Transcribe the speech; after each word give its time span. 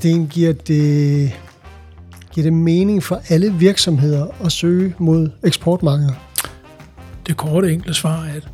Sten, 0.00 0.26
giver 0.26 0.52
det, 0.52 1.32
giver 2.32 2.42
det 2.42 2.52
mening 2.52 3.02
for 3.02 3.22
alle 3.28 3.54
virksomheder 3.54 4.26
at 4.44 4.52
søge 4.52 4.94
mod 4.98 5.30
eksportmarkeder? 5.44 6.12
Det 7.26 7.36
korte 7.36 7.72
enkle 7.72 7.94
svar 7.94 8.24
er, 8.24 8.34
at 8.34 8.48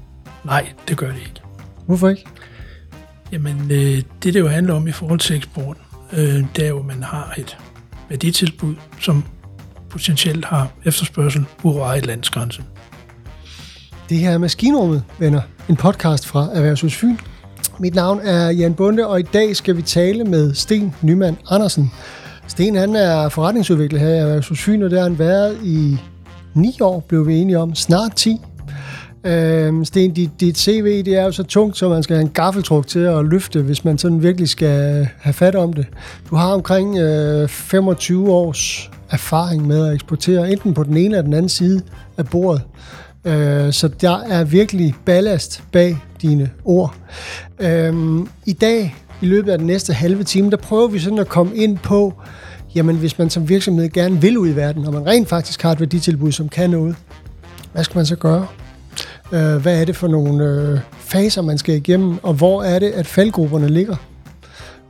nej, 0.45 0.72
det 0.89 0.96
gør 0.96 1.07
det 1.07 1.18
ikke. 1.18 1.40
Hvorfor 1.86 2.09
ikke? 2.09 2.25
Jamen, 3.32 3.71
øh, 3.71 4.03
det 4.22 4.35
det 4.35 4.36
jo 4.36 4.48
handler 4.48 4.75
om 4.75 4.89
i 4.89 4.93
forhold 4.93 5.18
til 5.18 5.36
eksport, 5.36 5.77
øh, 6.12 6.45
det 6.57 6.64
er 6.64 6.68
jo, 6.68 6.79
at 6.79 6.86
man 6.86 7.03
har 7.03 7.35
et 7.39 7.58
værditilbud, 8.08 8.75
som 9.00 9.25
potentielt 9.90 10.44
har 10.44 10.71
efterspørgsel 10.85 11.44
ud 11.63 11.75
over 11.75 11.86
et 11.86 12.07
lands 12.07 12.31
grænse. 12.31 12.64
Det 14.08 14.18
her 14.18 14.31
er 14.31 14.39
Maskinrummet, 14.39 15.04
venner. 15.18 15.40
En 15.68 15.76
podcast 15.76 16.26
fra 16.26 16.49
Erhvervshus 16.54 16.96
Fyn. 16.96 17.17
Mit 17.79 17.94
navn 17.94 18.21
er 18.25 18.50
Jan 18.50 18.75
Bunde, 18.75 19.07
og 19.07 19.21
i 19.21 19.22
dag 19.22 19.57
skal 19.57 19.76
vi 19.76 19.82
tale 19.82 20.25
med 20.25 20.54
Sten 20.54 20.94
Nyman 21.03 21.36
Andersen. 21.50 21.93
Sten 22.46 22.75
han 22.75 22.96
er 22.96 23.29
forretningsudvikler 23.29 23.98
her 23.98 24.08
i 24.08 24.18
Erhvervshus 24.18 24.62
Fyn, 24.62 24.82
og 24.82 24.90
det 24.90 24.98
har 24.98 25.08
han 25.08 25.18
været 25.18 25.58
i 25.64 25.96
ni 26.54 26.76
år, 26.81 27.04
blev 27.08 27.26
vi 27.26 27.34
enige 27.34 27.58
om. 27.58 27.75
Snart 27.75 28.12
10. 28.17 28.40
Øhm, 29.25 29.84
Sten, 29.84 30.12
dit, 30.12 30.31
dit 30.40 30.58
CV 30.58 31.04
det 31.04 31.17
er 31.17 31.25
jo 31.25 31.32
så 31.32 31.43
tungt, 31.43 31.76
så 31.76 31.89
man 31.89 32.03
skal 32.03 32.17
have 32.17 32.25
en 32.25 32.31
gaffeltruk 32.31 32.86
til 32.86 32.98
at 32.98 33.25
løfte, 33.25 33.62
hvis 33.62 33.84
man 33.84 33.98
sådan 33.98 34.22
virkelig 34.22 34.48
skal 34.48 35.08
have 35.20 35.33
fat 35.33 35.55
om 35.55 35.72
det. 35.72 35.86
Du 36.31 36.36
har 36.36 36.53
omkring 36.53 36.98
øh, 36.98 37.48
25 37.48 38.31
års 38.31 38.91
erfaring 39.11 39.67
med 39.67 39.86
at 39.86 39.95
eksportere, 39.95 40.53
enten 40.53 40.75
på 40.75 40.83
den 40.83 40.97
ene 40.97 41.05
eller 41.05 41.22
den 41.22 41.34
anden 41.34 41.48
side 41.48 41.83
af 42.17 42.27
bordet. 42.27 42.62
Øh, 43.25 43.72
så 43.72 43.89
der 43.89 44.19
er 44.19 44.45
virkelig 44.45 44.95
ballast 45.05 45.62
bag 45.72 45.97
dine 46.22 46.50
ord. 46.64 46.94
Øhm, 47.58 48.28
I 48.47 48.53
dag, 48.53 48.97
i 49.22 49.27
løbet 49.27 49.53
af 49.53 49.59
den 49.59 49.67
næste 49.67 49.92
halve 49.92 50.25
time, 50.25 50.50
der 50.50 50.56
prøver 50.56 50.89
vi 50.89 50.98
sådan 50.98 51.19
at 51.19 51.28
komme 51.28 51.56
ind 51.56 51.78
på, 51.78 52.14
jamen 52.75 52.97
hvis 52.97 53.19
man 53.19 53.31
som 53.31 53.48
virksomhed 53.48 53.89
gerne 53.89 54.20
vil 54.20 54.39
ud 54.39 54.48
i 54.48 54.56
verden, 54.56 54.86
og 54.86 54.92
man 54.92 55.06
rent 55.06 55.28
faktisk 55.28 55.62
har 55.62 55.73
et 55.73 55.81
værditilbud, 55.81 56.33
som 56.33 56.48
kan 56.48 56.70
noget, 56.70 56.97
hvad 57.73 57.84
skal 57.84 57.98
man 57.98 58.06
så 58.06 58.17
gøre? 58.17 58.47
Øh, 59.33 59.56
hvad 59.56 59.81
er 59.81 59.84
det 59.84 59.97
for 59.97 60.08
nogle 60.08 60.45
øh, 60.45 60.78
faser, 60.98 61.42
man 61.42 61.58
skal 61.58 61.75
igennem, 61.75 62.19
og 62.23 62.34
hvor 62.34 62.62
er 62.62 62.78
det, 62.78 62.91
at 62.91 63.06
faldgrupperne 63.06 63.69
ligger? 63.69 63.97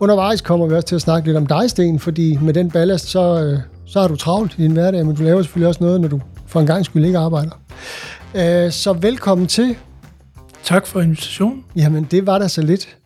Undervejs 0.00 0.40
kommer 0.40 0.66
vi 0.66 0.74
også 0.74 0.88
til 0.88 0.94
at 0.94 1.00
snakke 1.00 1.28
lidt 1.28 1.36
om 1.36 1.46
dig, 1.46 1.70
Sten, 1.70 1.98
fordi 1.98 2.38
med 2.42 2.54
den 2.54 2.70
ballast, 2.70 3.08
så, 3.08 3.44
øh, 3.44 3.58
så 3.86 4.00
har 4.00 4.08
du 4.08 4.16
travlt 4.16 4.54
i 4.58 4.62
din 4.62 4.70
hverdag, 4.70 5.06
men 5.06 5.16
du 5.16 5.22
laver 5.22 5.42
selvfølgelig 5.42 5.68
også 5.68 5.84
noget, 5.84 6.00
når 6.00 6.08
du 6.08 6.20
for 6.46 6.60
en 6.60 6.66
gang 6.66 6.84
skyld 6.84 7.04
ikke 7.04 7.18
arbejder. 7.18 7.60
Øh, 8.34 8.72
så 8.72 8.92
velkommen 8.92 9.46
til. 9.46 9.76
Tak 10.66 10.86
for 10.86 11.00
invitationen. 11.00 11.64
Jamen, 11.76 12.04
det 12.04 12.26
var 12.26 12.38
der 12.38 12.48
så 12.48 12.62
lidt. 12.62 12.96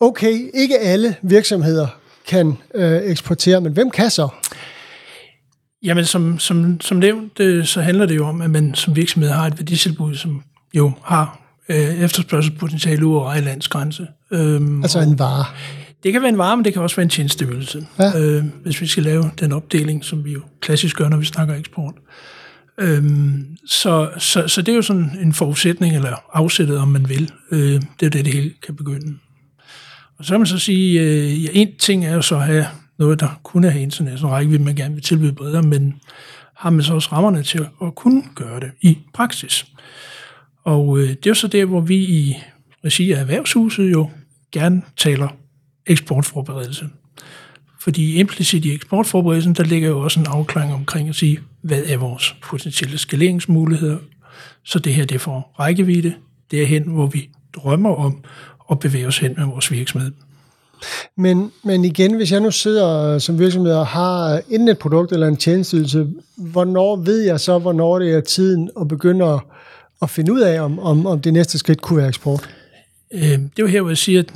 Okay, 0.00 0.50
ikke 0.54 0.78
alle 0.78 1.16
virksomheder 1.22 1.86
kan 2.26 2.56
øh, 2.74 3.00
eksportere, 3.04 3.60
men 3.60 3.72
hvem 3.72 3.90
kan 3.90 4.10
så? 4.10 4.28
Jamen, 5.82 6.04
som, 6.04 6.38
som, 6.38 6.80
som 6.80 6.96
nævnt, 6.96 7.40
øh, 7.40 7.66
så 7.66 7.80
handler 7.80 8.06
det 8.06 8.16
jo 8.16 8.26
om, 8.26 8.42
at 8.42 8.50
man 8.50 8.74
som 8.74 8.96
virksomhed 8.96 9.30
har 9.30 9.46
et 9.46 9.58
værditilbud, 9.58 10.14
som 10.14 10.42
jo 10.74 10.92
har 11.02 11.40
øh, 11.68 11.76
efterspørgselspotentiale 11.76 13.06
ud 13.06 13.16
over 13.16 13.40
landsgrænse. 13.40 14.06
Øhm, 14.30 14.82
altså 14.82 15.00
en 15.00 15.18
vare? 15.18 15.44
Det 16.02 16.12
kan 16.12 16.22
være 16.22 16.28
en 16.28 16.38
vare, 16.38 16.56
men 16.56 16.64
det 16.64 16.72
kan 16.72 16.82
også 16.82 16.96
være 16.96 17.04
en 17.04 17.10
tjenesteydelse, 17.10 17.86
ja. 17.98 18.18
øh, 18.18 18.44
hvis 18.62 18.80
vi 18.80 18.86
skal 18.86 19.02
lave 19.02 19.30
den 19.40 19.52
opdeling, 19.52 20.04
som 20.04 20.24
vi 20.24 20.32
jo 20.32 20.40
klassisk 20.60 20.96
gør, 20.96 21.08
når 21.08 21.16
vi 21.16 21.24
snakker 21.24 21.54
eksport. 21.54 21.94
Øhm, 22.80 23.56
så, 23.66 24.10
så, 24.18 24.48
så 24.48 24.62
det 24.62 24.72
er 24.72 24.76
jo 24.76 24.82
sådan 24.82 25.18
en 25.22 25.32
forudsætning, 25.32 25.94
eller 25.94 26.16
afsættet, 26.32 26.78
om 26.78 26.88
man 26.88 27.08
vil. 27.08 27.32
Øh, 27.50 27.60
det 27.60 27.74
er 27.74 27.82
jo 28.02 28.08
det, 28.08 28.24
det 28.24 28.34
hele 28.34 28.52
kan 28.62 28.76
begynde. 28.76 29.18
Og 30.18 30.24
så 30.24 30.32
kan 30.32 30.40
man 30.40 30.46
så 30.46 30.58
sige, 30.58 31.00
øh, 31.00 31.44
ja, 31.44 31.48
en 31.52 31.76
ting 31.78 32.04
er 32.04 32.14
jo 32.14 32.22
så 32.22 32.36
at 32.36 32.44
have 32.44 32.66
noget, 32.98 33.20
der 33.20 33.40
kunne 33.42 33.70
have 33.70 33.82
international 33.82 34.30
rækkevidde, 34.30 34.64
man 34.64 34.74
gerne 34.74 34.94
vil 34.94 35.02
tilbyde 35.02 35.32
bredere, 35.32 35.62
men 35.62 36.00
har 36.56 36.70
man 36.70 36.82
så 36.82 36.94
også 36.94 37.08
rammerne 37.12 37.42
til 37.42 37.66
at 37.82 37.94
kunne 37.94 38.22
gøre 38.34 38.60
det 38.60 38.70
i 38.80 38.98
praksis. 39.14 39.66
Og 40.64 40.98
øh, 40.98 41.08
det 41.08 41.26
er 41.26 41.30
jo 41.30 41.34
så 41.34 41.48
der, 41.48 41.64
hvor 41.64 41.80
vi 41.80 41.96
i 41.96 42.36
regi 42.84 43.12
af 43.12 43.20
erhvervshuset 43.20 43.92
jo 43.92 44.10
gerne 44.52 44.82
taler 44.96 45.28
eksportforberedelse. 45.86 46.88
Fordi 47.80 48.14
implicit 48.14 48.64
i 48.64 48.74
eksportforberedelsen, 48.74 49.54
der 49.54 49.64
ligger 49.64 49.88
jo 49.88 50.00
også 50.00 50.20
en 50.20 50.26
afklaring 50.28 50.74
omkring 50.74 51.08
at 51.08 51.14
sige, 51.14 51.38
hvad 51.62 51.82
er 51.86 51.96
vores 51.96 52.36
potentielle 52.42 52.98
skaleringsmuligheder, 52.98 53.98
så 54.64 54.78
det 54.78 54.94
her 54.94 55.04
det 55.04 55.20
får 55.20 55.54
rækkevidde, 55.58 56.14
det 56.50 56.62
er 56.62 56.66
hen, 56.66 56.82
hvor 56.82 57.06
vi 57.06 57.28
drømmer 57.56 57.94
om 57.94 58.24
at 58.70 58.78
bevæge 58.78 59.06
os 59.06 59.18
hen 59.18 59.34
med 59.36 59.46
vores 59.46 59.70
virksomhed. 59.70 60.12
Men, 61.16 61.52
men 61.64 61.84
igen, 61.84 62.16
hvis 62.16 62.32
jeg 62.32 62.40
nu 62.40 62.50
sidder 62.50 63.18
som 63.18 63.38
virksomhed 63.38 63.72
og 63.72 63.86
har 63.86 64.40
enten 64.50 64.68
et 64.68 64.78
produkt 64.78 65.12
eller 65.12 65.28
en 65.28 65.36
tjenestydelse, 65.36 66.06
hvornår 66.36 66.96
ved 66.96 67.20
jeg 67.20 67.40
så, 67.40 67.58
hvornår 67.58 67.98
det 67.98 68.14
er 68.14 68.20
tiden 68.20 68.70
at 68.80 68.88
begynde 68.88 69.24
at, 69.24 69.40
at 70.02 70.10
finde 70.10 70.32
ud 70.32 70.40
af, 70.40 70.60
om, 70.60 70.78
om, 70.78 71.06
om 71.06 71.20
det 71.20 71.32
næste 71.32 71.58
skridt 71.58 71.80
kunne 71.80 71.96
være 71.96 72.08
eksport? 72.08 72.50
Øh, 73.14 73.20
det 73.22 73.34
er 73.34 73.48
jo 73.60 73.66
her, 73.66 73.80
hvor 73.80 73.90
jeg 73.90 73.98
siger, 73.98 74.20
at 74.20 74.34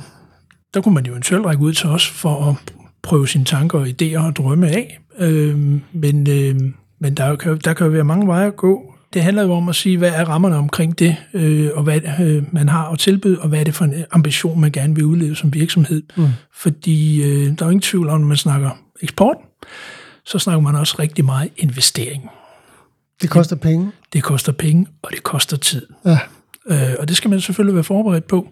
der 0.73 0.81
kunne 0.81 0.95
man 0.95 1.05
jo 1.05 1.11
eventuelt 1.11 1.45
række 1.45 1.63
ud 1.63 1.73
til 1.73 1.89
os 1.89 2.07
for 2.07 2.49
at 2.49 2.75
prøve 3.05 3.27
sine 3.27 3.45
tanker 3.45 3.79
og 3.79 3.87
idéer 3.87 4.19
og 4.19 4.35
drømme 4.35 4.67
af. 4.67 4.99
Øh, 5.19 5.57
men 5.93 6.29
øh, 6.29 6.55
men 6.99 7.17
der, 7.17 7.35
kan, 7.35 7.57
der 7.57 7.73
kan 7.73 7.85
jo 7.85 7.91
være 7.91 8.03
mange 8.03 8.27
veje 8.27 8.47
at 8.47 8.55
gå. 8.55 8.93
Det 9.13 9.23
handler 9.23 9.43
jo 9.43 9.53
om 9.53 9.69
at 9.69 9.75
sige, 9.75 9.97
hvad 9.97 10.09
er 10.09 10.25
rammerne 10.25 10.55
omkring 10.55 10.99
det, 10.99 11.15
øh, 11.33 11.69
og 11.73 11.83
hvad 11.83 12.01
øh, 12.21 12.43
man 12.51 12.69
har 12.69 12.89
at 12.89 12.99
tilbyde, 12.99 13.41
og 13.41 13.49
hvad 13.49 13.59
er 13.59 13.63
det 13.63 13.75
for 13.75 13.85
en 13.85 14.05
ambition, 14.11 14.61
man 14.61 14.71
gerne 14.71 14.95
vil 14.95 15.05
udleve 15.05 15.35
som 15.35 15.53
virksomhed. 15.53 16.03
Mm. 16.17 16.27
Fordi 16.53 17.23
øh, 17.23 17.45
der 17.45 17.61
er 17.61 17.65
jo 17.65 17.69
ingen 17.69 17.81
tvivl 17.81 18.09
om, 18.09 18.21
når 18.21 18.27
man 18.27 18.37
snakker 18.37 18.69
eksport, 19.01 19.37
så 20.25 20.39
snakker 20.39 20.61
man 20.61 20.75
også 20.75 20.95
rigtig 20.99 21.25
meget 21.25 21.49
investering. 21.57 22.29
Det 23.21 23.29
koster 23.29 23.55
penge? 23.55 23.85
Det, 23.85 24.13
det 24.13 24.23
koster 24.23 24.51
penge, 24.51 24.87
og 25.01 25.11
det 25.11 25.23
koster 25.23 25.57
tid. 25.57 25.87
Ja. 26.05 26.19
Øh, 26.67 26.95
og 26.99 27.07
det 27.07 27.17
skal 27.17 27.29
man 27.29 27.41
selvfølgelig 27.41 27.75
være 27.75 27.83
forberedt 27.83 28.27
på. 28.27 28.49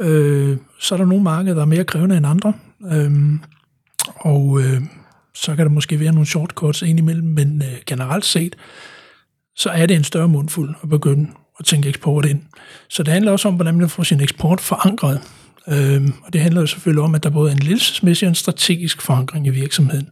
Øh, 0.00 0.56
så 0.80 0.94
er 0.94 0.96
der 0.96 1.06
nogle 1.06 1.24
markeder, 1.24 1.54
der 1.54 1.62
er 1.62 1.66
mere 1.66 1.84
krævende 1.84 2.16
end 2.16 2.26
andre. 2.26 2.52
Øh, 2.92 3.38
og 4.16 4.60
øh, 4.60 4.82
så 5.34 5.56
kan 5.56 5.66
der 5.66 5.72
måske 5.72 6.00
være 6.00 6.12
nogle 6.12 6.26
shortcuts 6.26 6.82
indimellem, 6.82 7.26
men 7.26 7.62
øh, 7.62 7.78
generelt 7.86 8.24
set, 8.24 8.56
så 9.56 9.70
er 9.70 9.86
det 9.86 9.96
en 9.96 10.04
større 10.04 10.28
mundfuld 10.28 10.74
at 10.82 10.88
begynde 10.88 11.30
at 11.58 11.64
tænke 11.64 11.88
eksport 11.88 12.24
ind. 12.24 12.42
Så 12.88 13.02
det 13.02 13.12
handler 13.12 13.32
også 13.32 13.48
om, 13.48 13.54
hvordan 13.54 13.76
man 13.76 13.88
får 13.88 14.02
sin 14.02 14.20
eksport 14.20 14.60
forankret. 14.60 15.20
Øhm, 15.68 16.12
og 16.24 16.32
det 16.32 16.40
handler 16.40 16.60
jo 16.60 16.66
selvfølgelig 16.66 17.02
om, 17.02 17.14
at 17.14 17.22
der 17.22 17.30
både 17.30 17.50
er 17.50 17.54
en 17.54 17.62
ledelsesmæssig 17.62 18.26
og 18.26 18.30
en 18.30 18.34
strategisk 18.34 19.02
forankring 19.02 19.46
i 19.46 19.50
virksomheden. 19.50 20.08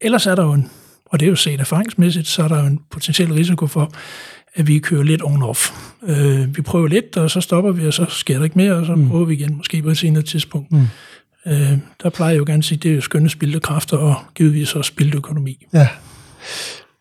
Ellers 0.00 0.26
er 0.26 0.34
der 0.34 0.42
jo 0.44 0.52
en, 0.52 0.70
og 1.06 1.20
det 1.20 1.26
er 1.26 1.30
jo 1.30 1.36
set 1.36 1.60
erfaringsmæssigt, 1.60 2.26
så 2.26 2.42
er 2.42 2.48
der 2.48 2.60
jo 2.60 2.66
en 2.66 2.80
potentiel 2.90 3.32
risiko 3.32 3.66
for, 3.66 3.92
at 4.54 4.66
vi 4.66 4.78
kører 4.78 5.02
lidt 5.02 5.22
on-off. 5.22 5.72
Øh, 6.02 6.56
vi 6.56 6.62
prøver 6.62 6.88
lidt, 6.88 7.16
og 7.16 7.30
så 7.30 7.40
stopper 7.40 7.72
vi, 7.72 7.86
og 7.86 7.92
så 7.94 8.06
sker 8.08 8.36
der 8.36 8.44
ikke 8.44 8.58
mere, 8.58 8.72
og 8.72 8.86
så 8.86 8.94
mm. 8.94 9.08
prøver 9.08 9.24
vi 9.24 9.34
igen, 9.34 9.56
måske 9.56 9.82
på 9.82 9.90
et 9.90 9.98
senere 9.98 10.22
tidspunkt. 10.22 10.72
Mm. 10.72 10.86
Øh, 11.46 11.78
der 12.02 12.10
plejer 12.10 12.32
jeg 12.32 12.38
jo 12.38 12.44
gerne 12.46 12.58
at 12.58 12.64
sige, 12.64 12.76
at 12.76 12.82
det 12.82 12.90
er 12.90 12.94
jo 12.94 13.00
skønne 13.00 13.30
spildte 13.30 13.60
kræfter, 13.60 13.96
og 13.96 14.14
givetvis 14.34 14.74
også 14.74 14.88
spildt 14.88 15.14
økonomi. 15.14 15.66
Ja. 15.72 15.88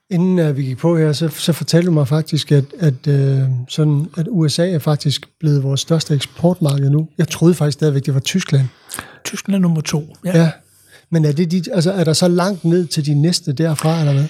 Inden 0.09 0.39
uh, 0.39 0.57
vi 0.57 0.63
gik 0.63 0.77
på 0.77 0.97
her, 0.97 1.13
så, 1.13 1.27
så 1.29 1.53
fortalte 1.53 1.87
du 1.87 1.91
mig 1.91 2.07
faktisk, 2.07 2.51
at, 2.51 2.65
at, 2.79 3.07
uh, 3.07 3.49
sådan, 3.69 4.07
at 4.17 4.27
USA 4.29 4.69
er 4.71 4.79
faktisk 4.79 5.27
blevet 5.39 5.63
vores 5.63 5.81
største 5.81 6.13
eksportmarked 6.15 6.89
nu. 6.89 7.09
Jeg 7.17 7.27
troede 7.27 7.53
faktisk 7.53 7.73
stadigvæk, 7.73 8.05
det 8.05 8.13
var 8.13 8.19
Tyskland. 8.19 8.67
Tyskland 9.25 9.61
nummer 9.61 9.81
to, 9.81 10.15
ja. 10.25 10.39
ja. 10.39 10.51
Men 11.09 11.25
er, 11.25 11.31
det 11.31 11.51
dit, 11.51 11.69
altså, 11.73 11.91
er 11.91 12.03
der 12.03 12.13
så 12.13 12.27
langt 12.27 12.65
ned 12.65 12.87
til 12.87 13.05
de 13.05 13.13
næste 13.13 13.53
derfra, 13.53 13.99
eller 13.99 14.13
hvad? 14.13 14.25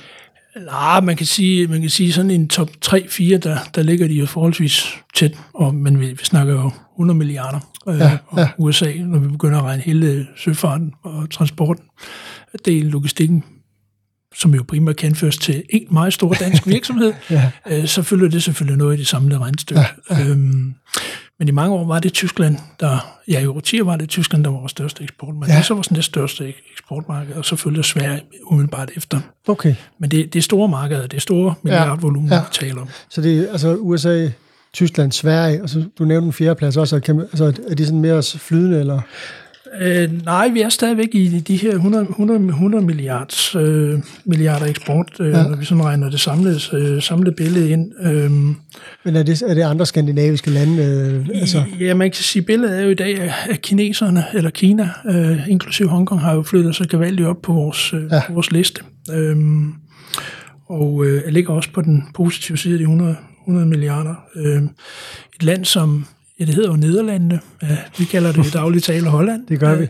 Nej, 0.66 1.00
man 1.00 1.16
kan 1.16 1.26
sige, 1.26 1.68
man 1.68 1.82
kan 1.82 1.90
sige 1.90 2.14
sådan 2.14 2.32
en 2.32 2.48
top 2.48 2.70
3-4, 2.86 3.38
der, 3.38 3.58
der 3.76 3.84
ligger 3.84 4.08
de 4.08 4.14
jo 4.14 4.26
forholdsvis 4.26 4.86
tæt, 5.16 5.38
og, 5.54 5.76
men 5.76 6.00
vi, 6.00 6.08
vi 6.08 6.24
snakker 6.24 6.54
jo 6.54 6.72
100 6.96 7.18
milliarder 7.18 7.60
øh, 7.88 8.00
ja, 8.00 8.18
ja. 8.38 8.50
USA, 8.58 8.94
når 8.94 9.20
vi 9.20 9.28
begynder 9.28 9.58
at 9.58 9.64
regne 9.64 9.82
hele 9.84 10.28
søfarten 10.38 10.94
og 11.04 11.30
transporten, 11.30 11.84
del 12.66 12.86
logistikken, 12.86 13.44
som 14.36 14.56
jo 14.56 14.64
primært 14.68 14.96
kan 14.96 15.16
føres 15.16 15.38
til 15.38 15.64
en 15.70 15.88
meget 15.92 16.14
stor 16.14 16.34
dansk 16.34 16.68
virksomhed, 16.76 17.14
ja. 17.30 17.52
øh, 17.70 17.88
så 17.88 18.02
følger 18.02 18.30
det 18.30 18.44
selvfølgelig 18.44 18.78
noget 18.78 18.96
i 18.96 19.00
det 19.00 19.08
samlede 19.08 19.40
regnstykke. 19.40 19.82
Ja, 20.10 20.18
ja. 20.18 20.28
Øhm, 20.28 20.74
men 21.40 21.48
i 21.48 21.52
mange 21.52 21.76
år 21.76 21.86
var 21.86 22.00
det 22.00 22.14
Tyskland, 22.14 22.58
der, 22.80 23.18
ja 23.28 23.40
i 23.40 23.46
årtier 23.46 23.84
var 23.84 23.96
det 23.96 24.10
Tyskland, 24.10 24.44
der 24.44 24.50
var 24.50 24.60
vores 24.60 24.72
største 24.72 25.04
eksportmarked. 25.04 25.54
Ja. 25.54 25.58
Det 25.58 25.66
så 25.66 25.74
var 25.74 25.82
sådan 25.82 25.96
det 25.96 26.04
største 26.04 26.54
eksportmarked, 26.72 27.36
og 27.36 27.46
selvfølgelig 27.46 27.86
Sverige 27.86 28.22
umiddelbart 28.44 28.92
efter. 28.96 29.20
Okay. 29.48 29.76
Men 30.00 30.12
det, 30.12 30.34
det 30.34 30.40
er 30.40 30.44
store 30.44 30.68
markeder, 30.68 31.02
det 31.02 31.18
er 31.18 31.22
store 31.22 31.54
milliardvolumen, 31.64 32.30
ja. 32.30 32.36
ja. 32.36 32.42
vi 32.42 32.48
taler 32.52 32.82
om. 32.82 32.88
Så 33.10 33.22
det 33.22 33.40
er 33.40 33.52
altså 33.52 33.76
USA, 33.76 34.30
Tyskland, 34.74 35.12
Sverige, 35.12 35.64
og 35.64 35.70
så 35.70 35.84
du 36.00 36.06
nævnte 36.06 36.26
en 36.26 36.34
fjerdeplads 36.34 36.78
også, 36.78 37.00
kan, 37.00 37.20
altså, 37.20 37.54
er 37.70 37.76
de 37.76 37.86
sådan 37.86 38.02
mere 38.02 38.24
flydende, 38.24 38.80
eller? 38.80 39.02
Øh, 39.82 40.26
nej, 40.26 40.50
vi 40.50 40.62
er 40.62 40.70
stadigvæk 40.70 41.08
i 41.14 41.40
de 41.40 41.56
her 41.56 41.72
100, 41.72 42.04
100, 42.04 42.40
100 42.40 42.86
milliards, 42.86 43.56
øh, 43.56 44.00
milliarder 44.26 44.66
eksport, 44.66 45.12
øh, 45.20 45.30
ja. 45.30 45.44
når 45.44 45.56
vi 45.56 45.66
sådan 45.66 45.84
regner 45.84 46.10
det 46.10 46.20
samlede, 46.20 46.60
øh, 46.74 47.02
samlede 47.02 47.36
billede 47.36 47.70
ind. 47.70 47.92
Øh, 48.02 48.32
Men 48.32 49.16
er 49.16 49.24
det, 49.24 49.42
er 49.42 49.54
det 49.54 49.62
andre 49.62 49.86
skandinaviske 49.86 50.50
lande? 50.50 50.84
Øh, 50.84 51.40
altså? 51.42 51.64
Ja, 51.80 51.94
man 51.94 52.12
kan 52.12 52.24
sige, 52.24 52.42
at 52.42 52.46
billedet 52.46 52.80
er 52.80 52.84
jo 52.84 52.90
i 52.90 52.94
dag, 52.94 53.34
at 53.50 53.62
kineserne, 53.62 54.24
eller 54.34 54.50
Kina, 54.50 54.90
øh, 55.10 55.50
inklusive 55.50 55.90
Hongkong, 55.90 56.22
har 56.22 56.34
jo 56.34 56.44
flyttet 56.44 56.76
sig 56.76 56.90
gevaldigt 56.90 57.28
op 57.28 57.42
på 57.42 57.54
vores, 57.54 57.94
øh, 57.94 58.04
ja. 58.12 58.22
på 58.28 58.34
vores 58.34 58.52
liste. 58.52 58.82
Øh, 59.12 59.38
og 60.70 61.06
øh, 61.06 61.24
ligger 61.28 61.54
også 61.54 61.70
på 61.74 61.82
den 61.82 62.04
positive 62.14 62.58
side 62.58 62.74
af 62.74 62.78
de 62.78 62.84
100, 62.84 63.16
100 63.48 63.68
milliarder. 63.68 64.16
Øh, 64.36 64.62
et 65.36 65.44
land, 65.44 65.66
som 65.66 66.06
Ja, 66.40 66.46
det 66.46 66.56
hedder 66.56 66.70
jo 66.70 66.76
Nederlandene. 66.76 67.40
Ja, 67.62 67.78
vi 67.98 68.06
kalder 68.06 68.32
det 68.32 68.48
i 68.48 68.50
daglig 68.50 68.84
tale 68.84 69.10
Holland. 69.10 69.48
Det 69.48 69.60
gør 69.60 69.76
vi. 69.76 69.88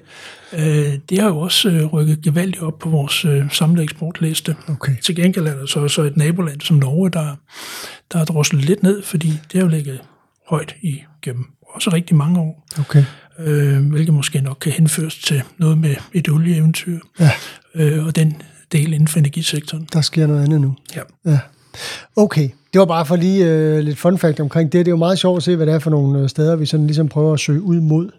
Øh, 0.54 1.00
det 1.10 1.20
har 1.20 1.28
jo 1.28 1.38
også 1.38 1.70
øh, 1.70 1.86
rykket 1.86 2.22
gevaldigt 2.22 2.64
op 2.64 2.80
på 2.80 2.90
vores 2.90 3.26
øh, 3.26 3.52
samlede 3.52 3.84
eksportliste. 3.84 4.56
Okay. 4.68 4.96
Til 5.02 5.16
gengæld 5.16 5.48
er 5.48 5.56
der 5.56 5.66
så, 5.66 5.88
så 5.88 6.02
et 6.02 6.18
naboland 6.18 6.62
som 6.62 6.78
Norge, 6.78 7.10
der, 7.10 7.36
der 8.12 8.18
har 8.18 8.26
droslet 8.26 8.66
lidt 8.66 8.84
ned, 8.84 9.04
fordi 9.04 9.28
det 9.28 9.54
har 9.54 9.62
jo 9.62 9.68
ligget 9.68 10.02
højt 10.50 10.76
i 10.82 11.02
gennem 11.22 11.46
også 11.62 11.90
rigtig 11.94 12.16
mange 12.16 12.40
år. 12.40 12.68
Okay. 12.80 13.04
Øh, 13.40 13.90
hvilket 13.90 14.14
måske 14.14 14.42
nok 14.42 14.58
kan 14.62 14.72
henføres 14.72 15.18
til 15.18 15.44
noget 15.58 15.78
med 15.78 15.96
et 16.14 16.30
olieeventyr. 16.30 17.00
Ja. 17.20 17.32
Øh, 17.76 18.06
og 18.06 18.16
den 18.16 18.42
del 18.72 18.94
inden 18.94 19.08
for 19.08 19.20
energisektoren. 19.20 19.88
Der 19.94 20.02
sker 20.02 20.28
noget 20.28 20.44
andet 20.44 20.62
nu. 20.62 20.76
Ja. 20.96 21.02
ja. 21.26 21.40
Okay, 22.16 22.50
det 22.78 22.80
var 22.80 22.86
bare 22.96 23.06
for 23.06 23.16
lige 23.16 23.46
øh, 23.46 23.80
lidt 23.80 23.98
fun 23.98 24.18
fact 24.18 24.40
omkring 24.40 24.72
det. 24.72 24.86
Det 24.86 24.92
er 24.92 24.94
jo 24.94 24.98
meget 24.98 25.20
sjovt 25.20 25.38
at 25.38 25.44
se, 25.44 25.56
hvad 25.56 25.66
det 25.66 25.74
er 25.74 25.80
for 25.80 25.90
nogle 25.90 26.20
øh, 26.20 26.30
steder, 26.30 26.56
vi 26.56 26.66
sådan 26.66 26.88
ligesom 26.88 27.10
prøver 27.10 27.34
at 27.34 27.40
søge 27.40 27.62
ud 27.62 27.80
mod. 27.80 28.10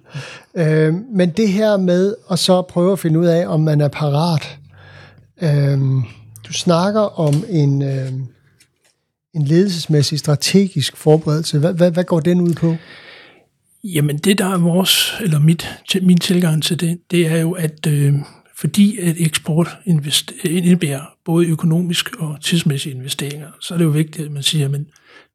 Øh, 0.57 0.95
men 1.13 1.31
det 1.31 1.49
her 1.49 1.77
med 1.77 2.15
at 2.31 2.39
så 2.39 2.63
prøve 2.63 2.93
at 2.93 2.99
finde 2.99 3.19
ud 3.19 3.27
af, 3.27 3.47
om 3.47 3.61
man 3.61 3.81
er 3.81 3.89
parat. 3.89 4.59
Øh, 5.43 5.79
du 6.49 6.53
snakker 6.53 7.01
om 7.01 7.45
en, 7.49 7.83
øh, 7.83 8.13
en 9.35 9.45
ledelsesmæssig 9.45 10.19
strategisk 10.19 10.97
forberedelse. 10.97 11.59
Hvad, 11.59 11.73
hvad, 11.73 11.91
hvad 11.91 12.05
går 12.05 12.21
den 12.21 12.41
ud 12.41 12.55
på? 12.55 12.75
Jamen 13.85 14.19
det, 14.19 14.39
der 14.39 14.47
er 14.47 14.59
vores, 14.59 15.15
eller 15.21 15.39
mit, 15.39 15.79
min 16.03 16.19
tilgang 16.19 16.63
til 16.63 16.81
det, 16.81 16.99
det 17.11 17.27
er 17.27 17.37
jo, 17.37 17.53
at 17.53 17.87
øh, 17.87 18.15
fordi 18.59 18.99
at 18.99 19.15
eksport 19.19 19.79
indebærer 20.45 21.03
både 21.25 21.47
økonomisk 21.47 22.17
og 22.17 22.41
tidsmæssige 22.41 22.95
investeringer, 22.95 23.49
så 23.61 23.75
er 23.75 23.79
det 23.79 23.85
jo 23.85 23.91
vigtigt, 23.91 24.27
at 24.27 24.33
man 24.33 24.43
siger, 24.43 24.69
at 24.69 24.81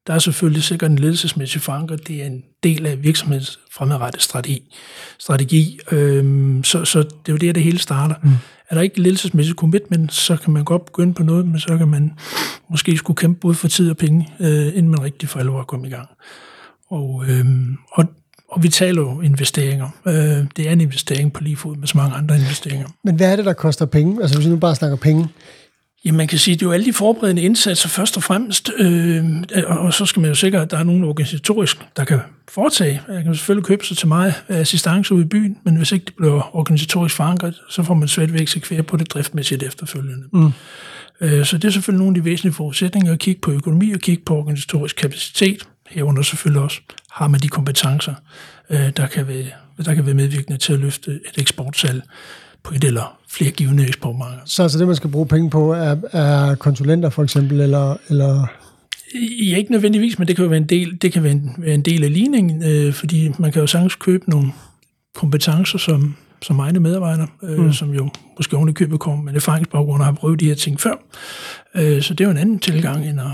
der 0.06 0.14
er 0.14 0.18
selvfølgelig 0.18 0.62
sikkert 0.62 0.90
en 0.90 0.98
ledelsesmæssig 0.98 1.60
forankret, 1.60 2.08
det 2.08 2.22
er 2.22 2.26
en 2.26 2.42
del 2.62 2.86
af 2.86 3.02
virksomhedens 3.02 3.60
fremadrettet 3.72 4.22
strategi. 4.22 4.74
strategi 5.18 5.78
øhm, 5.92 6.64
så, 6.64 6.84
så 6.84 7.02
det 7.02 7.28
er 7.28 7.32
jo 7.32 7.36
der, 7.36 7.52
det 7.52 7.62
hele 7.62 7.78
starter. 7.78 8.14
Mm. 8.22 8.30
Er 8.70 8.74
der 8.74 8.82
ikke 8.82 9.00
ledelsesmæssig 9.00 9.54
commitment, 9.54 10.12
så 10.12 10.36
kan 10.36 10.52
man 10.52 10.64
godt 10.64 10.84
begynde 10.84 11.14
på 11.14 11.22
noget, 11.22 11.46
men 11.46 11.60
så 11.60 11.78
kan 11.78 11.88
man 11.88 12.12
måske 12.70 12.96
skulle 12.96 13.16
kæmpe 13.16 13.40
både 13.40 13.54
for 13.54 13.68
tid 13.68 13.90
og 13.90 13.96
penge, 13.96 14.28
øh, 14.40 14.66
inden 14.66 14.88
man 14.88 15.02
rigtig 15.02 15.28
for 15.28 15.40
alvor 15.40 15.62
kommer 15.62 15.86
i 15.86 15.90
gang. 15.90 16.08
Og, 16.90 17.24
øhm, 17.28 17.76
og 17.92 18.04
og 18.54 18.62
vi 18.62 18.68
taler 18.68 19.02
jo 19.02 19.20
investeringer. 19.20 19.88
Øh, 20.06 20.14
det 20.56 20.68
er 20.68 20.72
en 20.72 20.80
investering 20.80 21.32
på 21.32 21.42
lige 21.42 21.56
fod 21.56 21.76
med 21.76 21.88
så 21.88 21.98
mange 21.98 22.16
andre 22.16 22.36
investeringer. 22.36 22.88
Men 23.04 23.14
hvad 23.14 23.32
er 23.32 23.36
det, 23.36 23.44
der 23.44 23.52
koster 23.52 23.86
penge? 23.86 24.22
Altså 24.22 24.36
hvis 24.36 24.46
vi 24.46 24.50
nu 24.50 24.56
bare 24.56 24.74
snakker 24.74 24.96
penge. 24.96 25.28
Jamen 26.04 26.16
man 26.16 26.28
kan 26.28 26.38
sige, 26.38 26.54
det 26.54 26.62
er 26.62 26.66
jo 26.66 26.72
alle 26.72 26.86
de 26.86 26.92
forberedende 26.92 27.42
indsatser 27.42 27.88
først 27.88 28.16
og 28.16 28.22
fremmest, 28.22 28.70
øh, 28.78 29.24
og 29.66 29.94
så 29.94 30.06
skal 30.06 30.20
man 30.20 30.28
jo 30.28 30.34
sikre, 30.34 30.62
at 30.62 30.70
der 30.70 30.78
er 30.78 30.84
nogen 30.84 31.04
organisatorisk, 31.04 31.78
der 31.96 32.04
kan 32.04 32.18
foretage. 32.48 33.00
Jeg 33.08 33.24
kan 33.24 33.34
selvfølgelig 33.34 33.66
købe 33.66 33.86
sig 33.86 33.96
til 33.96 34.08
meget 34.08 34.34
assistance 34.48 35.14
ude 35.14 35.24
i 35.24 35.28
byen, 35.28 35.56
men 35.64 35.76
hvis 35.76 35.92
ikke 35.92 36.04
det 36.04 36.14
bliver 36.16 36.56
organisatorisk 36.56 37.16
forankret, 37.16 37.54
så 37.70 37.82
får 37.82 37.94
man 37.94 38.08
svært 38.08 38.32
ved 38.32 38.40
at 38.40 38.42
eksekvere 38.42 38.82
på 38.82 38.96
det 38.96 39.10
driftmæssigt 39.10 39.62
efterfølgende. 39.62 40.24
Mm. 40.32 40.52
Øh, 41.20 41.44
så 41.44 41.58
det 41.58 41.68
er 41.68 41.72
selvfølgelig 41.72 42.04
nogle 42.04 42.16
af 42.16 42.22
de 42.22 42.24
væsentlige 42.24 42.54
forudsætninger 42.54 43.12
at 43.12 43.18
kigge 43.18 43.40
på 43.40 43.50
økonomi 43.50 43.92
og 43.92 44.00
kigge 44.00 44.22
på 44.26 44.36
organisatorisk 44.36 44.96
kapacitet, 44.96 45.66
herunder 45.90 46.22
selvfølgelig 46.22 46.62
også, 46.62 46.80
har 47.14 47.28
man 47.28 47.40
de 47.40 47.48
kompetencer, 47.48 48.14
øh, 48.70 48.90
der, 48.96 49.06
kan 49.06 49.28
være, 49.28 49.44
der 49.84 49.94
kan 49.94 50.06
være 50.06 50.14
medvirkende 50.14 50.58
til 50.58 50.72
at 50.72 50.78
løfte 50.78 51.10
et 51.10 51.40
eksportsalg 51.40 52.02
på 52.62 52.74
et 52.74 52.84
eller 52.84 53.18
flere 53.28 53.50
givende 53.50 53.86
eksportmarkeder. 53.86 54.42
Så 54.44 54.62
altså 54.62 54.78
det, 54.78 54.86
man 54.86 54.96
skal 54.96 55.10
bruge 55.10 55.26
penge 55.26 55.50
på, 55.50 55.72
er, 55.72 55.96
er 56.12 56.54
konsulenter 56.54 57.10
for 57.10 57.22
eksempel, 57.22 57.60
eller, 57.60 57.96
eller 58.08 58.46
Ja, 59.50 59.56
ikke 59.56 59.72
nødvendigvis, 59.72 60.18
men 60.18 60.28
det 60.28 60.36
kan 60.36 60.42
jo 60.42 60.48
være 60.48 60.60
en 60.60 60.68
del, 60.68 60.96
det 61.02 61.12
kan 61.12 61.22
være 61.22 61.32
en, 61.32 61.54
være 61.58 61.74
en 61.74 61.82
del 61.82 62.04
af 62.04 62.12
ligningen, 62.12 62.64
øh, 62.64 62.92
fordi 62.92 63.30
man 63.38 63.52
kan 63.52 63.60
jo 63.60 63.66
sagtens 63.66 63.94
købe 63.94 64.30
nogle 64.30 64.52
kompetencer, 65.14 65.78
som, 65.78 66.16
som 66.42 66.58
egne 66.58 66.80
medarbejdere, 66.80 67.26
øh, 67.42 67.58
mm. 67.58 67.72
som 67.72 67.90
jo 67.90 68.10
måske 68.36 68.56
oven 68.56 68.68
i 68.68 68.72
købet 68.72 69.00
kommer 69.00 69.24
med 69.24 69.34
erfaringsbaggrund 69.34 70.02
og 70.02 70.06
har 70.06 70.12
prøvet 70.12 70.40
de 70.40 70.46
her 70.46 70.54
ting 70.54 70.80
før. 70.80 70.94
Øh, 71.74 72.02
så 72.02 72.14
det 72.14 72.24
er 72.24 72.28
jo 72.28 72.30
en 72.30 72.36
anden 72.36 72.58
tilgang, 72.58 73.08
end 73.08 73.20
at, 73.20 73.26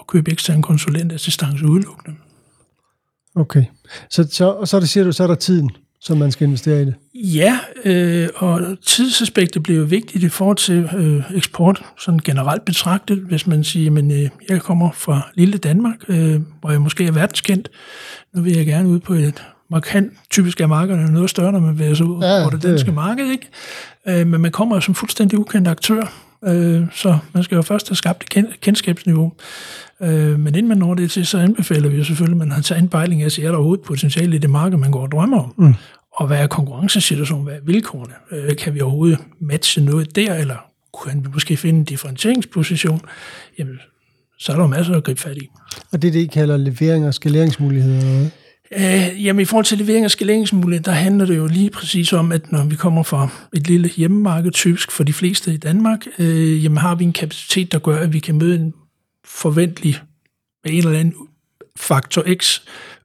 at 0.00 0.06
købe 0.06 0.32
ekstern 0.32 0.62
konsulentassistance 0.62 1.66
udelukkende. 1.66 2.16
Okay. 3.36 3.64
Så, 4.10 4.28
så, 4.30 4.50
og 4.50 4.68
så, 4.68 4.80
det, 4.80 4.88
siger 4.88 5.04
du, 5.04 5.12
så 5.12 5.22
er 5.22 5.26
der 5.26 5.34
tiden, 5.34 5.70
som 6.00 6.18
man 6.18 6.32
skal 6.32 6.46
investere 6.46 6.82
i 6.82 6.84
det? 6.84 6.94
Ja, 7.14 7.58
øh, 7.84 8.28
og 8.34 8.60
tidsaspektet 8.86 9.62
bliver 9.62 9.80
jo 9.80 9.86
vigtigt 9.86 10.24
i 10.24 10.28
forhold 10.28 10.56
til 10.56 10.90
øh, 10.96 11.36
eksport, 11.36 11.82
sådan 11.98 12.20
generelt 12.24 12.64
betragtet. 12.64 13.18
Hvis 13.18 13.46
man 13.46 13.64
siger, 13.64 13.90
men 13.90 14.10
øh, 14.10 14.30
jeg 14.48 14.62
kommer 14.62 14.90
fra 14.92 15.30
lille 15.34 15.58
Danmark, 15.58 15.96
øh, 16.08 16.40
hvor 16.60 16.70
jeg 16.70 16.80
måske 16.80 17.06
er 17.06 17.12
verdenskendt, 17.12 17.70
nu 18.34 18.42
vil 18.42 18.56
jeg 18.56 18.66
gerne 18.66 18.88
ud 18.88 19.00
på 19.00 19.14
et 19.14 19.42
markant, 19.70 20.12
typisk 20.30 20.60
er 20.60 20.66
markederne 20.66 21.12
noget 21.12 21.30
større, 21.30 21.52
når 21.52 21.60
man 21.60 21.78
vil 21.78 21.96
sig 21.96 22.06
ud 22.06 22.22
ja, 22.22 22.44
på 22.44 22.56
det 22.56 22.62
danske 22.62 22.86
det. 22.86 22.94
marked, 22.94 23.30
ikke? 23.30 23.48
Øh, 24.08 24.26
men 24.26 24.40
man 24.40 24.52
kommer 24.52 24.80
som 24.80 24.94
fuldstændig 24.94 25.38
ukendt 25.38 25.68
aktør, 25.68 26.12
øh, 26.44 26.82
så 26.92 27.18
man 27.32 27.44
skal 27.44 27.56
jo 27.56 27.62
først 27.62 27.88
have 27.88 27.96
skabt 27.96 28.36
et 28.36 28.60
kendskabsniveau. 28.60 29.32
Øh, 30.02 30.40
men 30.40 30.54
inden 30.54 30.68
man 30.68 30.78
når 30.78 30.94
det 30.94 31.10
til, 31.10 31.26
så 31.26 31.38
anbefaler 31.38 31.88
vi 31.88 31.96
jo 31.96 32.04
selvfølgelig, 32.04 32.34
at 32.34 32.38
man 32.38 32.50
har 32.50 32.62
taget 32.62 32.82
en 32.82 32.88
bejling 32.88 33.22
af, 33.22 33.38
er 33.38 33.42
der 33.42 33.54
overhovedet 33.54 33.84
potentiale 33.84 34.36
i 34.36 34.38
det 34.38 34.50
marked, 34.50 34.78
man 34.78 34.90
går 34.90 35.02
og 35.02 35.12
drømmer 35.12 35.42
om. 35.42 35.54
Mm. 35.58 35.74
Og 36.12 36.26
hvad 36.26 36.38
er 36.38 36.46
konkurrencesituationen, 36.46 37.44
hvad 37.44 37.54
er 37.54 37.60
vilkårene? 37.64 38.14
Øh, 38.32 38.56
kan 38.56 38.74
vi 38.74 38.80
overhovedet 38.80 39.18
matche 39.40 39.84
noget 39.84 40.16
der, 40.16 40.34
eller 40.34 40.56
kan 41.04 41.24
vi 41.24 41.28
måske 41.32 41.56
finde 41.56 41.78
en 41.78 41.84
differentieringsposition? 41.84 43.00
Jamen, 43.58 43.78
så 44.38 44.52
er 44.52 44.56
der 44.56 44.62
jo 44.62 44.68
masser 44.68 44.94
at 44.94 45.04
gribe 45.04 45.20
fat 45.20 45.36
i. 45.36 45.48
Og 45.92 46.02
det 46.02 46.08
er 46.08 46.12
det, 46.12 46.20
I 46.20 46.26
kalder 46.26 46.56
levering 46.56 47.06
og 47.06 47.14
skaleringsmuligheder? 47.14 48.30
Øh, 48.72 49.24
jamen 49.24 49.40
i 49.42 49.44
forhold 49.44 49.64
til 49.64 49.78
levering 49.78 50.04
og 50.04 50.10
skaleringsmuligheder, 50.10 50.82
der 50.82 50.98
handler 50.98 51.26
det 51.26 51.36
jo 51.36 51.46
lige 51.46 51.70
præcis 51.70 52.12
om, 52.12 52.32
at 52.32 52.52
når 52.52 52.64
vi 52.64 52.76
kommer 52.76 53.02
fra 53.02 53.28
et 53.54 53.68
lille 53.68 53.88
hjemmemarked, 53.88 54.52
typisk 54.52 54.90
for 54.90 55.04
de 55.04 55.12
fleste 55.12 55.54
i 55.54 55.56
Danmark, 55.56 56.06
øh, 56.18 56.64
jamen 56.64 56.78
har 56.78 56.94
vi 56.94 57.04
en 57.04 57.12
kapacitet, 57.12 57.72
der 57.72 57.78
gør, 57.78 57.98
at 57.98 58.12
vi 58.12 58.18
kan 58.18 58.34
møde 58.34 58.54
en 58.54 58.74
forventelig 59.24 60.00
med 60.64 60.72
en 60.72 60.78
eller 60.78 60.98
anden 60.98 61.14
faktor 61.76 62.24
X 62.34 62.60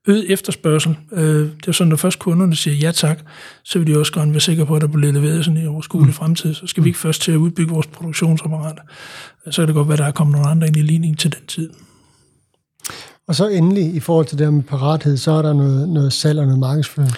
øget 0.08 0.32
efterspørgsel. 0.32 0.98
Øh, 1.12 1.50
det 1.58 1.68
er 1.68 1.72
sådan, 1.72 1.90
når 1.90 1.96
først 1.96 2.20
kunderne 2.20 2.56
siger 2.56 2.76
ja 2.76 2.92
tak, 2.92 3.20
så 3.64 3.80
vil 3.80 3.88
de 3.88 4.00
også 4.00 4.14
gerne 4.14 4.32
være 4.32 4.42
sikre 4.42 4.66
på, 4.66 4.76
at 4.76 4.82
der 4.82 4.88
bliver 4.88 5.14
leveret 5.14 5.46
sådan 5.46 5.64
i 5.64 5.68
overskuelig 5.68 6.08
mm. 6.08 6.14
fremtid. 6.14 6.54
Så 6.54 6.68
skal 6.68 6.84
vi 6.84 6.90
ikke 6.90 7.00
først 7.00 7.22
til 7.22 7.32
at 7.32 7.38
udbygge 7.38 7.74
vores 7.74 7.88
produktionsapparat. 7.88 8.78
Så 9.52 9.62
kan 9.62 9.68
det 9.68 9.76
godt 9.76 9.88
være, 9.88 9.94
at 9.94 10.00
der 10.00 10.06
er 10.06 10.12
kommet 10.12 10.36
nogle 10.36 10.50
andre 10.50 10.68
ind 10.68 10.78
i 10.78 10.82
ligningen 10.82 11.18
til 11.18 11.32
den 11.32 11.46
tid. 11.48 11.70
Og 13.28 13.36
så 13.36 13.48
endelig, 13.48 13.96
i 13.96 14.00
forhold 14.00 14.26
til 14.26 14.38
det 14.38 14.54
med 14.54 14.64
parathed, 14.64 15.18
så 15.18 15.32
er 15.32 15.42
der 15.42 15.54
noget, 15.54 15.90
noget 15.90 16.14
salg 16.14 16.40
og 16.40 16.46
noget 16.46 16.60
markedsføring. 16.60 17.12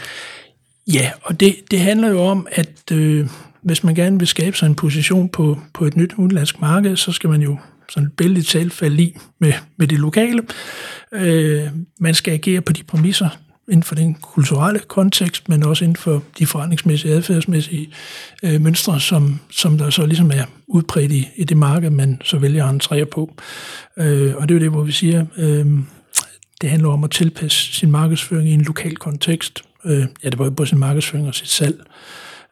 Ja, 0.94 1.12
og 1.24 1.40
det, 1.40 1.56
det 1.72 1.80
handler 1.80 2.10
jo 2.10 2.22
om, 2.22 2.48
at 2.52 2.92
øh, 2.92 3.28
hvis 3.62 3.84
man 3.84 3.96
gerne 3.96 4.20
vil 4.20 4.28
skabe 4.28 4.58
sig 4.58 4.66
en 4.68 4.76
position 4.76 5.30
på, 5.30 5.58
på 5.74 5.86
et 5.86 5.98
nyt 5.98 6.14
udenlandsk 6.18 6.62
marked, 6.62 6.96
så 6.96 7.12
skal 7.12 7.30
man 7.30 7.42
jo 7.42 7.58
sådan 7.92 8.08
et 8.08 8.14
billedigt 8.14 8.56
i 9.00 9.18
med, 9.40 9.54
med 9.78 9.88
det 9.88 10.00
lokale. 10.00 10.44
Øh, 11.12 11.68
man 12.00 12.14
skal 12.14 12.34
agere 12.34 12.62
på 12.62 12.74
de 12.74 12.84
præmisser 12.84 13.30
inden 13.68 13.84
for 13.84 13.96
den 13.96 14.14
kulturelle 14.22 14.80
kontekst, 14.80 15.50
men 15.50 15.64
også 15.64 15.84
inden 15.84 15.96
for 15.96 16.24
de 16.40 16.46
forretningsmæssige, 16.46 17.14
adfærdsmæssige 17.14 17.94
øh, 18.44 18.62
mønstre, 18.62 19.00
som, 19.00 19.40
som 19.52 19.78
der 19.78 19.90
så 19.90 20.06
ligesom 20.06 20.32
er 20.32 20.46
udbredt 20.68 21.12
i, 21.12 21.30
i 21.36 21.44
det 21.44 21.58
marked, 21.58 21.90
man 21.90 22.22
så 22.24 22.38
vælger 22.38 22.66
at 22.66 22.74
entrere 22.74 23.06
på. 23.06 23.36
Øh, 23.98 24.36
og 24.36 24.50
det 24.50 24.56
er 24.56 24.60
jo 24.60 24.64
det, 24.64 24.72
hvor 24.72 24.84
vi 24.84 24.92
siger, 24.92 25.26
øh, 25.38 25.66
det 26.62 26.70
handler 26.70 26.90
om 26.90 27.04
at 27.04 27.12
tilpasse 27.12 27.74
sin 27.74 27.92
markedsføring 27.92 28.50
i 28.50 28.54
en 28.54 28.62
lokal 28.62 28.96
kontekst. 28.96 29.64
Øh, 29.86 30.06
ja, 30.24 30.30
det 30.30 30.40
var 30.40 30.46
jo 30.46 30.52
både 30.52 30.70
sin 30.70 30.80
markedsføring 30.80 31.28
og 31.28 31.36
sit 31.36 31.50
salg. 31.50 31.82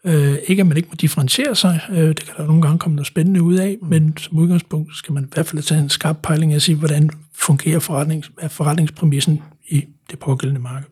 Øh, 0.06 0.38
ikke 0.48 0.60
at 0.60 0.68
man 0.68 0.77
ikke 0.77 0.89
må 0.89 0.96
differentiere 0.96 1.56
sig, 1.56 1.79
øh, 1.91 2.08
det 2.08 2.25
kan 2.25 2.34
der 2.38 2.46
nogle 2.46 2.62
gange 2.62 2.79
komme 2.79 2.96
noget 2.96 3.08
spændende 3.08 3.41
ud 3.41 3.56
af, 3.56 3.77
men 3.82 4.18
som 4.18 4.38
udgangspunkt 4.38 4.98
skal 4.98 5.13
man 5.13 5.24
i 5.24 5.27
hvert 5.34 5.46
fald 5.46 5.63
tage 5.63 5.82
en 5.82 5.89
skarp 5.89 6.18
pejling 6.24 6.51
af 6.51 6.56
at 6.56 6.62
sige, 6.62 6.75
hvordan 6.75 7.10
fungerer 7.34 7.79
forretnings, 7.79 8.32
forretningspræmissen 8.48 9.41
i 9.70 9.84
det 10.12 10.20
pågældende 10.20 10.62
marked. 10.62 10.88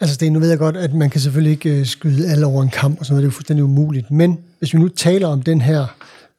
Altså 0.00 0.16
det, 0.20 0.32
nu 0.32 0.38
ved 0.38 0.48
jeg 0.48 0.58
godt, 0.58 0.76
at 0.76 0.94
man 0.94 1.10
kan 1.10 1.20
selvfølgelig 1.20 1.52
ikke 1.52 1.78
øh, 1.78 1.86
skyde 1.86 2.30
alle 2.30 2.46
over 2.46 2.62
en 2.62 2.70
kamp, 2.70 3.00
og 3.00 3.06
sådan 3.06 3.14
noget, 3.14 3.22
det 3.22 3.26
er 3.26 3.32
jo 3.32 3.36
fuldstændig 3.36 3.64
umuligt. 3.64 4.10
Men 4.10 4.38
hvis 4.58 4.74
vi 4.74 4.78
nu 4.78 4.88
taler 4.88 5.28
om 5.28 5.42
den 5.42 5.60
her 5.60 5.80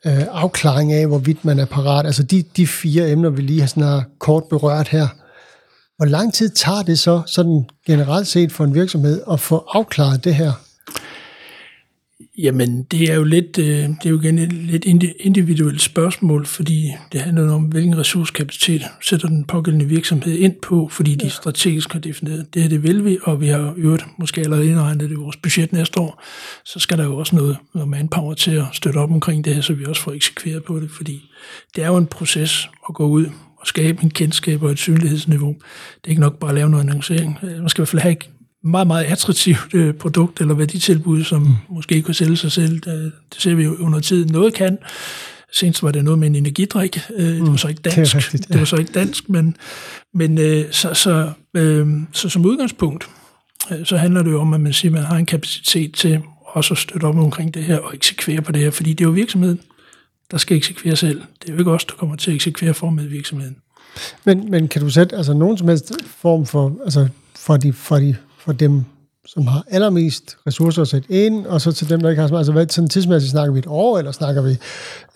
øh, 0.05 0.23
afklaring 0.31 0.93
af, 0.93 1.07
hvorvidt 1.07 1.45
man 1.45 1.59
er 1.59 1.65
parat, 1.65 2.05
altså 2.05 2.23
de, 2.23 2.43
de 2.57 2.67
fire 2.67 3.11
emner, 3.11 3.29
vi 3.29 3.41
lige 3.41 3.59
har 3.59 3.67
sådan 3.67 4.03
kort 4.19 4.43
berørt 4.43 4.87
her, 4.87 5.07
hvor 5.97 6.05
lang 6.05 6.33
tid 6.33 6.49
tager 6.49 6.81
det 6.81 6.99
så 6.99 7.21
sådan 7.25 7.65
generelt 7.87 8.27
set 8.27 8.51
for 8.51 8.63
en 8.63 8.73
virksomhed 8.73 9.21
at 9.31 9.39
få 9.39 9.65
afklaret 9.73 10.23
det 10.23 10.35
her? 10.35 10.51
Jamen, 12.37 12.83
det 12.83 13.11
er 13.11 13.15
jo 13.15 13.23
lidt, 13.23 13.57
øh, 13.57 13.65
det 13.65 14.05
er 14.05 14.09
jo 14.09 14.19
igen 14.19 14.39
et 14.39 14.53
lidt 14.53 14.85
individuelt 15.19 15.81
spørgsmål, 15.81 16.45
fordi 16.45 16.93
det 17.11 17.21
handler 17.21 17.53
om, 17.53 17.63
hvilken 17.63 17.97
ressourcekapacitet 17.97 18.81
sætter 19.01 19.27
den 19.27 19.43
pågældende 19.43 19.85
virksomhed 19.85 20.33
ind 20.37 20.55
på, 20.61 20.87
fordi 20.91 21.15
de 21.15 21.29
strategisk 21.29 21.93
har 21.93 21.99
defineret, 21.99 22.53
det 22.53 22.61
her 22.61 22.69
det 22.69 22.83
vil 22.83 23.05
vi, 23.05 23.17
og 23.23 23.41
vi 23.41 23.47
har 23.47 23.73
øvrigt 23.77 24.05
måske 24.19 24.41
allerede 24.41 24.67
indregnet 24.67 24.99
det 24.99 25.11
i 25.11 25.19
vores 25.19 25.37
budget 25.37 25.73
næste 25.73 25.99
år, 25.99 26.23
så 26.65 26.79
skal 26.79 26.97
der 26.97 27.03
jo 27.03 27.17
også 27.17 27.35
noget, 27.35 27.57
noget 27.73 27.89
manpower 27.89 28.33
til 28.33 28.51
at 28.51 28.65
støtte 28.73 28.97
op 28.97 29.11
omkring 29.11 29.45
det 29.45 29.55
her, 29.55 29.61
så 29.61 29.73
vi 29.73 29.85
også 29.85 30.01
får 30.01 30.11
eksekveret 30.11 30.63
på 30.63 30.79
det, 30.79 30.91
fordi 30.91 31.29
det 31.75 31.83
er 31.83 31.87
jo 31.87 31.97
en 31.97 32.07
proces 32.07 32.69
at 32.89 32.95
gå 32.95 33.07
ud 33.07 33.25
og 33.57 33.67
skabe 33.67 34.03
en 34.03 34.09
kendskab 34.09 34.63
og 34.63 34.71
et 34.71 34.79
synlighedsniveau. 34.79 35.55
Det 35.95 36.05
er 36.05 36.09
ikke 36.09 36.21
nok 36.21 36.39
bare 36.39 36.51
at 36.51 36.55
lave 36.55 36.69
noget 36.69 36.83
annoncering. 36.83 37.37
Man 37.41 37.69
skal 37.69 37.79
i 37.79 37.81
hvert 37.81 37.87
fald 37.87 38.01
have 38.01 38.15
meget, 38.65 38.87
meget 38.87 39.03
attraktivt 39.03 39.73
øh, 39.73 39.93
produkt 39.93 40.41
eller 40.41 40.53
værditilbud, 40.53 41.23
som 41.23 41.41
mm. 41.41 41.53
måske 41.69 41.95
ikke 41.95 42.05
kan 42.05 42.13
sælge 42.13 42.37
sig 42.37 42.51
selv. 42.51 42.79
Det, 42.79 43.11
det 43.33 43.41
ser 43.41 43.55
vi 43.55 43.63
jo 43.63 43.75
under 43.75 43.99
tiden. 43.99 44.31
Noget 44.31 44.53
kan. 44.53 44.77
Senest 45.53 45.83
var 45.83 45.91
det 45.91 46.03
noget 46.03 46.19
med 46.19 46.27
en 46.27 46.35
energidrik. 46.35 46.99
Øh, 47.15 47.35
mm. 47.35 47.41
Det 47.41 47.51
var 47.51 47.57
så 47.57 47.67
ikke 47.67 47.81
dansk. 47.81 48.15
Det, 48.15 48.15
rigtigt, 48.15 48.49
ja. 48.49 48.53
det 48.53 48.59
var 48.59 48.65
så 48.65 48.75
ikke 48.75 48.91
dansk, 48.91 49.29
men, 49.29 49.57
men 50.13 50.37
øh, 50.37 50.71
så, 50.71 50.93
så, 50.93 51.31
øh, 51.53 51.87
så 52.11 52.29
som 52.29 52.45
udgangspunkt, 52.45 53.07
øh, 53.71 53.85
så 53.85 53.97
handler 53.97 54.23
det 54.23 54.31
jo 54.31 54.41
om, 54.41 54.53
at 54.53 54.61
man 54.61 54.73
siger, 54.73 54.89
at 54.91 54.93
man 54.93 55.03
har 55.03 55.17
en 55.17 55.25
kapacitet 55.25 55.93
til 55.93 56.21
også 56.45 56.73
at 56.73 56.77
støtte 56.77 57.05
op 57.05 57.17
omkring 57.17 57.53
det 57.53 57.63
her 57.63 57.77
og 57.77 57.95
eksekvere 57.95 58.41
på 58.41 58.51
det 58.51 58.61
her, 58.61 58.71
fordi 58.71 58.93
det 58.93 59.03
er 59.03 59.09
jo 59.09 59.13
virksomheden, 59.13 59.59
der 60.31 60.37
skal 60.37 60.57
eksekvere 60.57 60.95
selv. 60.95 61.21
Det 61.41 61.49
er 61.49 61.53
jo 61.53 61.59
ikke 61.59 61.71
os, 61.71 61.85
der 61.85 61.93
kommer 61.93 62.15
til 62.15 62.31
at 62.31 62.35
eksekvere 62.35 62.73
for 62.73 62.89
med 62.89 63.03
virksomheden. 63.03 63.57
Men, 64.23 64.51
men 64.51 64.67
kan 64.67 64.81
du 64.81 64.89
sætte 64.89 65.15
altså, 65.15 65.33
nogen 65.33 65.57
som 65.57 65.67
helst 65.67 65.91
form 66.17 66.45
for, 66.45 66.77
altså, 66.83 67.07
for, 67.35 67.57
de, 67.57 67.73
for 67.73 67.95
de 67.95 68.15
for 68.45 68.53
dem, 68.53 68.83
som 69.25 69.47
har 69.47 69.63
allermest 69.67 70.37
ressourcer 70.47 70.81
at 70.81 70.87
sætte 70.87 71.11
ind, 71.11 71.45
og 71.45 71.61
så 71.61 71.71
til 71.71 71.89
dem, 71.89 72.01
der 72.01 72.09
ikke 72.09 72.21
har 72.21 72.27
så 72.27 72.33
meget. 72.33 72.39
Altså, 72.39 72.51
hvad, 72.51 72.67
sådan 72.69 72.89
tidsmæssigt 72.89 73.31
snakker 73.31 73.53
vi 73.53 73.59
et 73.59 73.67
år, 73.67 73.97
eller 73.97 74.11
snakker 74.11 74.41
vi 74.41 74.51
et 74.51 74.59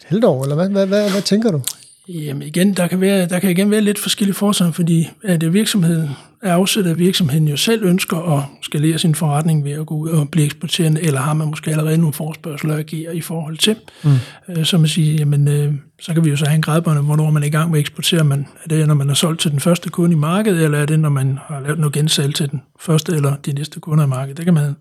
halvt 0.05 0.25
år, 0.25 0.43
eller 0.43 0.55
hvad, 0.55 0.69
hvad, 0.69 0.88
hvad, 0.88 1.12
hvad 1.12 1.21
tænker 1.21 1.51
du? 1.51 1.62
Jamen 2.07 2.41
igen, 2.41 2.74
der 2.74 2.88
kan, 2.88 3.01
være, 3.01 3.27
der 3.27 3.39
kan 3.39 3.50
igen 3.50 3.71
være 3.71 3.81
lidt 3.81 4.00
forskellige 4.00 4.36
forslag, 4.36 4.75
fordi 4.75 5.09
at 5.24 5.41
det 5.41 5.53
virksomheden 5.53 6.09
er 6.41 6.53
afsat, 6.53 6.88
at 6.88 7.00
virksomheden 7.00 7.48
jo 7.48 7.58
selv 7.58 7.84
ønsker 7.84 8.38
at 8.38 8.43
skalere 8.62 8.98
sin 8.98 9.15
forretning 9.15 9.65
ved 9.65 9.72
at 9.72 9.86
gå 9.86 9.96
ud 9.96 10.10
og 10.10 10.29
blive 10.29 10.46
eksporterende, 10.46 11.01
eller 11.01 11.19
har 11.19 11.34
man 11.34 11.48
måske 11.48 11.72
allerede 11.72 11.98
nogle 11.98 12.13
forspørgseler 12.13 12.74
at 12.74 12.79
agere 12.79 13.15
i 13.15 13.22
forhold 13.22 13.58
til. 13.58 13.75
Mm. 14.03 14.12
Øh, 14.50 14.65
så 14.65 14.77
man 14.77 14.88
siger, 14.88 15.13
jamen, 15.13 15.48
øh, 15.48 15.74
så 16.01 16.13
kan 16.13 16.25
vi 16.25 16.29
jo 16.29 16.36
så 16.36 16.46
have 16.46 16.55
en 16.55 16.62
gradbånd, 16.62 17.05
hvornår 17.05 17.29
man 17.29 17.43
er 17.43 17.48
i 17.48 17.50
gang 17.50 17.72
med 17.72 17.79
at 17.79 17.81
eksportere. 17.81 18.24
Man, 18.24 18.48
er 18.63 18.67
det, 18.67 18.88
når 18.88 18.93
man 18.93 19.08
har 19.08 19.15
solgt 19.15 19.41
til 19.41 19.51
den 19.51 19.60
første 19.60 19.89
kunde 19.89 20.13
i 20.13 20.17
markedet, 20.17 20.63
eller 20.63 20.77
er 20.77 20.86
det, 20.86 21.00
når 21.00 21.10
man 21.10 21.39
har 21.48 21.60
lavet 21.60 21.79
noget 21.79 21.93
gensalg 21.93 22.36
til 22.36 22.51
den 22.51 22.62
første 22.79 23.15
eller 23.15 23.36
de 23.36 23.53
næste 23.53 23.79
kunder 23.79 24.03
i 24.03 24.08
markedet? 24.08 24.38
Det 24.38 24.46
kan 24.46 24.53
man 24.53 24.75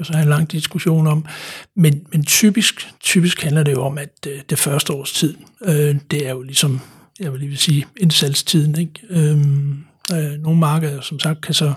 jo 0.00 0.04
så 0.04 0.12
have 0.12 0.22
en 0.22 0.28
lang 0.28 0.52
diskussion 0.52 1.06
om. 1.06 1.24
Men, 1.76 2.00
men 2.12 2.24
typisk, 2.24 2.88
typisk 3.00 3.42
handler 3.42 3.62
det 3.62 3.72
jo 3.72 3.82
om, 3.82 3.98
at 3.98 4.26
øh, 4.26 4.38
det 4.50 4.58
første 4.58 4.92
års 4.92 5.12
tid, 5.12 5.34
det 6.10 6.26
er 6.26 6.30
jo 6.30 6.42
ligesom, 6.42 6.80
jeg 7.20 7.32
vil 7.32 7.40
lige 7.40 7.48
vil 7.48 7.58
sige, 7.58 7.86
indsalgstiden. 7.96 8.78
Ikke? 8.78 9.00
Øh, 9.10 9.38
Øh, 10.12 10.42
nogle 10.42 10.60
markeder, 10.60 11.00
som 11.00 11.18
sagt, 11.18 11.40
kan 11.40 11.54
så 11.54 11.72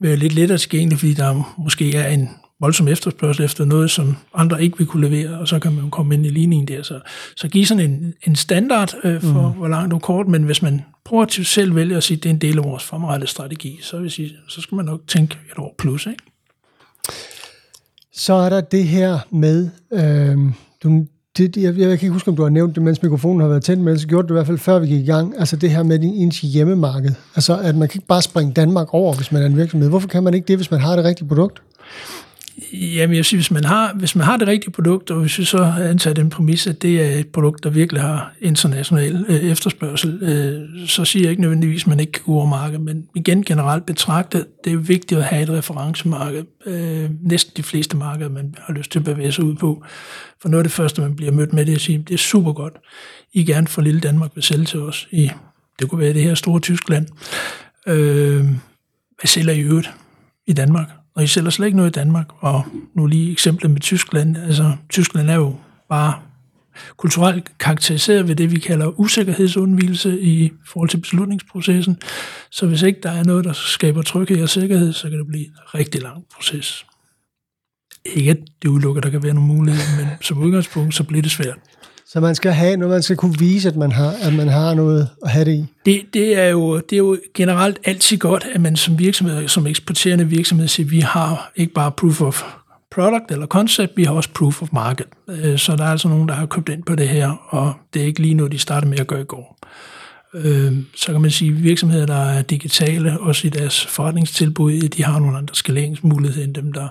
være 0.00 0.16
lidt 0.16 0.32
lettere 0.32 0.58
tilgængelige, 0.58 0.98
fordi 0.98 1.14
der 1.14 1.54
måske 1.58 1.96
er 1.96 2.08
en 2.08 2.28
voldsom 2.60 2.88
efterspørgsel 2.88 3.44
efter 3.44 3.64
noget, 3.64 3.90
som 3.90 4.16
andre 4.34 4.62
ikke 4.62 4.78
vil 4.78 4.86
kunne 4.86 5.08
levere, 5.08 5.38
og 5.38 5.48
så 5.48 5.58
kan 5.58 5.72
man 5.72 5.90
komme 5.90 6.14
ind 6.14 6.26
i 6.26 6.28
ligningen 6.28 6.68
der. 6.68 6.82
Så, 6.82 7.00
så 7.36 7.48
give 7.48 7.66
sådan 7.66 7.90
en, 7.90 8.14
en 8.26 8.36
standard 8.36 8.94
øh, 9.04 9.20
for, 9.20 9.48
mm. 9.48 9.58
hvor 9.58 9.68
langt 9.68 9.94
og 9.94 10.02
kort, 10.02 10.28
men 10.28 10.42
hvis 10.42 10.62
man 10.62 10.82
proaktivt 11.04 11.46
selv 11.46 11.74
vælger 11.74 11.96
at 11.96 12.02
sige, 12.02 12.16
at 12.16 12.22
det 12.22 12.28
er 12.28 12.34
en 12.34 12.40
del 12.40 12.58
af 12.58 12.64
vores 12.64 12.84
fremadrettede 12.84 13.30
strategi, 13.30 13.78
så, 13.82 13.98
vil 13.98 14.10
sige, 14.10 14.36
så 14.48 14.60
skal 14.60 14.76
man 14.76 14.84
nok 14.84 15.00
tænke 15.08 15.38
et 15.52 15.58
år 15.58 15.74
plus. 15.78 16.06
Ikke? 16.06 16.22
Så 18.12 18.34
er 18.34 18.48
der 18.48 18.60
det 18.60 18.84
her 18.84 19.18
med, 19.30 19.70
øh, 19.92 20.52
du, 20.82 21.06
det, 21.38 21.56
jeg, 21.56 21.64
jeg 21.64 21.74
kan 21.74 21.90
ikke 21.90 22.08
huske, 22.08 22.28
om 22.28 22.36
du 22.36 22.42
har 22.42 22.50
nævnt 22.50 22.74
det, 22.74 22.82
mens 22.82 23.02
mikrofonen 23.02 23.40
har 23.40 23.48
været 23.48 23.64
tændt, 23.64 23.82
men 23.82 23.98
så 23.98 24.06
gjorde 24.06 24.28
det 24.28 24.30
i 24.30 24.36
hvert 24.36 24.46
fald, 24.46 24.58
før 24.58 24.78
vi 24.78 24.86
gik 24.86 25.00
i 25.00 25.06
gang. 25.06 25.34
Altså 25.38 25.56
det 25.56 25.70
her 25.70 25.82
med 25.82 25.98
din 25.98 26.14
ens 26.14 26.40
hjemmemarked. 26.40 27.10
Altså 27.36 27.58
at 27.58 27.76
man 27.76 27.88
kan 27.88 27.98
ikke 27.98 28.06
bare 28.06 28.22
springe 28.22 28.52
Danmark 28.52 28.94
over, 28.94 29.14
hvis 29.14 29.32
man 29.32 29.42
er 29.42 29.46
en 29.46 29.56
virksomhed. 29.56 29.88
Hvorfor 29.88 30.08
kan 30.08 30.22
man 30.22 30.34
ikke 30.34 30.48
det, 30.48 30.56
hvis 30.56 30.70
man 30.70 30.80
har 30.80 30.96
det 30.96 31.04
rigtige 31.04 31.28
produkt? 31.28 31.62
Jamen, 32.72 33.16
jeg 33.16 33.24
synes, 33.24 33.46
hvis 33.46 33.50
man 33.50 33.64
har, 33.64 33.94
hvis 33.94 34.16
man 34.16 34.24
har 34.24 34.36
det 34.36 34.48
rigtige 34.48 34.70
produkt, 34.70 35.10
og 35.10 35.20
hvis 35.20 35.38
vi 35.38 35.44
så 35.44 35.72
antager 35.78 36.14
den 36.14 36.30
præmis, 36.30 36.66
at 36.66 36.82
det 36.82 37.02
er 37.02 37.18
et 37.18 37.28
produkt, 37.28 37.64
der 37.64 37.70
virkelig 37.70 38.02
har 38.02 38.32
international 38.40 39.24
øh, 39.28 39.36
efterspørgsel, 39.36 40.22
øh, 40.22 40.88
så 40.88 41.04
siger 41.04 41.22
jeg 41.22 41.30
ikke 41.30 41.42
nødvendigvis, 41.42 41.82
at 41.82 41.86
man 41.86 42.00
ikke 42.00 42.12
kan 42.12 42.22
gå 42.26 42.32
over 42.32 42.46
markedet, 42.46 42.80
men 42.80 43.06
igen 43.14 43.42
generelt 43.44 43.86
betragtet, 43.86 44.46
det 44.64 44.72
er 44.72 44.76
vigtigt 44.76 45.18
at 45.18 45.24
have 45.24 45.42
et 45.42 45.50
referencemarked. 45.50 46.44
Øh, 46.66 47.10
næsten 47.22 47.52
de 47.56 47.62
fleste 47.62 47.96
markeder, 47.96 48.30
man 48.30 48.54
har 48.58 48.74
lyst 48.74 48.90
til 48.90 48.98
at 48.98 49.04
bevæge 49.04 49.32
sig 49.32 49.44
ud 49.44 49.54
på. 49.54 49.84
For 50.42 50.48
noget 50.48 50.64
af 50.64 50.64
det 50.64 50.72
første, 50.72 51.00
man 51.00 51.16
bliver 51.16 51.32
mødt 51.32 51.52
med, 51.52 51.66
det 51.66 51.72
er 51.72 51.76
at 51.76 51.80
sige, 51.80 51.98
det 51.98 52.14
er 52.14 52.18
super 52.18 52.52
godt. 52.52 52.74
I 53.32 53.44
gerne 53.44 53.66
for 53.66 53.82
lille 53.82 54.00
Danmark 54.00 54.30
vil 54.34 54.44
sælge 54.44 54.64
til 54.64 54.80
os 54.80 55.08
i, 55.10 55.30
det 55.78 55.88
kunne 55.88 56.00
være 56.00 56.12
det 56.12 56.22
her 56.22 56.34
store 56.34 56.60
Tyskland. 56.60 57.06
Øh, 57.86 58.44
hvad 59.20 59.26
sælger 59.26 59.52
I 59.52 59.60
øvrigt 59.60 59.90
i 60.46 60.52
Danmark? 60.52 61.03
Og 61.16 61.24
I 61.24 61.26
sælger 61.26 61.50
slet 61.50 61.66
ikke 61.66 61.76
noget 61.76 61.90
i 61.90 61.98
Danmark. 61.98 62.26
Og 62.38 62.64
nu 62.94 63.06
lige 63.06 63.32
eksemplet 63.32 63.70
med 63.70 63.80
Tyskland. 63.80 64.36
Altså, 64.36 64.76
Tyskland 64.88 65.30
er 65.30 65.34
jo 65.34 65.56
bare 65.88 66.14
kulturelt 66.96 67.58
karakteriseret 67.58 68.28
ved 68.28 68.36
det, 68.36 68.50
vi 68.50 68.58
kalder 68.58 69.00
usikkerhedsundvielse 69.00 70.20
i 70.20 70.52
forhold 70.66 70.88
til 70.88 71.00
beslutningsprocessen. 71.00 71.98
Så 72.50 72.66
hvis 72.66 72.82
ikke 72.82 73.00
der 73.02 73.10
er 73.10 73.24
noget, 73.24 73.44
der 73.44 73.52
skaber 73.52 74.02
tryghed 74.02 74.42
og 74.42 74.48
sikkerhed, 74.48 74.92
så 74.92 75.10
kan 75.10 75.18
det 75.18 75.26
blive 75.26 75.44
en 75.44 75.52
rigtig 75.74 76.02
lang 76.02 76.24
proces. 76.34 76.86
Ikke 78.04 78.30
at 78.30 78.38
det 78.62 78.68
udelukker, 78.68 79.00
der 79.00 79.10
kan 79.10 79.22
være 79.22 79.34
nogle 79.34 79.54
muligheder, 79.54 79.96
men 79.96 80.08
som 80.20 80.38
udgangspunkt, 80.38 80.94
så 80.94 81.04
bliver 81.04 81.22
det 81.22 81.30
svært. 81.30 81.58
Så 82.06 82.20
man 82.20 82.34
skal 82.34 82.52
have 82.52 82.76
noget, 82.76 82.92
man 82.92 83.02
skal 83.02 83.16
kunne 83.16 83.38
vise, 83.38 83.68
at 83.68 83.76
man 83.76 83.92
har, 83.92 84.14
at 84.22 84.32
man 84.32 84.48
har 84.48 84.74
noget 84.74 85.08
at 85.22 85.30
have 85.30 85.44
det 85.44 85.54
i. 85.54 85.66
Det, 85.86 86.02
det, 86.14 86.38
er 86.38 86.48
jo, 86.48 86.76
det 86.76 86.92
er 86.92 86.98
jo 86.98 87.18
generelt 87.34 87.78
altid 87.84 88.18
godt, 88.18 88.46
at 88.52 88.60
man 88.60 88.76
som 88.76 88.98
virksomhed, 88.98 89.48
som 89.48 89.66
eksporterende 89.66 90.28
virksomhed, 90.28 90.68
siger, 90.68 90.86
at 90.86 90.90
vi 90.90 91.00
har 91.00 91.52
ikke 91.56 91.72
bare 91.72 91.92
proof 91.92 92.20
of 92.20 92.42
product 92.90 93.30
eller 93.30 93.46
concept, 93.46 93.96
vi 93.96 94.04
har 94.04 94.12
også 94.12 94.28
proof 94.34 94.62
of 94.62 94.68
market. 94.72 95.06
Øh, 95.28 95.58
så 95.58 95.76
der 95.76 95.84
er 95.84 95.88
altså 95.88 96.08
nogen, 96.08 96.28
der 96.28 96.34
har 96.34 96.46
købt 96.46 96.68
ind 96.68 96.82
på 96.82 96.94
det 96.94 97.08
her, 97.08 97.28
og 97.48 97.74
det 97.94 98.02
er 98.02 98.06
ikke 98.06 98.22
lige 98.22 98.34
noget, 98.34 98.52
de 98.52 98.58
startede 98.58 98.90
med 98.90 99.00
at 99.00 99.06
gøre 99.06 99.20
i 99.20 99.24
går. 99.24 99.58
Øh, 100.34 100.72
så 100.96 101.12
kan 101.12 101.20
man 101.20 101.30
sige, 101.30 101.50
at 101.50 101.62
virksomheder, 101.62 102.06
der 102.06 102.24
er 102.24 102.42
digitale, 102.42 103.20
også 103.20 103.46
i 103.46 103.50
deres 103.50 103.86
forretningstilbud, 103.86 104.88
de 104.88 105.04
har 105.04 105.18
nogle 105.18 105.38
andre 105.38 105.54
skaleringsmuligheder 105.54 106.44
end 106.44 106.54
dem, 106.54 106.72
der 106.72 106.88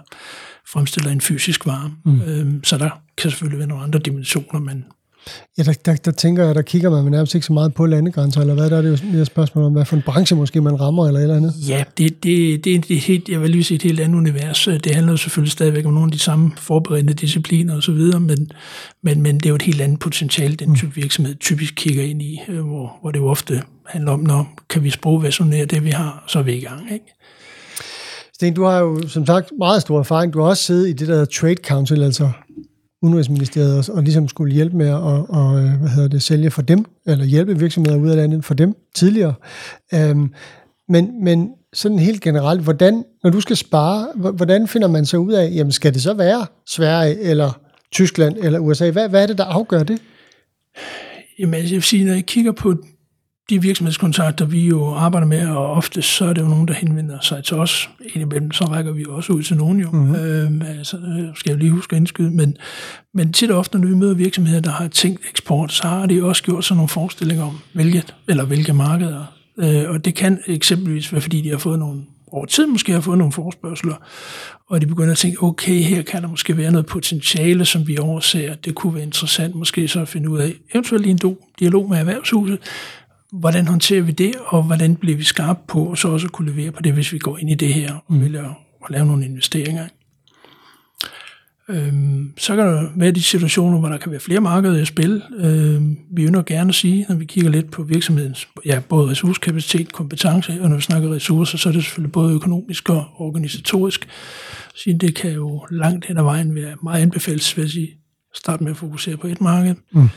fremstiller 0.67 1.11
en 1.11 1.21
fysisk 1.21 1.65
vare. 1.65 1.91
Mm. 2.05 2.21
Øh, 2.21 2.53
så 2.63 2.77
der 2.77 2.89
kan 3.17 3.29
selvfølgelig 3.29 3.59
være 3.59 3.67
nogle 3.67 3.83
andre 3.83 3.99
dimensioner, 3.99 4.59
men 4.59 4.85
Ja, 5.57 5.63
der, 5.63 5.73
der, 5.85 5.95
der 5.95 6.11
tænker 6.11 6.45
jeg, 6.45 6.55
der 6.55 6.61
kigger 6.61 6.89
man 6.89 7.11
nærmest 7.11 7.35
ikke 7.35 7.47
så 7.47 7.53
meget 7.53 7.73
på 7.73 7.85
landegrænser, 7.85 8.41
eller 8.41 8.53
hvad 8.53 8.69
der 8.69 8.77
er 8.77 8.81
det 8.81 8.89
jo 8.89 9.11
mere 9.11 9.25
spørgsmål 9.25 9.65
om, 9.65 9.73
hvad 9.73 9.85
for 9.85 9.95
en 9.95 10.01
branche 10.01 10.35
måske 10.35 10.61
man 10.61 10.81
rammer, 10.81 11.07
eller 11.07 11.19
eller 11.19 11.35
andet? 11.35 11.53
Ja, 11.67 11.83
det, 11.97 12.23
det, 12.23 12.65
det, 12.65 12.87
det 12.87 12.97
er 12.97 13.01
helt, 13.01 13.29
jeg 13.29 13.41
vil 13.41 13.49
lige 13.49 13.63
sige 13.63 13.75
et 13.75 13.81
helt 13.81 13.99
andet 13.99 14.17
univers. 14.17 14.67
Det 14.83 14.95
handler 14.95 15.13
jo 15.13 15.17
selvfølgelig 15.17 15.51
stadigvæk 15.51 15.85
om 15.85 15.93
nogle 15.93 16.07
af 16.07 16.11
de 16.11 16.19
samme 16.19 16.51
forberedende 16.57 17.13
discipliner 17.13 17.77
osv., 17.77 18.19
men, 18.19 18.51
men, 19.01 19.21
men 19.21 19.37
det 19.37 19.45
er 19.45 19.49
jo 19.49 19.55
et 19.55 19.61
helt 19.61 19.81
andet 19.81 19.99
potentiale, 19.99 20.55
den 20.55 20.69
mm. 20.69 20.75
type 20.75 20.95
virksomhed 20.95 21.35
typisk 21.35 21.73
kigger 21.77 22.03
ind 22.03 22.21
i, 22.21 22.41
øh, 22.49 22.65
hvor, 22.65 22.97
hvor 23.01 23.11
det 23.11 23.19
jo 23.19 23.27
ofte 23.27 23.61
handler 23.85 24.11
om, 24.11 24.19
når 24.19 24.47
kan 24.69 24.83
vi 24.83 24.89
sprogversonere 24.89 25.65
det, 25.65 25.83
vi 25.83 25.89
har, 25.89 26.23
så 26.27 26.39
er 26.39 26.43
vi 26.43 26.53
i 26.53 26.61
gang. 26.61 26.93
Ikke? 26.93 27.05
Sten, 28.33 28.53
du 28.53 28.63
har 28.63 28.79
jo 28.79 29.07
som 29.07 29.25
sagt 29.25 29.51
meget 29.57 29.81
stor 29.81 29.99
erfaring. 29.99 30.33
Du 30.33 30.41
har 30.41 30.49
også 30.49 30.63
siddet 30.63 30.89
i 30.89 30.93
det, 30.93 31.07
der 31.07 31.13
hedder 31.13 31.39
Trade 31.39 31.55
Council, 31.67 32.03
altså 32.03 32.31
Udenrigsministeriet 33.03 33.89
og, 33.89 33.95
og 33.95 34.03
ligesom 34.03 34.27
skulle 34.27 34.53
hjælpe 34.53 34.77
med 34.77 34.87
at 34.87 34.93
og, 34.93 35.29
og, 35.29 35.61
hvad 35.61 35.89
hedder 35.89 36.09
det, 36.09 36.21
sælge 36.21 36.51
for 36.51 36.61
dem, 36.61 36.85
eller 37.05 37.25
hjælpe 37.25 37.59
virksomheder 37.59 37.97
ud 37.97 38.09
af 38.09 38.15
landet 38.15 38.45
for 38.45 38.53
dem 38.53 38.75
tidligere. 38.95 39.33
Øhm, 39.93 40.33
men, 40.89 41.23
men 41.23 41.49
sådan 41.73 41.99
helt 41.99 42.21
generelt, 42.21 42.61
hvordan, 42.61 43.03
når 43.23 43.29
du 43.29 43.41
skal 43.41 43.57
spare, 43.57 44.07
hvordan 44.31 44.67
finder 44.67 44.87
man 44.87 45.05
så 45.05 45.17
ud 45.17 45.33
af, 45.33 45.51
jamen 45.55 45.71
skal 45.71 45.93
det 45.93 46.01
så 46.01 46.13
være 46.13 46.45
Sverige, 46.67 47.19
eller 47.19 47.59
Tyskland, 47.91 48.37
eller 48.37 48.59
USA? 48.59 48.91
Hvad, 48.91 49.09
hvad 49.09 49.23
er 49.23 49.27
det, 49.27 49.37
der 49.37 49.45
afgør 49.45 49.83
det? 49.83 50.01
Jamen, 51.39 51.53
altså, 51.53 51.73
jeg 51.73 51.77
vil 51.77 51.83
sige, 51.83 52.05
når 52.05 52.13
jeg 52.13 52.25
kigger 52.25 52.51
på 52.51 52.75
de 53.49 53.61
virksomhedskontakter, 53.61 54.45
vi 54.45 54.67
jo 54.67 54.93
arbejder 54.93 55.27
med, 55.27 55.47
og 55.47 55.71
ofte 55.71 56.01
så 56.01 56.25
er 56.25 56.33
det 56.33 56.41
jo 56.41 56.47
nogen, 56.47 56.67
der 56.67 56.73
henvender 56.73 57.17
sig 57.21 57.43
til 57.43 57.57
os. 57.57 57.89
Indimellem 58.13 58.51
så 58.51 58.65
rækker 58.65 58.91
vi 58.91 59.05
også 59.09 59.33
ud 59.33 59.43
til 59.43 59.57
nogen 59.57 59.79
jo. 59.79 59.91
Mm-hmm. 59.91 60.15
Øh, 60.61 60.77
altså, 60.77 60.97
skal 61.35 61.49
jeg 61.49 61.59
lige 61.59 61.71
huske 61.71 61.95
at 61.95 61.97
indskyde. 61.97 62.31
Men, 62.31 62.57
men 63.13 63.33
tit 63.33 63.51
og 63.51 63.59
ofte, 63.59 63.79
når 63.79 63.87
vi 63.87 63.95
møder 63.95 64.13
virksomheder, 64.13 64.61
der 64.61 64.71
har 64.71 64.87
tænkt 64.87 65.21
eksport, 65.29 65.71
så 65.71 65.87
har 65.87 66.05
de 66.05 66.23
også 66.23 66.43
gjort 66.43 66.65
sig 66.65 66.75
nogle 66.75 66.89
forestillinger 66.89 67.45
om, 67.45 67.59
hvilket 67.73 68.15
eller 68.27 68.45
hvilke 68.45 68.73
markeder. 68.73 69.25
Øh, 69.57 69.89
og 69.89 70.05
det 70.05 70.15
kan 70.15 70.39
eksempelvis 70.47 71.13
være, 71.13 71.21
fordi 71.21 71.41
de 71.41 71.49
har 71.49 71.57
fået 71.57 71.79
nogle 71.79 72.01
over 72.33 72.45
tid 72.45 72.67
måske 72.67 72.91
har 72.91 73.01
fået 73.01 73.17
nogle 73.17 73.31
forspørgseler, 73.31 73.95
og 74.69 74.81
de 74.81 74.87
begynder 74.87 75.11
at 75.11 75.17
tænke, 75.17 75.43
okay, 75.43 75.81
her 75.81 76.01
kan 76.01 76.21
der 76.21 76.27
måske 76.27 76.57
være 76.57 76.71
noget 76.71 76.85
potentiale, 76.85 77.65
som 77.65 77.87
vi 77.87 77.97
overser. 77.97 78.55
Det 78.55 78.75
kunne 78.75 78.95
være 78.95 79.03
interessant 79.03 79.55
måske 79.55 79.87
så 79.87 80.01
at 80.01 80.07
finde 80.07 80.29
ud 80.29 80.39
af, 80.39 80.53
eventuelt 80.73 81.05
i 81.05 81.09
en 81.09 81.19
dialog 81.59 81.89
med 81.89 81.97
erhvervshuset, 81.97 82.59
hvordan 83.39 83.67
håndterer 83.67 84.01
vi 84.01 84.11
det, 84.11 84.33
og 84.45 84.63
hvordan 84.63 84.95
bliver 84.95 85.17
vi 85.17 85.23
skarpe 85.23 85.59
på, 85.67 85.85
og 85.85 85.97
så 85.97 86.07
også 86.07 86.27
kunne 86.27 86.51
levere 86.51 86.71
på 86.71 86.81
det, 86.81 86.93
hvis 86.93 87.13
vi 87.13 87.17
går 87.17 87.37
ind 87.37 87.49
i 87.49 87.55
det 87.55 87.73
her 87.73 87.93
og 87.93 88.21
vælger 88.21 88.53
at 88.85 88.89
lave 88.89 89.05
nogle 89.05 89.25
investeringer. 89.25 89.87
Øhm, 91.69 92.33
så 92.37 92.55
kan 92.55 92.65
der 92.65 92.89
være 92.95 93.11
de 93.11 93.23
situationer, 93.23 93.79
hvor 93.79 93.89
der 93.89 93.97
kan 93.97 94.11
være 94.11 94.19
flere 94.19 94.41
markeder 94.41 94.81
i 94.81 94.85
spil. 94.85 95.21
Øhm, 95.39 95.97
vi 96.11 96.23
ønsker 96.23 96.41
gerne 96.41 96.69
at 96.69 96.75
sige, 96.75 97.05
når 97.09 97.15
vi 97.15 97.25
kigger 97.25 97.51
lidt 97.51 97.71
på 97.71 97.83
virksomhedens 97.83 98.47
ja, 98.65 98.81
både 98.89 99.09
ressourcekapacitet, 99.09 99.93
kompetence, 99.93 100.61
og 100.61 100.69
når 100.69 100.75
vi 100.75 100.81
snakker 100.81 101.13
ressourcer, 101.13 101.57
så 101.57 101.69
er 101.69 101.73
det 101.73 101.83
selvfølgelig 101.83 102.11
både 102.11 102.33
økonomisk 102.33 102.89
og 102.89 103.05
organisatorisk. 103.17 104.07
Så 104.75 104.97
det 105.01 105.15
kan 105.15 105.31
jo 105.31 105.65
langt 105.71 106.05
hen 106.05 106.17
ad 106.17 106.23
vejen 106.23 106.55
være 106.55 106.75
meget 106.83 107.01
anbefalesværdigt 107.01 107.91
at 108.31 108.37
starte 108.37 108.63
med 108.63 108.71
at 108.71 108.77
fokusere 108.77 109.17
på 109.17 109.27
et 109.27 109.41
marked. 109.41 109.75
Mm. 109.91 110.09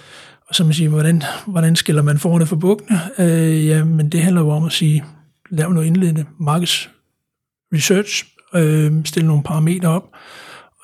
Så 0.52 0.64
man 0.64 0.74
sige, 0.74 0.88
hvordan, 0.88 1.22
hvordan 1.46 1.76
skiller 1.76 2.02
man 2.02 2.18
forne 2.18 2.46
for 2.46 2.56
bukkene? 2.56 3.00
Øh, 3.18 3.66
ja, 3.66 3.84
men 3.84 4.08
det 4.08 4.22
handler 4.22 4.40
jo 4.40 4.50
om 4.50 4.64
at 4.64 4.72
sige, 4.72 5.04
lav 5.50 5.72
noget 5.72 5.86
indledende 5.86 6.24
markeds 6.40 6.90
research, 7.74 8.24
øh, 8.54 9.04
stille 9.04 9.26
nogle 9.26 9.42
parametre 9.42 9.88
op, 9.88 10.10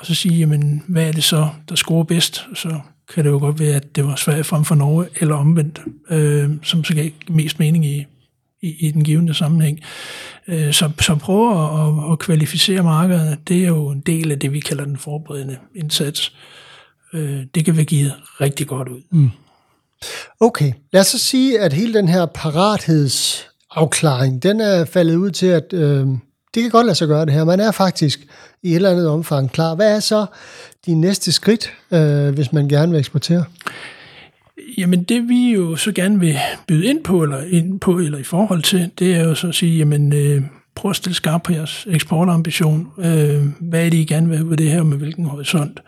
og 0.00 0.06
så 0.06 0.14
sige, 0.14 0.34
jamen, 0.34 0.82
hvad 0.88 1.08
er 1.08 1.12
det 1.12 1.24
så, 1.24 1.48
der 1.68 1.74
scorer 1.74 2.04
bedst? 2.04 2.46
Så 2.54 2.80
kan 3.14 3.24
det 3.24 3.30
jo 3.30 3.38
godt 3.38 3.60
være, 3.60 3.74
at 3.74 3.96
det 3.96 4.04
var 4.04 4.16
Sverige 4.16 4.44
frem 4.44 4.64
for 4.64 4.74
Norge, 4.74 5.06
eller 5.20 5.34
omvendt, 5.34 5.80
øh, 6.10 6.50
som 6.62 6.84
så 6.84 6.94
gav 6.94 7.10
mest 7.28 7.58
mening 7.58 7.86
i, 7.86 8.06
i, 8.62 8.86
i 8.86 8.90
den 8.90 9.04
givende 9.04 9.34
sammenhæng. 9.34 9.80
Øh, 10.48 10.72
så, 10.72 10.90
så 11.00 11.14
prøve 11.14 11.50
at, 12.06 12.12
at 12.12 12.18
kvalificere 12.18 12.82
markederne, 12.82 13.36
det 13.48 13.62
er 13.62 13.68
jo 13.68 13.90
en 13.90 14.00
del 14.00 14.32
af 14.32 14.38
det, 14.38 14.52
vi 14.52 14.60
kalder 14.60 14.84
den 14.84 14.96
forberedende 14.96 15.58
indsats. 15.74 16.32
Øh, 17.12 17.42
det 17.54 17.64
kan 17.64 17.76
vi 17.76 17.84
give 17.84 18.12
rigtig 18.40 18.66
godt 18.66 18.88
ud. 18.88 19.00
Mm. 19.10 19.30
Okay, 20.40 20.72
lad 20.92 21.00
os 21.00 21.06
så 21.06 21.18
sige, 21.18 21.60
at 21.60 21.72
hele 21.72 21.94
den 21.94 22.08
her 22.08 22.26
parathedsafklaring, 22.26 24.42
den 24.42 24.60
er 24.60 24.84
faldet 24.84 25.16
ud 25.16 25.30
til, 25.30 25.46
at 25.46 25.72
øh, 25.72 26.06
det 26.54 26.62
kan 26.62 26.70
godt 26.70 26.86
lade 26.86 26.96
sig 26.96 27.08
gøre 27.08 27.26
det 27.26 27.34
her. 27.34 27.44
Man 27.44 27.60
er 27.60 27.70
faktisk 27.70 28.20
i 28.62 28.70
et 28.70 28.76
eller 28.76 28.90
andet 28.90 29.08
omfang 29.08 29.52
klar. 29.52 29.74
Hvad 29.74 29.96
er 29.96 30.00
så 30.00 30.26
de 30.86 30.94
næste 30.94 31.32
skridt, 31.32 31.72
øh, 31.92 32.28
hvis 32.28 32.52
man 32.52 32.68
gerne 32.68 32.92
vil 32.92 32.98
eksportere? 32.98 33.44
Jamen 34.78 35.02
det 35.02 35.28
vi 35.28 35.52
jo 35.52 35.76
så 35.76 35.92
gerne 35.92 36.20
vil 36.20 36.36
byde 36.68 36.86
ind 36.86 37.04
på, 37.04 37.22
eller, 37.22 37.42
ind 37.50 37.80
på, 37.80 37.98
eller 37.98 38.18
i 38.18 38.22
forhold 38.22 38.62
til, 38.62 38.90
det 38.98 39.14
er 39.14 39.24
jo 39.24 39.34
så 39.34 39.48
at 39.48 39.54
sige, 39.54 39.78
jamen 39.78 40.12
øh, 40.12 40.42
prøv 40.74 40.90
at 40.90 40.96
stille 40.96 41.14
skarp 41.14 41.42
på 41.42 41.52
jeres 41.52 41.86
eksportambition. 41.90 42.88
Øh, 42.98 43.42
hvad 43.60 43.86
er 43.86 43.90
det, 43.90 43.98
I 43.98 44.04
gerne 44.04 44.28
vil 44.28 44.38
have 44.38 44.56
det 44.56 44.70
her, 44.70 44.82
med 44.82 44.98
hvilken 44.98 45.24
horisont? 45.24 45.80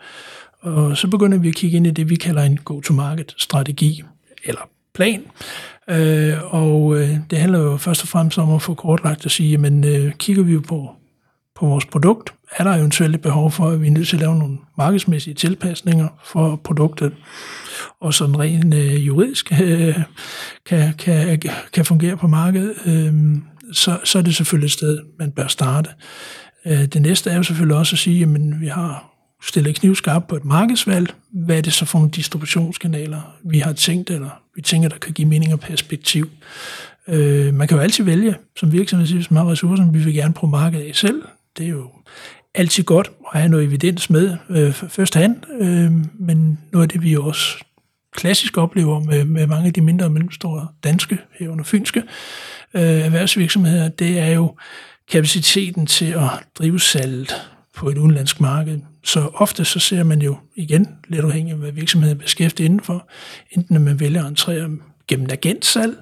Og 0.65 0.97
så 0.97 1.07
begynder 1.07 1.37
vi 1.37 1.47
at 1.47 1.55
kigge 1.55 1.77
ind 1.77 1.87
i 1.87 1.91
det, 1.91 2.09
vi 2.09 2.15
kalder 2.15 2.43
en 2.43 2.57
go-to-market-strategi, 2.57 4.03
eller 4.43 4.61
plan. 4.93 5.23
Øh, 5.89 6.53
og 6.53 6.97
øh, 6.97 7.17
det 7.29 7.37
handler 7.37 7.59
jo 7.59 7.77
først 7.77 8.01
og 8.01 8.07
fremmest 8.07 8.37
om 8.37 8.53
at 8.53 8.61
få 8.61 8.73
kortlagt 8.73 9.25
at 9.25 9.31
sige, 9.31 9.57
men 9.57 9.83
øh, 9.83 10.13
kigger 10.13 10.43
vi 10.43 10.59
på, 10.59 10.89
på 11.55 11.65
vores 11.65 11.85
produkt, 11.85 12.33
er 12.57 12.63
der 12.63 12.71
eventuelt 12.71 13.15
et 13.15 13.21
behov 13.21 13.51
for, 13.51 13.69
at 13.69 13.81
vi 13.81 13.87
er 13.87 13.91
nødt 13.91 14.07
til 14.07 14.15
at 14.15 14.21
lave 14.21 14.35
nogle 14.35 14.57
markedsmæssige 14.77 15.33
tilpasninger 15.33 16.07
for 16.23 16.55
produktet, 16.63 17.13
og 18.01 18.13
sådan 18.13 18.39
rent 18.39 18.73
øh, 18.73 19.07
juridisk 19.07 19.51
øh, 19.61 19.95
kan, 20.65 20.93
kan, 20.93 21.39
kan 21.73 21.85
fungere 21.85 22.17
på 22.17 22.27
markedet, 22.27 22.75
øh, 22.85 23.13
så, 23.73 23.99
så 24.03 24.17
er 24.17 24.21
det 24.21 24.35
selvfølgelig 24.35 24.65
et 24.65 24.71
sted, 24.71 24.99
man 25.19 25.31
bør 25.31 25.47
starte. 25.47 25.89
Øh, 26.65 26.85
det 26.85 27.01
næste 27.01 27.29
er 27.29 27.35
jo 27.35 27.43
selvfølgelig 27.43 27.77
også 27.77 27.95
at 27.95 27.99
sige, 27.99 28.23
at 28.23 28.61
vi 28.61 28.67
har 28.67 29.14
stillet 29.47 29.75
knivskarpt 29.75 30.27
på 30.27 30.35
et 30.35 30.45
markedsvalg. 30.45 31.13
Hvad 31.31 31.57
er 31.57 31.61
det 31.61 31.73
så 31.73 31.85
for 31.85 31.99
nogle 31.99 32.11
distributionskanaler, 32.11 33.21
vi 33.43 33.59
har 33.59 33.73
tænkt, 33.73 34.09
eller 34.09 34.41
vi 34.55 34.61
tænker, 34.61 34.89
der 34.89 34.97
kan 34.97 35.13
give 35.13 35.27
mening 35.27 35.53
og 35.53 35.59
perspektiv. 35.59 36.29
Øh, 37.07 37.53
man 37.53 37.67
kan 37.67 37.77
jo 37.77 37.83
altid 37.83 38.03
vælge 38.03 38.35
som 38.59 38.71
virksomhed, 38.71 39.07
hvis 39.07 39.31
man 39.31 39.43
har 39.43 39.51
ressourcer, 39.51 39.91
vi 39.91 39.99
vil 39.99 40.13
gerne 40.13 40.33
bruge 40.33 40.51
markedet 40.51 40.85
af 40.85 40.95
selv. 40.95 41.23
Det 41.57 41.65
er 41.65 41.69
jo 41.69 41.89
altid 42.55 42.83
godt 42.83 43.11
at 43.33 43.39
have 43.39 43.49
noget 43.49 43.65
evidens 43.65 44.09
med 44.09 44.37
øh, 44.49 44.73
først 44.73 45.15
hand, 45.15 45.35
øh, 45.61 45.91
men 46.19 46.59
noget 46.71 46.83
af 46.83 46.89
det, 46.89 47.03
vi 47.03 47.17
også 47.17 47.63
klassisk 48.15 48.57
oplever 48.57 48.99
med, 48.99 49.25
med 49.25 49.47
mange 49.47 49.67
af 49.67 49.73
de 49.73 49.81
mindre 49.81 50.05
og 50.05 50.11
mellemstore 50.11 50.67
danske, 50.83 51.17
herunder 51.39 51.63
fynske 51.63 52.03
øh, 52.73 52.81
erhvervsvirksomheder, 52.81 53.89
det 53.89 54.19
er 54.19 54.27
jo 54.31 54.55
kapaciteten 55.11 55.85
til 55.85 56.05
at 56.05 56.29
drive 56.55 56.79
salget 56.79 57.35
på 57.75 57.89
et 57.89 57.97
udenlandsk 57.97 58.41
marked. 58.41 58.79
Så 59.03 59.29
ofte 59.33 59.65
så 59.65 59.79
ser 59.79 60.03
man 60.03 60.21
jo 60.21 60.37
igen, 60.55 60.87
lidt 61.07 61.25
afhængig 61.25 61.51
af 61.51 61.57
hvad 61.57 61.71
virksomheden 61.71 62.17
er 62.17 62.21
beskæftiget 62.21 62.65
indenfor, 62.65 63.07
enten 63.51 63.75
at 63.75 63.81
man 63.81 63.99
vælger 63.99 64.21
at 64.21 64.27
entrere 64.27 64.69
gennem 65.07 65.27
agentsalg, 65.31 65.97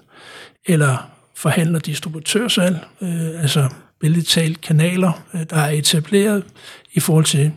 eller 0.66 1.10
forhandler 1.36 1.80
distributørsalg, 1.80 2.78
øh, 3.02 3.42
altså 3.42 3.70
billigt 4.00 4.28
talt 4.28 4.62
kanaler, 4.62 5.26
øh, 5.34 5.42
der 5.50 5.56
er 5.56 5.70
etableret 5.70 6.44
i 6.94 7.00
forhold 7.00 7.26
til 7.26 7.52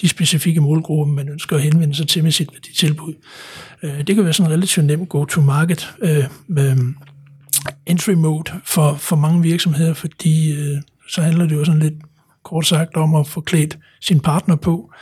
de 0.00 0.08
specifikke 0.08 0.60
målgrupper, 0.60 1.14
man 1.14 1.28
ønsker 1.28 1.56
at 1.56 1.62
henvende 1.62 1.94
sig 1.94 2.08
til 2.08 2.22
med 2.22 2.32
sit 2.32 2.48
værditilbud. 2.52 3.14
Øh, 3.82 4.06
det 4.06 4.14
kan 4.14 4.24
være 4.24 4.32
sådan 4.32 4.50
en 4.50 4.56
relativt 4.56 4.86
nem 4.86 5.06
go-to-market 5.06 5.94
øh, 6.02 6.24
med 6.46 6.76
entry 7.86 8.10
mode 8.12 8.52
for, 8.64 8.94
for 8.94 9.16
mange 9.16 9.42
virksomheder, 9.42 9.94
fordi 9.94 10.52
øh, 10.52 10.82
så 11.08 11.22
handler 11.22 11.46
det 11.46 11.56
jo 11.56 11.64
sådan 11.64 11.80
lidt 11.80 11.94
kort 12.44 12.66
sagt 12.66 12.96
om 12.96 13.14
at 13.14 13.26
få 13.26 13.40
klædt 13.40 13.78
sin 14.00 14.20
partner 14.20 14.56
på, 14.56 14.92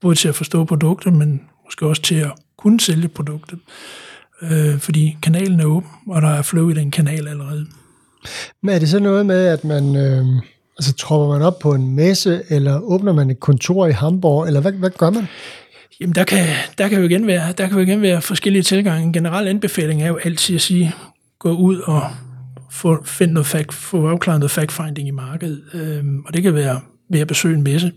både 0.00 0.14
til 0.14 0.28
at 0.28 0.34
forstå 0.34 0.64
produktet, 0.64 1.12
men 1.12 1.40
måske 1.64 1.86
også 1.86 2.02
til 2.02 2.14
at 2.14 2.32
kunne 2.58 2.80
sælge 2.80 3.08
produktet. 3.08 3.58
Øh, 4.42 4.78
fordi 4.78 5.16
kanalen 5.22 5.60
er 5.60 5.64
åben, 5.64 5.90
og 6.08 6.22
der 6.22 6.28
er 6.28 6.42
flow 6.42 6.68
i 6.68 6.74
den 6.74 6.90
kanal 6.90 7.28
allerede. 7.28 7.66
Men 8.62 8.74
er 8.74 8.78
det 8.78 8.88
så 8.88 8.98
noget 8.98 9.26
med, 9.26 9.46
at 9.46 9.64
man, 9.64 9.96
øh, 9.96 10.26
altså 10.78 10.92
tropper 10.92 11.28
man 11.28 11.42
op 11.42 11.58
på 11.58 11.74
en 11.74 11.94
messe, 11.96 12.42
eller 12.48 12.80
åbner 12.80 13.12
man 13.12 13.30
et 13.30 13.40
kontor 13.40 13.86
i 13.86 13.92
Hamburg, 13.92 14.46
eller 14.46 14.60
hvad, 14.60 14.72
hvad 14.72 14.90
gør 14.90 15.10
man? 15.10 15.26
Jamen, 16.00 16.14
der 16.14 16.24
kan, 16.24 16.46
der 16.78 16.88
kan 16.88 16.98
jo 16.98 17.04
igen 17.04 17.26
være, 17.26 17.52
der 17.52 17.68
kan 17.68 17.76
jo 17.76 17.82
igen 17.82 18.02
være 18.02 18.22
forskellige 18.22 18.62
tilgange. 18.62 19.04
En 19.04 19.12
generel 19.12 19.48
anbefaling 19.48 20.02
er 20.02 20.08
jo 20.08 20.16
altid 20.24 20.54
at 20.54 20.60
sige, 20.60 20.92
gå 21.38 21.52
ud 21.52 21.78
og 21.78 22.02
få, 22.72 23.04
finde 23.04 23.34
noget 23.34 23.46
fact, 23.46 23.74
få 23.74 24.08
afklaret 24.08 24.40
noget 24.40 24.50
fact-finding 24.50 25.08
i 25.08 25.10
markedet. 25.10 25.62
Øh, 25.74 26.04
og 26.26 26.34
det 26.34 26.42
kan 26.42 26.54
være 26.54 26.80
ved 27.08 27.20
at 27.20 27.28
besøge 27.28 27.56
en 27.56 27.62
messe. 27.62 27.92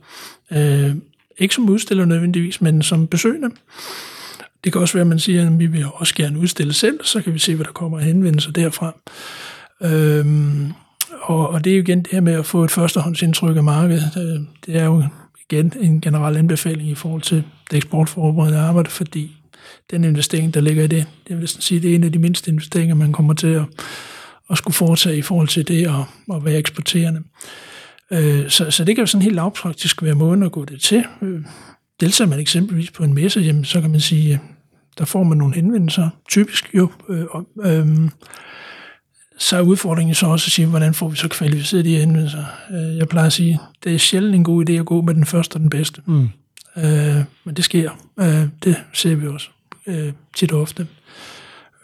Øh, 0.52 0.96
ikke 1.38 1.56
som 1.56 1.70
udstiller 1.70 2.06
nødvendigvis, 2.06 2.62
men 2.62 2.82
som 2.82 3.08
besøgende. 3.08 3.50
Det 4.64 4.72
kan 4.72 4.82
også 4.82 4.94
være, 4.94 5.02
at 5.02 5.08
man 5.08 5.20
siger, 5.20 5.48
at 5.48 5.60
vi 5.60 5.66
vil 5.66 5.86
også 5.94 6.16
gerne 6.16 6.40
udstille 6.40 6.74
selv, 6.74 7.00
så 7.04 7.22
kan 7.22 7.34
vi 7.34 7.40
se, 7.40 7.56
hvad 7.56 7.66
der 7.66 7.72
kommer 7.72 8.00
af 8.00 8.06
henvendelser 8.06 8.52
derfra. 8.52 8.94
Øhm, 9.82 10.72
og, 11.22 11.50
og 11.50 11.64
det 11.64 11.72
er 11.72 11.76
jo 11.78 11.82
igen 11.82 12.02
det 12.02 12.12
her 12.12 12.22
med 12.22 12.34
at 12.34 12.46
få 12.46 12.64
et 12.64 12.72
førstehåndsindtryk 12.72 13.58
af 13.58 13.64
markedet. 13.64 14.12
Øh, 14.18 14.42
det 14.66 14.82
er 14.82 14.86
jo 14.86 15.04
igen 15.50 15.74
en 15.80 16.02
generel 16.02 16.38
anbefaling 16.38 16.90
i 16.90 16.96
forhold 16.96 17.22
til 17.22 17.44
det 17.72 17.78
eksportforberedende 17.78 18.60
arbejde, 18.60 18.90
fordi 18.90 19.38
den 19.92 20.04
investering, 20.04 20.54
der 20.54 20.62
ligger 20.62 20.84
i 20.84 20.88
det, 20.88 21.06
det 21.28 21.40
vil 21.40 21.48
sige, 21.48 21.82
det 21.82 21.92
er 21.92 21.96
en 21.96 22.04
af 22.04 22.12
de 22.12 22.20
mindste 22.20 22.52
investeringer, 22.52 22.96
man 22.96 23.12
kommer 23.12 23.34
til 23.34 23.48
at, 23.48 23.64
at 24.50 24.58
skulle 24.58 24.76
foretage 24.76 25.18
i 25.18 25.22
forhold 25.22 25.48
til 25.48 25.68
det 25.68 25.88
at, 25.88 26.36
at 26.36 26.46
være 26.46 26.58
eksporterende. 26.58 27.24
Øh, 28.12 28.50
så, 28.50 28.72
så 28.72 28.84
det 28.84 28.96
kan 28.96 29.02
jo 29.02 29.08
sådan 29.08 29.22
helt 29.22 29.36
lavpraktisk 29.36 30.04
være 30.04 30.16
måden 30.16 30.44
at 30.44 30.52
gå 30.52 30.66
det 30.66 30.82
til. 30.82 31.04
Øh, 31.22 31.42
deltager 32.00 32.30
man 32.30 32.40
eksempelvis 32.40 32.92
på 32.92 33.04
en 33.04 33.14
messe, 33.14 33.40
jamen, 33.40 33.66
så 33.66 33.82
kan 33.82 33.90
man 33.90 34.00
sige, 34.00 34.42
der 34.98 35.06
får 35.06 35.24
man 35.24 35.38
nogle 35.38 35.56
henvendelser, 35.56 36.10
typisk 36.30 36.70
jo, 36.74 36.92
øh, 37.10 37.26
øh, 37.64 38.10
så 39.38 39.58
er 39.58 39.62
udfordringen 39.62 40.16
så 40.16 40.28
også 40.28 40.48
at 40.48 40.52
sige, 40.52 40.68
hvordan 40.68 40.94
får 40.94 41.10
vi 41.10 41.16
så 41.16 41.28
kvalificeret 41.28 41.86
de 41.86 41.98
henvendelser. 41.98 42.44
Øh, 42.72 42.98
jeg 42.98 43.08
plejer 43.08 43.28
at 43.28 43.34
sige, 43.34 43.60
det 43.84 43.94
er 43.94 43.98
sjældent 43.98 44.36
en 44.36 44.44
god 44.44 44.70
idé 44.70 44.74
at 44.74 44.86
gå 44.86 45.02
med 45.02 45.14
den 45.14 45.26
første 45.26 45.56
og 45.56 45.60
den 45.60 45.70
bedste. 45.70 46.02
Mm. 46.06 46.30
Øh, 46.78 47.24
men 47.44 47.56
det 47.56 47.66
sker. 47.66 47.92
Øh, 48.20 48.48
det 48.64 48.76
ser 48.94 49.16
vi 49.16 49.28
også 49.28 49.50
øh, 49.88 50.14
tit 50.36 50.52
og 50.52 50.62
ofte. 50.62 50.88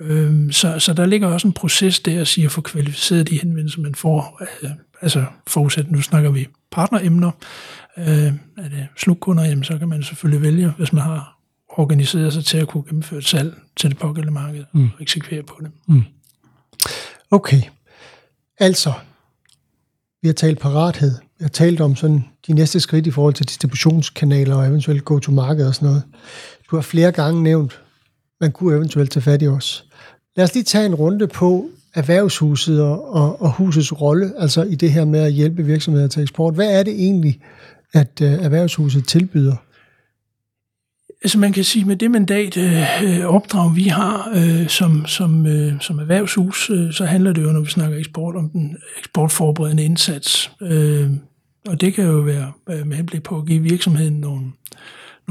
Øh, 0.02 0.52
så, 0.52 0.80
så 0.80 0.94
der 0.94 1.06
ligger 1.06 1.28
også 1.28 1.48
en 1.48 1.54
proces 1.54 2.00
der 2.00 2.22
at 2.22 2.28
sige 2.28 2.46
at 2.46 2.52
få 2.52 2.62
kvalificeret 2.62 3.30
de 3.30 3.40
henvendelser, 3.40 3.82
man 3.82 3.96
får. 3.96 4.42
Øh, 4.64 4.70
altså 5.02 5.26
forudsat, 5.48 5.92
nu 5.92 6.02
snakker 6.02 6.32
vi 6.32 6.48
partneremner. 6.72 7.32
Øh, 7.98 8.34
er 8.58 8.70
det 8.70 8.88
slutkunder, 8.98 9.44
jamen, 9.44 9.64
så 9.64 9.78
kan 9.78 9.88
man 9.88 10.04
selvfølgelig 10.04 10.42
vælge, 10.42 10.74
hvis 10.78 10.94
man 10.94 11.04
har 11.04 11.38
organiseret 11.70 12.34
sig 12.34 12.46
til 12.46 12.58
at 12.58 12.68
kunne 12.68 12.84
gennemføre 12.84 13.20
et 13.20 13.26
salg 13.26 13.54
til 13.78 13.90
det 13.90 14.00
pågældende 14.00 14.34
marked 14.34 14.66
mm. 14.74 14.84
og 14.84 15.02
eksekvere 15.02 15.44
på 15.44 15.58
det. 15.64 15.72
Mm. 15.88 16.04
Okay, 17.32 17.62
altså, 18.60 18.94
vi 20.22 20.28
har 20.28 20.34
talt 20.34 20.60
parathed. 20.60 21.12
Vi 21.12 21.44
har 21.44 21.50
talt 21.50 21.82
om 21.82 21.96
sådan 21.96 22.26
de 22.48 22.54
næste 22.54 22.80
skridt 22.80 23.08
i 23.08 23.12
forhold 23.12 23.34
til 23.34 23.48
distributionskanaler 23.48 24.56
og 24.56 24.68
eventuelt 24.68 25.06
go-to-market 25.06 25.68
og 25.68 25.76
sådan 25.76 25.88
noget. 25.88 26.04
Du 26.72 26.76
har 26.76 26.82
flere 26.82 27.12
gange 27.12 27.44
nævnt, 27.44 27.82
man 28.42 28.52
kunne 28.52 28.76
eventuelt 28.76 29.12
tage 29.12 29.24
fat 29.24 29.42
i 29.42 29.48
os. 29.48 29.86
Lad 30.36 30.44
os 30.46 30.54
lige 30.54 30.64
tage 30.64 30.86
en 30.86 30.96
runde 30.96 31.28
på 31.28 31.70
erhvervshuset 31.94 32.82
og, 32.82 33.14
og, 33.14 33.42
og 33.42 33.52
husets 33.52 34.02
rolle, 34.02 34.32
altså 34.38 34.64
i 34.64 34.76
det 34.76 34.92
her 34.92 35.06
med 35.06 35.20
at 35.20 35.34
hjælpe 35.34 35.64
virksomheder 35.64 36.08
til 36.08 36.22
eksport. 36.22 36.54
Hvad 36.54 36.80
er 36.80 36.84
det 36.84 36.94
egentlig, 36.94 37.40
at 37.94 38.22
øh, 38.22 38.32
erhvervshuset 38.32 39.08
tilbyder? 39.08 39.56
Altså 41.24 41.40
man 41.40 41.54
kan 41.54 41.64
sige, 41.64 41.86
med 41.86 41.96
det 41.96 42.12
mandat, 42.12 42.58
øh, 42.58 43.04
øh 43.04 43.26
opdrag 43.26 43.76
vi 43.76 43.84
har 43.84 44.32
øh, 44.36 44.68
som, 44.68 45.06
som, 45.06 45.46
øh, 45.46 45.74
som 45.82 46.00
erhvervshus, 46.00 46.70
øh, 46.70 46.94
så 46.94 47.06
handler 47.06 47.34
det 47.34 47.44
jo, 47.44 47.52
når 47.52 47.60
vi 47.62 47.70
snakker 47.70 47.98
eksport, 47.98 48.36
om 48.36 48.50
den 48.50 48.78
eksportforberedende 49.00 49.84
indsats. 49.84 50.52
Øh, 50.62 51.10
og 51.68 51.82
det 51.82 51.94
kan 51.94 52.06
jo 52.06 52.18
være 52.18 52.52
med 52.86 52.98
henblik 52.98 53.24
på 53.24 53.38
at 53.38 53.46
give 53.46 53.62
virksomheden 53.62 54.14
nogle, 54.14 54.52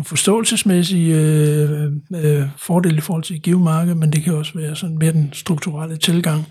nogle 0.00 0.08
forståelsesmæssige 0.08 1.16
øh, 1.16 1.92
øh, 2.14 2.42
fordele 2.56 2.96
i 2.96 3.00
forhold 3.00 3.22
til 3.22 3.36
et 3.36 3.42
givet 3.42 3.60
marked, 3.60 3.94
men 3.94 4.12
det 4.12 4.22
kan 4.22 4.34
også 4.34 4.52
være 4.54 4.76
sådan 4.76 4.98
mere 4.98 5.12
den 5.12 5.30
strukturelle 5.32 5.96
tilgang. 5.96 6.46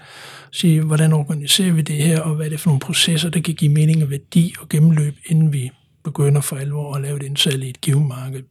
Sige, 0.52 0.82
hvordan 0.82 1.14
organiserer 1.14 1.72
vi 1.72 1.82
det 1.82 1.96
her, 1.96 2.22
og 2.22 2.36
hvad 2.36 2.46
er 2.46 2.50
det 2.50 2.60
for 2.60 2.70
nogle 2.70 2.80
processer, 2.80 3.30
der 3.30 3.42
kan 3.42 3.54
give 3.54 3.72
mening 3.72 4.04
og 4.04 4.10
værdi 4.10 4.54
og 4.62 4.70
gennemløb, 4.70 5.16
inden 5.26 5.54
vi 5.54 5.72
begynder 6.04 6.42
for 6.42 6.56
alvor 6.56 6.96
at 6.96 7.02
lave 7.02 7.18
et 7.18 7.24
indsalg 7.24 7.64
i 7.64 7.70
et 7.70 7.82
givet 7.82 8.08
marked. 8.08 8.44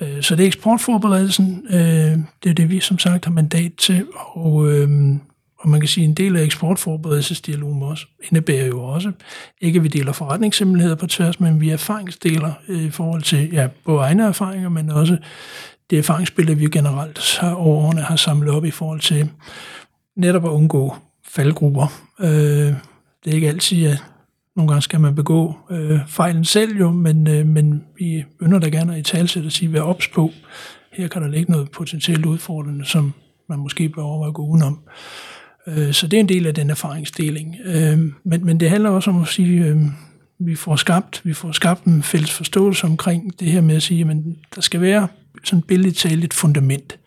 Øh, 0.00 0.22
så 0.22 0.36
det 0.36 0.42
er 0.42 0.46
eksportforberedelsen, 0.46 1.66
øh, 1.70 2.18
det 2.42 2.50
er 2.50 2.54
det, 2.54 2.70
vi 2.70 2.80
som 2.80 2.98
sagt 2.98 3.24
har 3.24 3.32
mandat 3.32 3.72
til, 3.78 4.06
og, 4.34 4.72
øh, 4.72 4.88
og 5.64 5.70
man 5.70 5.80
kan 5.80 5.88
sige, 5.88 6.04
at 6.04 6.08
en 6.08 6.14
del 6.14 6.36
af 6.36 6.42
eksportforberedelsesdialogen 6.42 7.82
også 7.82 8.06
indebærer 8.22 8.66
jo 8.66 8.84
også, 8.84 9.12
ikke 9.60 9.76
at 9.76 9.82
vi 9.82 9.88
deler 9.88 10.12
forretningshemmeligheder 10.12 10.96
på 10.96 11.06
tværs, 11.06 11.40
men 11.40 11.60
vi 11.60 11.70
erfaringsdeler 11.70 12.52
øh, 12.68 12.82
i 12.82 12.90
forhold 12.90 13.22
til 13.22 13.50
ja, 13.52 13.68
både 13.84 14.00
egne 14.00 14.24
erfaringer, 14.24 14.68
men 14.68 14.90
også 14.90 15.16
det 15.90 15.98
erfaringsbillede, 15.98 16.58
vi 16.58 16.68
generelt 16.68 17.38
har, 17.40 17.54
over 17.54 17.84
årene 17.86 18.00
har 18.00 18.16
samlet 18.16 18.50
op 18.50 18.64
i 18.64 18.70
forhold 18.70 19.00
til 19.00 19.30
netop 20.16 20.44
at 20.44 20.48
undgå 20.48 20.96
faldgrupper. 21.28 21.86
Øh, 22.20 22.28
det 23.24 23.30
er 23.30 23.34
ikke 23.34 23.48
altid, 23.48 23.86
at 23.86 24.04
nogle 24.56 24.68
gange 24.68 24.82
skal 24.82 25.00
man 25.00 25.14
begå 25.14 25.54
øh, 25.70 26.00
fejlen 26.08 26.44
selv 26.44 26.78
jo, 26.78 26.90
men, 26.90 27.28
øh, 27.28 27.46
men 27.46 27.84
vi 27.98 28.24
ønsker 28.40 28.58
da 28.58 28.68
gerne 28.68 28.92
at 28.92 28.98
i 28.98 29.02
talsæt 29.02 29.44
at 29.44 29.52
sige, 29.52 29.68
hvad 29.68 29.80
ops 29.80 30.08
på. 30.08 30.30
Her 30.92 31.08
kan 31.08 31.22
der 31.22 31.28
ligge 31.28 31.52
noget 31.52 31.70
potentielt 31.70 32.26
udfordrende, 32.26 32.84
som 32.84 33.12
man 33.48 33.58
måske 33.58 33.88
bør 33.88 34.02
overveje 34.02 34.28
at 34.28 34.34
gå 34.34 34.46
udenom. 34.46 34.78
Øh, 35.66 35.92
så 35.92 36.06
det 36.06 36.16
er 36.16 36.20
en 36.20 36.28
del 36.28 36.46
af 36.46 36.54
den 36.54 36.70
erfaringsdeling. 36.70 37.56
Øh, 37.64 37.98
men, 38.24 38.44
men 38.44 38.60
det 38.60 38.70
handler 38.70 38.90
også 38.90 39.10
om 39.10 39.22
at 39.22 39.28
sige, 39.28 39.64
at 39.64 39.76
vi 40.38 40.54
får 40.54 40.76
skabt, 40.76 41.20
vi 41.24 41.32
får 41.32 41.52
skabt 41.52 41.84
en 41.84 42.02
fælles 42.02 42.32
forståelse 42.32 42.86
omkring 42.86 43.40
det 43.40 43.48
her 43.48 43.60
med 43.60 43.76
at 43.76 43.82
sige, 43.82 44.10
at 44.10 44.16
der 44.54 44.60
skal 44.60 44.80
være 44.80 45.08
sådan 45.44 45.62
billigt 45.62 45.96
talt 45.96 46.24
et 46.24 46.34
fundament. 46.34 46.98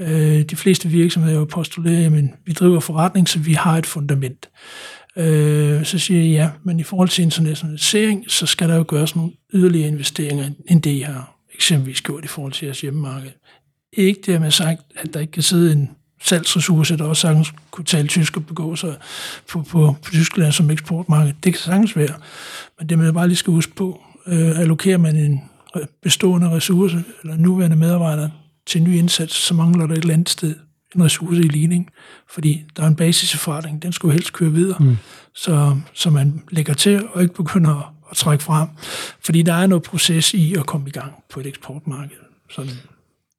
Øh, 0.00 0.42
de 0.42 0.56
fleste 0.56 0.88
virksomheder 0.88 1.38
jo 1.38 1.44
postulerer, 1.44 2.06
at 2.06 2.24
vi 2.46 2.52
driver 2.52 2.80
forretning, 2.80 3.28
så 3.28 3.38
vi 3.38 3.52
har 3.52 3.78
et 3.78 3.86
fundament. 3.86 4.48
Så 5.86 5.98
siger 5.98 6.20
jeg 6.20 6.30
ja, 6.30 6.50
men 6.64 6.80
i 6.80 6.82
forhold 6.82 7.08
til 7.08 7.22
internationalisering, 7.22 8.24
så 8.28 8.46
skal 8.46 8.68
der 8.68 8.76
jo 8.76 8.84
gøres 8.88 9.16
nogle 9.16 9.32
yderligere 9.54 9.88
investeringer, 9.88 10.50
end 10.66 10.82
det, 10.82 10.98
jeg 10.98 11.06
har 11.06 11.36
eksempelvis 11.54 12.02
gjort 12.02 12.24
i 12.24 12.28
forhold 12.28 12.52
til 12.52 12.66
jeres 12.66 12.80
hjemmemarked. 12.80 13.30
Ikke 13.92 14.20
det 14.26 14.40
med 14.40 14.50
sagt, 14.50 14.80
at 14.96 15.14
der 15.14 15.20
ikke 15.20 15.30
kan 15.30 15.42
sidde 15.42 15.72
en 15.72 15.90
salgsressource, 16.22 16.96
der 16.96 17.04
også 17.04 17.20
sagtens 17.20 17.52
kunne 17.70 17.84
tale 17.84 18.08
tysk 18.08 18.36
og 18.36 18.46
begå 18.46 18.76
sig 18.76 18.96
på, 19.48 19.62
på, 19.62 19.96
på 20.02 20.10
Tyskland 20.10 20.52
som 20.52 20.70
eksportmarked. 20.70 21.32
Det 21.44 21.52
kan 21.52 21.60
sagtens 21.60 21.96
være. 21.96 22.14
Men 22.78 22.88
det 22.88 22.98
man 22.98 23.14
bare 23.14 23.28
lige 23.28 23.36
skal 23.36 23.52
huske 23.52 23.74
på, 23.74 24.00
øh, 24.26 24.60
allokerer 24.60 24.98
man 24.98 25.16
en 25.16 25.40
bestående 26.02 26.50
ressource, 26.50 27.04
eller 27.22 27.36
nuværende 27.36 27.76
medarbejder 27.76 28.28
til 28.66 28.80
en 28.80 28.84
ny 28.84 28.96
indsats, 28.96 29.34
så 29.34 29.54
mangler 29.54 29.86
der 29.86 29.94
et 29.94 29.98
eller 29.98 30.14
andet 30.14 30.28
sted 30.28 30.54
en 30.96 31.04
ressource 31.04 31.40
i 31.40 31.48
ligning, 31.48 31.90
fordi 32.30 32.64
der 32.76 32.82
er 32.82 32.86
en 32.86 32.96
basis 32.96 33.34
i 33.34 33.36
forretning, 33.36 33.82
den 33.82 33.92
skulle 33.92 34.12
helst 34.12 34.32
køre 34.32 34.52
videre, 34.52 34.78
mm. 34.80 34.96
så, 35.34 35.76
så 35.92 36.10
man 36.10 36.42
lægger 36.50 36.74
til 36.74 37.08
og 37.12 37.22
ikke 37.22 37.34
begynder 37.34 37.76
at, 37.76 37.86
at 38.10 38.16
trække 38.16 38.44
frem, 38.44 38.68
fordi 39.24 39.42
der 39.42 39.54
er 39.54 39.66
noget 39.66 39.82
proces 39.82 40.34
i 40.34 40.54
at 40.54 40.66
komme 40.66 40.88
i 40.88 40.90
gang 40.90 41.12
på 41.30 41.40
et 41.40 41.46
eksportmarked. 41.46 42.16
Sådan. 42.50 42.72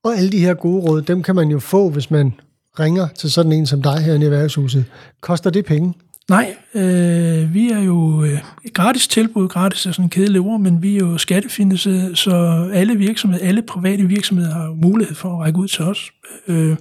Og 0.03 0.17
alle 0.17 0.31
de 0.31 0.39
her 0.39 0.53
gode 0.53 0.81
råd, 0.81 1.01
dem 1.01 1.23
kan 1.23 1.35
man 1.35 1.49
jo 1.49 1.59
få, 1.59 1.89
hvis 1.89 2.11
man 2.11 2.33
ringer 2.79 3.07
til 3.07 3.31
sådan 3.31 3.51
en 3.51 3.65
som 3.65 3.81
dig 3.81 3.99
her 3.99 4.13
i 4.13 4.23
erhvervshuset, 4.23 4.85
Koster 5.21 5.49
det 5.49 5.65
penge? 5.65 5.93
Nej, 6.29 6.55
øh, 6.73 7.53
vi 7.53 7.71
er 7.71 7.79
jo 7.79 8.23
øh, 8.23 8.39
gratis 8.73 9.07
tilbud, 9.07 9.47
gratis 9.47 9.85
er 9.85 9.91
sådan 9.91 10.05
en 10.05 10.09
kedelig 10.09 10.41
ord, 10.41 10.59
men 10.59 10.81
vi 10.81 10.95
er 10.95 10.99
jo 10.99 11.17
skattefinansieret, 11.17 12.17
så 12.17 12.31
alle 12.73 12.95
virksomheder, 12.95 13.47
alle 13.47 13.61
private 13.61 14.03
virksomheder 14.03 14.53
har 14.53 14.73
mulighed 14.73 15.15
for 15.15 15.33
at 15.33 15.39
række 15.39 15.59
ud 15.59 15.67
til 15.67 15.83
os. 15.85 16.11
Øh, 16.47 16.77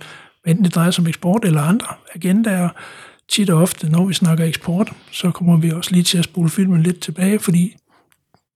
enten 0.46 0.64
det 0.64 0.74
drejer 0.74 0.90
sig 0.90 1.03
om 1.03 1.09
eksport 1.09 1.44
eller 1.44 1.62
andre 1.62 1.87
agendaer. 2.14 2.68
Tit 3.29 3.50
og 3.50 3.62
ofte, 3.62 3.88
når 3.88 4.07
vi 4.07 4.14
snakker 4.14 4.44
eksport, 4.44 4.92
så 5.12 5.31
kommer 5.31 5.57
vi 5.57 5.70
også 5.70 5.92
lige 5.92 6.03
til 6.03 6.18
at 6.18 6.24
spole 6.24 6.50
filmen 6.50 6.83
lidt 6.83 7.00
tilbage, 7.00 7.38
fordi 7.38 7.76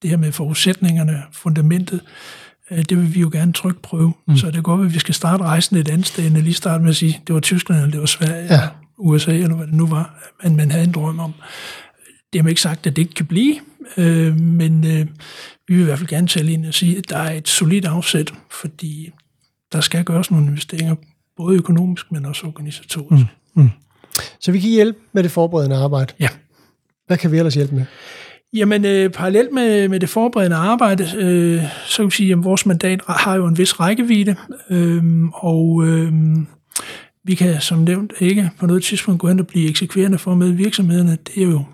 det 0.03 0.11
her 0.11 0.17
med 0.17 0.33
forudsætningerne, 0.33 1.23
fundamentet, 1.33 2.01
øh, 2.03 2.44
det 2.71 2.99
vil 2.99 3.15
vi 3.15 3.21
jo 3.21 3.31
gerne 3.33 3.53
trygt 3.53 3.83
prøve. 3.83 4.13
Mm. 4.29 4.37
Så 4.37 4.51
det 4.51 4.65
godt, 4.65 4.87
at 4.87 4.95
vi 4.95 4.99
skal 4.99 5.15
starte 5.15 5.45
rejsen 5.45 5.77
et 5.77 5.89
andet 5.89 6.07
sted, 6.07 6.27
end 6.27 6.37
at 6.37 6.45
lige 6.45 6.55
starte 6.55 6.83
med 6.83 6.91
at 6.91 6.97
sige, 6.97 7.21
det 7.27 7.35
var 7.35 7.41
Tyskland, 7.41 7.81
eller 7.81 7.91
det 7.91 8.01
var 8.01 8.07
Sverige, 8.07 8.55
ja. 8.55 8.69
USA, 8.99 9.35
eller 9.35 9.57
hvad 9.57 9.67
det 9.67 9.75
nu 9.75 9.87
var, 9.87 10.31
men 10.43 10.57
man 10.57 10.71
havde 10.71 10.85
en 10.85 10.93
drøm 10.93 11.19
om. 11.19 11.35
Det 12.33 12.43
har 12.43 12.49
ikke 12.49 12.61
sagt, 12.61 12.87
at 12.87 12.97
det 12.97 13.03
ikke 13.03 13.15
kan 13.15 13.27
blive, 13.27 13.57
øh, 13.97 14.41
men 14.41 14.87
øh, 14.87 15.07
vi 15.69 15.75
vil 15.75 15.81
i 15.81 15.85
hvert 15.85 15.99
fald 15.99 16.09
gerne 16.09 16.27
tale 16.27 16.53
ind 16.53 16.67
og 16.67 16.75
sige, 16.75 16.99
at 16.99 17.09
der 17.09 17.17
er 17.17 17.33
et 17.33 17.49
solidt 17.49 17.85
afsæt, 17.85 18.35
fordi 18.51 19.11
der 19.73 19.81
skal 19.81 20.05
gøres 20.05 20.31
nogle 20.31 20.47
investeringer 20.47 20.95
både 21.37 21.57
økonomisk, 21.57 22.13
men 22.13 22.25
også 22.25 22.47
organisatorisk. 22.47 23.25
Mm. 23.55 23.63
Mm. 23.63 23.71
Så 24.41 24.53
vi 24.53 24.61
kan 24.61 24.71
hjælpe 24.71 24.99
med 25.13 25.23
det 25.23 25.31
forberedende 25.31 25.77
arbejde? 25.77 26.15
Ja. 26.21 26.29
Hvad 27.07 27.19
kan 27.19 27.33
vi 27.33 27.39
ellers 27.39 27.55
hjælpe 27.55 27.75
med? 27.75 27.85
Jamen, 28.55 28.85
øh, 28.85 29.11
parallelt 29.11 29.53
med, 29.53 29.89
med 29.89 30.01
det 30.01 30.09
forberedende 30.09 30.57
arbejde, 30.57 31.05
øh, 31.17 31.63
så 31.87 31.97
kan 31.97 32.07
vi 32.07 32.11
sige, 32.11 32.33
at 32.33 32.45
vores 32.45 32.67
mandat 32.67 33.01
har 33.09 33.35
jo 33.35 33.47
en 33.47 33.59
vis 33.59 33.81
rækkevidde, 33.81 34.37
øh, 34.71 35.03
og 35.33 35.85
øh, 35.87 36.13
vi 37.25 37.35
kan 37.35 37.61
som 37.61 37.79
nævnt 37.79 38.13
ikke 38.21 38.51
på 38.59 38.67
noget 38.67 38.83
tidspunkt 38.83 39.21
gå 39.21 39.29
hen 39.29 39.41
og 39.41 39.47
blive 39.47 39.69
eksekverende 39.69 40.19
for 40.19 40.35
med 40.35 40.51
virksomhederne. 40.51 41.19
Det 41.27 41.43
er 41.43 41.47
jo 41.47 41.65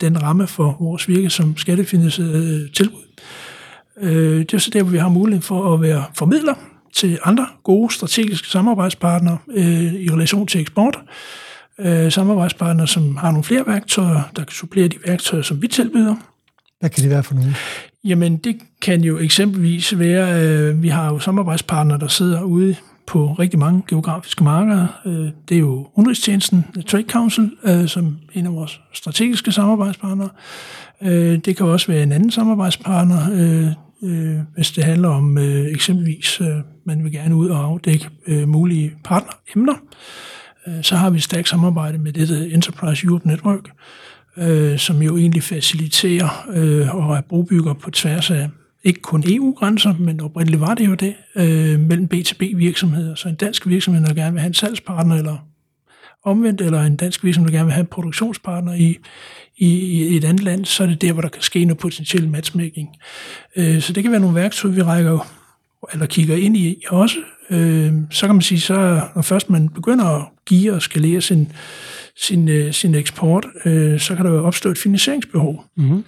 den 0.00 0.22
ramme 0.22 0.46
for 0.46 0.76
vores 0.80 1.08
virke 1.08 1.30
som 1.30 1.56
skattefinansieret 1.56 2.44
øh, 2.44 2.72
tilbud. 2.72 3.02
Øh, 4.00 4.38
det 4.38 4.54
er 4.54 4.58
så 4.58 4.70
der, 4.70 4.82
hvor 4.82 4.92
vi 4.92 4.98
har 4.98 5.08
mulighed 5.08 5.42
for 5.42 5.74
at 5.74 5.82
være 5.82 6.04
formidler 6.14 6.54
til 6.94 7.18
andre 7.24 7.46
gode 7.64 7.94
strategiske 7.94 8.48
samarbejdspartnere 8.48 9.38
øh, 9.54 9.94
i 9.94 10.10
relation 10.10 10.46
til 10.46 10.60
eksport. 10.60 10.98
Øh, 11.02 11.08
samarbejdspartnere, 12.10 12.86
som 12.86 13.16
har 13.16 13.30
nogle 13.30 13.44
flere 13.44 13.66
værktøjer, 13.66 14.30
der 14.36 14.44
kan 14.44 14.52
supplere 14.52 14.88
de 14.88 14.96
værktøjer, 15.06 15.42
som 15.42 15.62
vi 15.62 15.68
tilbyder. 15.68 16.14
Hvad 16.80 16.90
kan 16.90 17.02
det 17.02 17.10
være 17.10 17.22
for 17.22 17.34
nogle? 17.34 17.54
Jamen, 18.04 18.36
det 18.36 18.56
kan 18.82 19.00
jo 19.00 19.18
eksempelvis 19.18 19.98
være, 19.98 20.44
øh, 20.44 20.82
vi 20.82 20.88
har 20.88 21.12
jo 21.12 21.18
samarbejdspartnere, 21.18 21.98
der 21.98 22.08
sidder 22.08 22.42
ude 22.42 22.76
på 23.06 23.32
rigtig 23.32 23.58
mange 23.58 23.82
geografiske 23.88 24.44
markeder. 24.44 24.86
Øh, 25.06 25.30
det 25.48 25.54
er 25.54 25.58
jo 25.58 25.88
Udenrigstjenesten, 25.94 26.64
Trade 26.86 27.04
Council, 27.08 27.50
øh, 27.64 27.88
som 27.88 28.18
en 28.34 28.46
af 28.46 28.52
vores 28.52 28.80
strategiske 28.92 29.52
samarbejdspartnere. 29.52 30.28
Øh, 31.02 31.38
det 31.38 31.56
kan 31.56 31.66
også 31.66 31.92
være 31.92 32.02
en 32.02 32.12
anden 32.12 32.30
samarbejdspartner, 32.30 33.18
øh, 33.32 33.66
øh, 34.02 34.40
hvis 34.54 34.70
det 34.70 34.84
handler 34.84 35.08
om 35.08 35.38
øh, 35.38 35.66
eksempelvis, 35.72 36.40
øh, 36.40 36.48
man 36.86 37.04
vil 37.04 37.12
gerne 37.12 37.36
ud 37.36 37.48
og 37.48 37.64
afdække 37.64 38.08
øh, 38.26 38.48
mulige 38.48 38.92
partneremner. 39.04 39.74
Øh, 40.66 40.82
så 40.82 40.96
har 40.96 41.10
vi 41.10 41.16
et 41.16 41.22
stærkt 41.22 41.48
samarbejde 41.48 41.98
med 41.98 42.12
dette 42.12 42.50
Enterprise 42.50 43.06
Europe 43.06 43.28
Network, 43.28 43.70
øh, 44.36 44.78
som 44.78 45.02
jo 45.02 45.16
egentlig 45.16 45.42
faciliterer 45.42 46.46
øh, 46.54 46.94
og 46.94 47.16
er 47.16 47.20
brobygger 47.20 47.72
på 47.72 47.90
tværs 47.90 48.30
af 48.30 48.48
ikke 48.84 49.00
kun 49.00 49.24
EU-grænser, 49.26 49.94
men 49.98 50.20
oprindeligt 50.20 50.60
var 50.60 50.74
det 50.74 50.86
jo 50.86 50.94
det, 50.94 51.14
øh, 51.36 51.80
mellem 51.80 52.08
B2B-virksomheder. 52.14 53.14
Så 53.14 53.28
en 53.28 53.34
dansk 53.34 53.66
virksomhed, 53.66 54.04
der 54.04 54.14
gerne 54.14 54.32
vil 54.32 54.40
have 54.40 54.48
en 54.48 54.54
salgspartner, 54.54 55.16
eller 55.16 55.36
omvendt, 56.24 56.60
eller 56.60 56.82
en 56.82 56.96
dansk 56.96 57.24
virksomhed, 57.24 57.50
der 57.50 57.56
gerne 57.56 57.66
vil 57.66 57.72
have 57.72 57.80
en 57.80 57.86
produktionspartner 57.86 58.74
i, 58.74 58.96
i, 59.56 59.68
i 60.08 60.16
et 60.16 60.24
andet 60.24 60.44
land, 60.44 60.64
så 60.64 60.82
er 60.82 60.86
det 60.86 61.02
der, 61.02 61.12
hvor 61.12 61.22
der 61.22 61.28
kan 61.28 61.42
ske 61.42 61.64
noget 61.64 61.78
potentiel 61.78 62.28
matchmaking. 62.28 62.88
Øh, 63.56 63.80
så 63.80 63.92
det 63.92 64.02
kan 64.02 64.12
være 64.12 64.20
nogle 64.20 64.36
værktøjer, 64.36 64.74
vi 64.74 64.82
rækker 64.82 65.18
eller 65.92 66.06
kigger 66.06 66.36
ind 66.36 66.56
i 66.56 66.84
også. 66.88 67.16
Øh, 67.50 67.92
så 68.10 68.26
kan 68.26 68.34
man 68.34 68.42
sige, 68.42 68.60
så 68.60 69.00
når 69.14 69.22
først 69.22 69.50
man 69.50 69.68
begynder 69.68 70.04
at 70.04 70.24
give 70.46 70.72
og 70.72 70.82
skalere 70.82 71.20
sin, 71.20 71.52
sin, 72.16 72.48
øh, 72.48 72.72
sin 72.72 72.94
eksport, 72.94 73.46
så 73.98 74.14
kan 74.16 74.24
der 74.24 74.30
jo 74.30 74.46
opstå 74.46 74.70
et 74.70 74.78
finansieringsbehov. 74.78 75.64
Mm-hmm. 75.76 76.04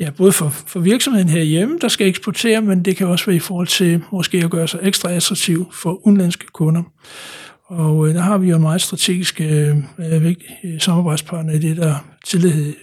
Ja, 0.00 0.10
både 0.10 0.32
for, 0.32 0.48
for 0.48 0.80
virksomheden 0.80 1.28
herhjemme, 1.28 1.78
der 1.80 1.88
skal 1.88 2.06
eksportere, 2.06 2.60
men 2.60 2.84
det 2.84 2.96
kan 2.96 3.06
også 3.06 3.26
være 3.26 3.36
i 3.36 3.38
forhold 3.38 3.66
til 3.66 4.02
måske 4.12 4.38
at 4.44 4.50
gøre 4.50 4.68
sig 4.68 4.80
ekstra 4.82 5.10
attraktiv 5.10 5.66
for 5.72 6.06
udenlandske 6.06 6.46
kunder. 6.46 6.82
Og 7.66 8.08
øh, 8.08 8.14
der 8.14 8.20
har 8.20 8.38
vi 8.38 8.48
jo 8.48 8.56
en 8.56 8.62
meget 8.62 8.80
strategisk 8.80 9.40
øh, 9.40 9.76
øh 9.98 10.24
vigtig 10.24 10.46
samarbejdspartner 10.78 11.52
i 11.52 11.58
det, 11.58 11.76
der 11.76 11.94
tidligere 12.26 12.74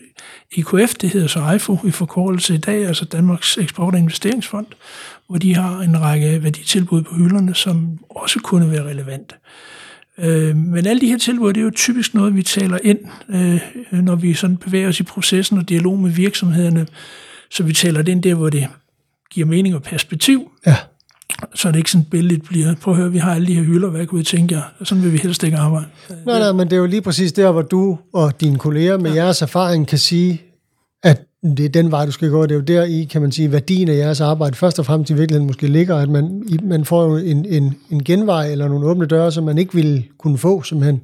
IKF, 0.51 0.93
det 1.01 1.10
hedder 1.10 1.27
så 1.27 1.51
IFO 1.51 1.77
i 1.88 1.91
forkortelse 1.91 2.55
i 2.55 2.57
dag, 2.57 2.86
altså 2.86 3.05
Danmarks 3.05 3.57
Eksport- 3.57 3.93
og 3.93 3.99
Investeringsfond, 3.99 4.67
hvor 5.27 5.38
de 5.38 5.55
har 5.55 5.79
en 5.79 6.01
række 6.01 6.43
værditilbud 6.43 7.03
på 7.03 7.15
hylderne, 7.15 7.55
som 7.55 7.99
også 8.10 8.39
kunne 8.39 8.71
være 8.71 8.83
relevant. 8.83 9.36
Øh, 10.19 10.56
men 10.56 10.88
alle 10.88 11.01
de 11.01 11.08
her 11.08 11.17
tilbud, 11.17 11.53
det 11.53 11.62
er 11.62 11.65
jo 11.65 11.71
typisk 11.75 12.13
noget, 12.13 12.36
vi 12.36 12.43
taler 12.43 12.77
ind, 12.84 12.99
øh, 13.30 13.62
når 13.91 14.15
vi 14.15 14.34
sådan 14.34 14.58
bevæger 14.58 14.88
os 14.88 14.99
i 14.99 15.03
processen 15.03 15.58
og 15.58 15.69
dialog 15.69 15.99
med 15.99 16.12
virksomhederne, 16.12 16.88
så 17.51 17.63
vi 17.63 17.73
taler 17.73 18.01
det 18.01 18.12
ind 18.12 18.23
der, 18.23 18.36
hvor 18.36 18.49
det 18.49 18.67
giver 19.32 19.47
mening 19.47 19.75
og 19.75 19.84
perspektiv. 19.84 20.51
Ja 20.65 20.75
så 21.56 21.71
det 21.71 21.77
ikke 21.77 21.91
sådan 21.91 22.06
billedet 22.06 22.43
bliver, 22.43 22.75
prøv 22.75 22.93
at 22.93 22.99
høre, 22.99 23.12
vi 23.12 23.17
har 23.17 23.36
alle 23.36 23.47
de 23.47 23.56
her 23.56 23.63
hylder, 23.63 23.89
hvad 23.89 24.06
kunne 24.06 24.21
I 24.21 24.23
tænke 24.23 24.56
jer? 24.56 24.62
Sådan 24.84 25.03
vil 25.03 25.13
vi 25.13 25.17
helst 25.17 25.43
ikke 25.43 25.58
arbejde. 25.58 25.86
Nej, 26.25 26.39
nej, 26.39 26.51
men 26.51 26.67
det 26.67 26.73
er 26.73 26.77
jo 26.77 26.86
lige 26.86 27.01
præcis 27.01 27.34
der, 27.34 27.51
hvor 27.51 27.62
du 27.62 27.97
og 28.13 28.41
dine 28.41 28.58
kolleger 28.58 28.97
med 28.97 29.12
ja. 29.12 29.23
jeres 29.23 29.41
erfaring 29.41 29.88
kan 29.88 29.97
sige, 29.97 30.41
at 31.03 31.21
det 31.43 31.60
er 31.60 31.69
den 31.69 31.91
vej, 31.91 32.06
du 32.06 32.12
skal 32.12 32.30
gå. 32.30 32.43
Det 32.43 32.52
er 32.52 32.56
jo 32.56 32.62
der 32.62 32.84
i, 32.84 33.04
kan 33.04 33.21
man 33.21 33.32
sige, 33.32 33.52
værdien 33.52 33.89
af 33.89 33.97
jeres 33.97 34.21
arbejde 34.21 34.56
først 34.56 34.80
og 34.80 34.86
fremmest 34.86 35.10
i 35.10 35.13
virkeligheden 35.13 35.47
måske 35.47 35.67
ligger, 35.67 35.95
at 35.95 36.10
man, 36.10 36.43
man 36.63 36.86
får 36.86 37.04
jo 37.04 37.17
en, 37.17 37.45
en, 37.45 37.76
en 37.91 38.04
genvej 38.04 38.52
eller 38.52 38.67
nogle 38.67 38.86
åbne 38.86 39.06
døre, 39.06 39.32
som 39.32 39.43
man 39.43 39.58
ikke 39.58 39.73
ville 39.73 40.04
kunne 40.17 40.38
få, 40.38 40.63
simpelthen. 40.63 41.02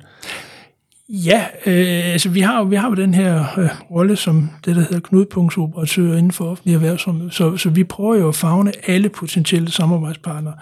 Ja, 1.10 1.46
øh, 1.66 2.14
altså 2.14 2.30
vi 2.30 2.40
har, 2.40 2.64
vi 2.64 2.76
har 2.76 2.90
jo 2.90 2.96
den 2.96 3.14
her 3.14 3.60
øh, 3.60 3.70
rolle 3.92 4.16
som 4.16 4.50
det, 4.66 4.76
der 4.76 4.82
hedder 4.82 5.00
knudepunktsoperatør 5.00 6.14
inden 6.14 6.32
for 6.32 6.46
offentlig 6.46 6.76
erhvervsomhed, 6.76 7.32
så, 7.32 7.58
så 7.58 7.70
vi 7.70 7.84
prøver 7.84 8.16
jo 8.16 8.28
at 8.28 8.36
fagne 8.36 8.72
alle 8.88 9.10
potentielle 9.10 9.72
samarbejdspartnere. 9.72 10.54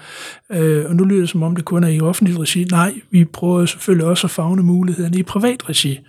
Øh, 0.50 0.86
og 0.90 0.96
nu 0.96 1.04
lyder 1.04 1.20
det 1.20 1.30
som 1.30 1.44
om, 1.44 1.56
det 1.56 1.66
kun 1.66 1.84
er 1.84 1.88
i 1.88 2.00
offentlig 2.00 2.40
regi. 2.40 2.64
Nej, 2.64 2.94
vi 3.12 3.26
prøver 3.26 3.66
selvfølgelig 3.66 4.06
også 4.06 4.28
at 4.28 4.32
fagne 4.32 4.64
mulighederne 4.64 5.18
i 5.18 5.24
privat 5.24 5.70
regi. 5.70 6.00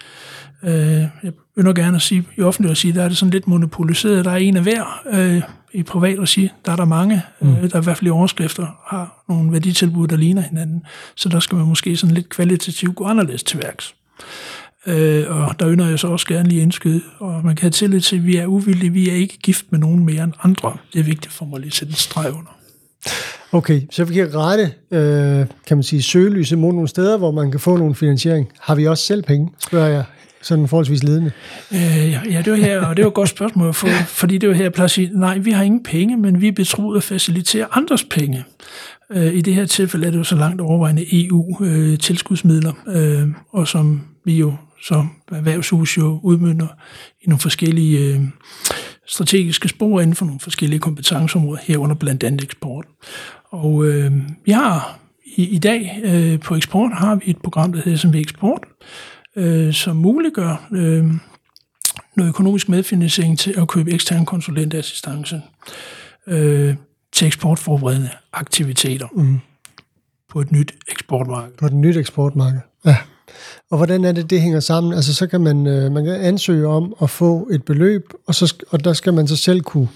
Øh, 0.65 1.07
jeg 1.23 1.33
ønsker 1.57 1.73
gerne 1.73 1.97
at 1.97 2.03
sige, 2.03 2.25
i 2.39 2.41
offentlig 2.41 2.71
regi, 2.71 2.91
der 2.91 3.03
er 3.03 3.09
det 3.09 3.17
sådan 3.17 3.31
lidt 3.31 3.49
monopoliseret. 3.49 4.25
Der 4.25 4.31
er 4.31 4.37
en 4.37 4.57
af 4.57 4.63
hver. 4.63 5.01
Øh, 5.13 5.43
I 5.73 5.83
privat 5.83 6.19
regi, 6.19 6.51
der 6.65 6.73
er 6.73 6.77
der 6.77 6.85
mange, 6.85 7.23
mm. 7.41 7.51
øh, 7.51 7.71
der 7.71 7.81
i 7.81 7.85
hvert 7.85 7.97
fald 7.97 8.07
i 8.07 8.11
overskrifter 8.11 8.67
har 8.87 9.25
nogle 9.29 9.53
værditilbud, 9.53 10.09
der 10.09 10.17
ligner 10.17 10.43
hinanden. 10.43 10.83
Så 11.17 11.29
der 11.29 11.41
skal 11.41 11.59
man 11.59 11.67
måske 11.67 11.97
sådan 11.97 12.15
lidt 12.15 12.29
kvalitativt 12.29 12.97
gå 12.97 13.05
anderledes 13.05 13.43
til 13.43 13.63
værks. 13.63 13.95
Øh, 14.87 15.25
og 15.29 15.61
der 15.61 15.73
ynder 15.73 15.89
jeg 15.89 15.99
så 15.99 16.09
også 16.09 16.27
gerne 16.27 16.49
lige 16.49 16.63
indskyde, 16.63 17.01
og 17.19 17.45
man 17.45 17.57
kan 17.57 17.63
have 17.63 17.71
tillid 17.71 18.01
til, 18.01 18.17
at 18.17 18.27
vi 18.27 18.37
er 18.37 18.47
uvillige, 18.47 18.93
vi 18.93 19.11
er 19.11 19.15
ikke 19.15 19.39
gift 19.43 19.65
med 19.71 19.79
nogen 19.79 20.05
mere 20.05 20.25
end 20.25 20.33
andre. 20.43 20.77
Det 20.93 21.01
er 21.01 21.05
vigtigt 21.05 21.33
for 21.33 21.45
mig 21.45 21.61
lige 21.61 21.69
at 21.69 21.75
sætte 21.75 21.91
en 21.91 21.97
streg 21.97 22.31
under. 22.31 22.57
Okay, 23.53 23.81
så 23.91 24.05
vi 24.05 24.15
kan 24.15 24.35
rette, 24.35 24.73
øh, 24.91 25.47
kan 25.67 25.77
man 25.77 25.83
sige, 25.83 26.03
søgelyset 26.03 26.59
mod 26.59 26.73
nogle 26.73 26.89
steder, 26.89 27.19
hvor 27.19 27.31
man 27.31 27.51
kan 27.51 27.61
få 27.61 27.77
nogle 27.77 27.95
finansiering. 27.95 28.49
Har 28.61 28.75
vi 28.75 28.87
også 28.87 29.05
selv 29.05 29.23
penge, 29.23 29.51
spørger 29.59 29.89
jeg 29.89 30.05
sådan 30.43 30.69
forholdsvis 30.69 31.03
ledende? 31.03 31.31
Øh, 31.73 32.33
ja, 32.33 32.43
det 32.45 32.51
var 32.51 32.59
her, 32.59 32.87
og 32.87 32.97
det 32.97 33.05
var 33.05 33.09
et 33.09 33.15
godt 33.15 33.29
spørgsmål, 33.29 33.75
for, 33.75 33.89
fordi 34.21 34.39
det 34.39 34.49
var 34.49 34.55
her, 34.55 34.63
jeg 34.63 34.73
plejer 34.73 34.85
at 34.85 34.91
sige, 34.91 35.11
nej, 35.13 35.39
vi 35.39 35.51
har 35.51 35.63
ingen 35.63 35.83
penge, 35.83 36.17
men 36.17 36.41
vi 36.41 36.49
er 36.49 36.53
betroet 36.53 36.97
at 36.97 37.03
facilitere 37.03 37.67
andres 37.73 38.05
penge. 38.05 38.45
Øh, 39.11 39.35
I 39.35 39.41
det 39.41 39.55
her 39.55 39.67
tilfælde 39.67 40.07
er 40.07 40.11
det 40.11 40.19
jo 40.19 40.25
så 40.25 40.37
langt 40.37 40.61
overvejende 40.61 41.27
EU-tilskudsmidler, 41.27 42.73
øh, 42.89 43.29
og 43.53 43.69
som 43.69 44.01
vi 44.25 44.37
jo 44.37 44.55
som 44.83 45.11
erhvervshus 45.33 45.99
jo 45.99 46.21
udmynder 46.23 46.67
i 47.23 47.29
nogle 47.29 47.41
forskellige 47.41 47.99
øh, 47.99 48.21
strategiske 49.07 49.69
spor 49.69 50.01
inden 50.01 50.17
for 50.17 50.25
nogle 50.25 50.41
forskellige 50.41 50.81
kompetenceområder, 50.81 51.61
herunder 51.63 51.95
blandt 51.95 52.25
andet 52.25 52.43
eksport. 52.43 52.85
Og 53.51 53.87
øh, 53.87 54.13
vi 54.45 54.53
har 54.53 54.99
i, 55.37 55.49
i 55.49 55.59
dag 55.59 56.01
øh, 56.05 56.41
på 56.41 56.57
eksport 56.57 56.93
har 56.95 57.15
vi 57.15 57.23
et 57.27 57.37
program, 57.37 57.73
der 57.73 57.81
hedder 57.83 57.99
SMV 57.99 58.15
Eksport, 58.15 58.65
øh, 59.37 59.73
som 59.73 59.97
muliggør 59.97 60.69
øh, 60.73 61.07
noget 62.17 62.29
økonomisk 62.29 62.69
medfinansiering 62.69 63.39
til 63.39 63.55
at 63.59 63.69
købe 63.69 63.93
ekstern 63.93 64.25
konsulentassistance 64.25 65.43
øh, 66.27 66.75
til 67.13 67.27
eksportforberedende 67.27 68.11
aktiviteter 68.33 69.09
mm. 69.13 69.39
på 70.31 70.41
et 70.41 70.53
nyt 70.53 70.73
eksportmarked. 70.89 71.57
På 71.59 71.67
et 71.67 71.73
nyt 71.73 71.97
eksportmarked, 71.97 72.61
ja. 72.85 72.97
Og 73.71 73.77
hvordan 73.77 74.05
er 74.05 74.13
det, 74.13 74.31
det 74.31 74.41
hænger 74.41 74.61
sammen? 74.61 74.93
Altså, 74.93 75.15
så 75.15 75.27
kan 75.27 75.41
man, 75.41 75.67
øh, 75.67 75.93
man 75.93 76.05
kan 76.05 76.15
ansøge 76.15 76.67
om 76.67 76.95
at 77.03 77.11
få 77.11 77.49
et 77.53 77.65
beløb, 77.65 78.13
og, 78.27 78.35
så, 78.35 78.55
og 78.71 78.85
der 78.85 78.93
skal 78.93 79.15
man 79.15 79.29
så 79.29 79.37
selv 79.37 79.61
kunne 79.61 79.89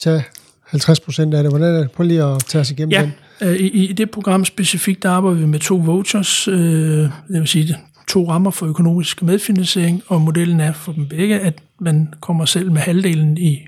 tage 0.00 0.24
50 0.66 1.00
procent 1.00 1.34
af 1.34 1.42
det. 1.42 1.52
Hvordan 1.52 1.74
er 1.74 1.78
det? 1.78 1.90
Prøv 1.90 2.06
lige 2.06 2.22
at 2.22 2.44
tage 2.44 2.60
os 2.60 2.70
igennem 2.70 2.92
ja. 2.92 3.02
den. 3.40 3.48
Øh, 3.48 3.56
I, 3.56 3.68
I 3.68 3.92
det 3.92 4.10
program 4.10 4.44
specifikt, 4.44 5.02
der 5.02 5.10
arbejder 5.10 5.38
vi 5.38 5.46
med 5.46 5.60
to 5.60 5.76
vouchers, 5.76 6.48
øh, 6.48 6.56
det 6.58 7.10
vil 7.28 7.48
sige 7.48 7.76
to 8.08 8.30
rammer 8.30 8.50
for 8.50 8.66
økonomisk 8.66 9.22
medfinansiering, 9.22 10.02
og 10.06 10.20
modellen 10.20 10.60
er 10.60 10.72
for 10.72 10.92
dem 10.92 11.08
begge, 11.08 11.40
at 11.40 11.62
man 11.80 12.14
kommer 12.20 12.44
selv 12.44 12.72
med 12.72 12.80
halvdelen 12.80 13.38
i 13.38 13.66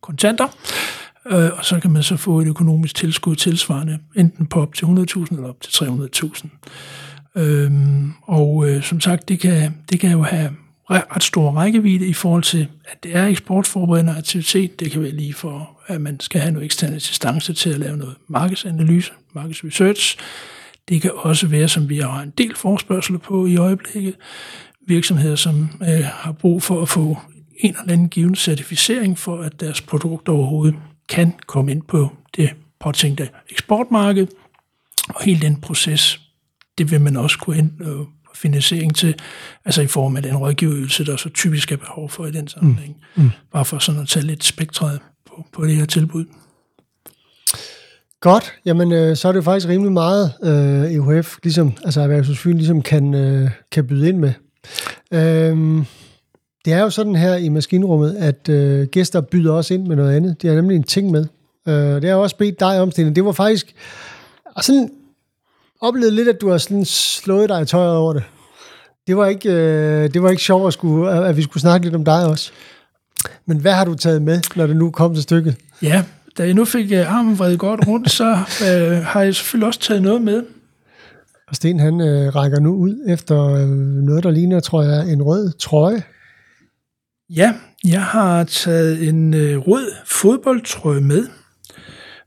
kontanter, 0.00 0.46
øh, 1.26 1.50
og 1.58 1.64
så 1.64 1.80
kan 1.80 1.90
man 1.90 2.02
så 2.02 2.16
få 2.16 2.40
et 2.40 2.46
økonomisk 2.46 2.94
tilskud 2.94 3.36
tilsvarende, 3.36 3.98
enten 4.16 4.46
på 4.46 4.62
op 4.62 4.74
til 4.74 4.84
100.000 4.84 4.90
eller 5.30 5.48
op 5.48 5.60
til 5.60 5.84
300.000. 5.84 6.48
Øhm, 7.36 8.12
og 8.22 8.68
øh, 8.68 8.82
som 8.82 9.00
sagt, 9.00 9.28
det 9.28 9.40
kan, 9.40 9.74
det 9.90 10.00
kan 10.00 10.10
jo 10.10 10.22
have 10.22 10.50
ret 10.90 11.22
stor 11.22 11.50
rækkevidde 11.50 12.06
i 12.06 12.12
forhold 12.12 12.42
til, 12.42 12.68
at 12.84 13.02
det 13.02 13.16
er 13.16 13.26
eksportforberedende 13.26 14.14
aktivitet. 14.18 14.80
Det 14.80 14.90
kan 14.90 15.02
være 15.02 15.10
lige 15.10 15.34
for, 15.34 15.80
at 15.86 16.00
man 16.00 16.20
skal 16.20 16.40
have 16.40 16.52
noget 16.52 16.64
ekstern 16.64 16.94
assistance 16.94 17.54
til 17.54 17.70
at 17.70 17.78
lave 17.78 17.96
noget 17.96 18.14
markedsanalyse, 18.28 19.12
markedsresearch. 19.32 20.18
Det 20.88 21.02
kan 21.02 21.10
også 21.14 21.46
være, 21.46 21.68
som 21.68 21.88
vi 21.88 21.98
har 21.98 22.20
en 22.22 22.32
del 22.38 22.56
forspørgsel 22.56 23.18
på 23.18 23.46
i 23.46 23.56
øjeblikket, 23.56 24.14
virksomheder, 24.86 25.36
som 25.36 25.68
øh, 25.82 26.04
har 26.04 26.32
brug 26.32 26.62
for 26.62 26.82
at 26.82 26.88
få 26.88 27.18
en 27.56 27.70
eller 27.80 27.92
anden 27.92 28.08
given 28.08 28.34
certificering 28.34 29.18
for, 29.18 29.42
at 29.42 29.60
deres 29.60 29.80
produkt 29.80 30.28
overhovedet 30.28 30.76
kan 31.08 31.32
komme 31.46 31.70
ind 31.70 31.82
på 31.82 32.12
det 32.36 32.50
påtænkte 32.80 33.28
eksportmarked. 33.50 34.26
Og 35.08 35.22
hele 35.22 35.40
den 35.40 35.60
proces 35.60 36.20
det 36.78 36.90
vil 36.90 37.00
man 37.00 37.16
også 37.16 37.38
kunne 37.38 37.56
hente 37.56 37.84
øh, 37.84 38.06
finansiering 38.34 38.94
til, 38.94 39.14
altså 39.64 39.82
i 39.82 39.86
form 39.86 40.16
af 40.16 40.22
den 40.22 40.36
rådgiverydelse, 40.36 41.04
der 41.04 41.16
så 41.16 41.28
typisk 41.28 41.72
er 41.72 41.76
behov 41.76 42.10
for 42.10 42.26
i 42.26 42.32
den 42.32 42.48
sammenhæng. 42.48 42.96
Mm. 43.16 43.22
Mm. 43.22 43.30
Bare 43.52 43.64
for 43.64 43.78
sådan 43.78 44.00
at 44.00 44.08
tage 44.08 44.26
lidt 44.26 44.44
spektret 44.44 45.00
på, 45.26 45.46
på 45.52 45.66
det 45.66 45.76
her 45.76 45.84
tilbud. 45.84 46.24
Godt, 48.20 48.52
jamen 48.64 48.92
øh, 48.92 49.16
så 49.16 49.28
er 49.28 49.32
det 49.32 49.36
jo 49.36 49.42
faktisk 49.42 49.68
rimelig 49.68 49.92
meget 49.92 50.32
øh, 50.42 50.94
EUF, 50.94 51.36
ligesom, 51.42 51.72
altså 51.84 52.00
Erhvervshusfyn, 52.00 52.56
ligesom 52.56 52.82
kan, 52.82 53.14
øh, 53.14 53.50
kan 53.72 53.86
byde 53.86 54.08
ind 54.08 54.18
med. 54.18 54.32
Øhm, 55.12 55.84
det 56.64 56.72
er 56.72 56.82
jo 56.82 56.90
sådan 56.90 57.14
her 57.14 57.34
i 57.36 57.48
maskinrummet, 57.48 58.16
at 58.16 58.48
øh, 58.48 58.86
gæster 58.86 59.20
byder 59.20 59.52
også 59.52 59.74
ind 59.74 59.86
med 59.86 59.96
noget 59.96 60.16
andet. 60.16 60.42
De 60.42 60.46
har 60.46 60.54
nemlig 60.54 60.76
en 60.76 60.82
ting 60.82 61.10
med. 61.10 61.26
Øh, 61.68 61.74
det 61.74 62.04
har 62.04 62.08
jeg 62.08 62.16
også 62.16 62.36
bedt 62.36 62.60
dig 62.60 62.80
om, 62.80 62.90
Stine. 62.90 63.14
Det 63.14 63.24
var 63.24 63.32
faktisk 63.32 63.74
sådan 64.60 64.90
oplevet 65.80 66.12
lidt, 66.12 66.28
at 66.28 66.40
du 66.40 66.50
har 66.50 66.58
sådan 66.58 66.84
slået 66.84 67.48
dig 67.48 67.62
i 67.62 67.64
tøjet 67.64 67.96
over 67.96 68.12
det. 68.12 68.22
Det 69.06 69.16
var 69.16 69.26
ikke, 69.26 69.52
øh, 69.52 70.14
det 70.14 70.22
var 70.22 70.30
ikke 70.30 70.42
sjovt, 70.42 70.66
at, 70.66 70.72
skulle, 70.72 71.10
at 71.10 71.36
vi 71.36 71.42
skulle 71.42 71.60
snakke 71.60 71.86
lidt 71.86 71.94
om 71.94 72.04
dig 72.04 72.26
også. 72.26 72.50
Men 73.46 73.58
hvad 73.58 73.72
har 73.72 73.84
du 73.84 73.94
taget 73.94 74.22
med, 74.22 74.40
når 74.56 74.66
det 74.66 74.76
nu 74.76 74.90
kom 74.90 75.14
til 75.14 75.22
stykket? 75.22 75.56
Ja, 75.82 76.04
da 76.38 76.42
jeg 76.42 76.54
nu 76.54 76.64
fik 76.64 76.92
uh, 76.92 77.16
armen 77.16 77.38
vredet 77.38 77.58
godt 77.58 77.88
rundt, 77.88 78.10
så 78.10 78.32
uh, 78.32 79.04
har 79.04 79.22
jeg 79.22 79.34
selvfølgelig 79.34 79.66
også 79.66 79.80
taget 79.80 80.02
noget 80.02 80.22
med. 80.22 80.42
Og 81.48 81.56
Sten 81.56 81.80
han 81.80 81.94
uh, 81.94 82.34
rækker 82.34 82.60
nu 82.60 82.74
ud 82.74 82.94
efter 83.08 83.62
uh, 83.62 83.68
noget, 84.04 84.24
der 84.24 84.30
ligner, 84.30 84.60
tror 84.60 84.82
jeg, 84.82 85.12
en 85.12 85.22
rød 85.22 85.52
trøje. 85.58 86.02
Ja, 87.30 87.54
jeg 87.84 88.02
har 88.02 88.44
taget 88.44 89.08
en 89.08 89.34
uh, 89.34 89.40
rød 89.40 89.92
fodboldtrøje 90.06 91.00
med. 91.00 91.24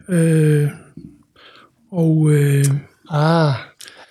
Uh, 0.08 0.72
og 1.92 2.18
uh, 2.18 2.66
Ah, 3.14 3.54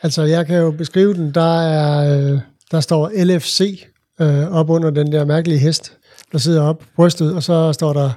altså 0.02 0.22
jeg 0.22 0.46
kan 0.46 0.56
jo 0.58 0.70
beskrive 0.70 1.14
den. 1.14 1.34
Der, 1.34 1.60
er, 1.60 2.18
øh, 2.18 2.40
der 2.70 2.80
står 2.80 3.10
LFC 3.24 3.84
øh, 4.20 4.52
op 4.52 4.70
under 4.70 4.90
den 4.90 5.12
der 5.12 5.24
mærkelige 5.24 5.58
hest, 5.58 5.96
der 6.32 6.38
sidder 6.38 6.62
op 6.62 6.78
på 6.78 6.86
brystet, 6.96 7.34
og 7.34 7.42
så 7.42 7.72
står 7.72 7.92
der, 7.92 8.10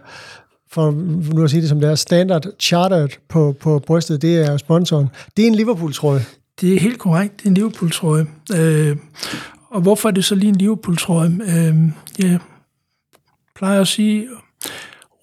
for 0.73 0.91
nu 1.35 1.43
at 1.43 1.49
sige 1.49 1.61
det 1.61 1.69
som 1.69 1.79
det 1.79 1.89
er, 1.89 1.95
Standard 1.95 2.45
Chartered 2.59 3.09
på, 3.29 3.55
på 3.59 3.79
brystet, 3.79 4.21
det 4.21 4.37
er 4.37 4.57
sponsoren. 4.57 5.09
Det 5.37 5.43
er 5.43 5.47
en 5.47 5.55
Liverpool-trøje. 5.55 6.25
Det 6.61 6.73
er 6.73 6.79
helt 6.79 6.99
korrekt, 6.99 7.37
det 7.37 7.45
er 7.45 7.49
en 7.49 7.53
Liverpool-trøje. 7.53 8.25
Øh, 8.55 8.97
og 9.69 9.81
hvorfor 9.81 10.09
er 10.09 10.13
det 10.13 10.25
så 10.25 10.35
lige 10.35 10.49
en 10.49 10.55
Liverpool-trøje? 10.55 11.29
Øh, 11.29 11.75
jeg 12.19 12.39
plejer 13.55 13.81
at 13.81 13.87
sige, 13.87 14.27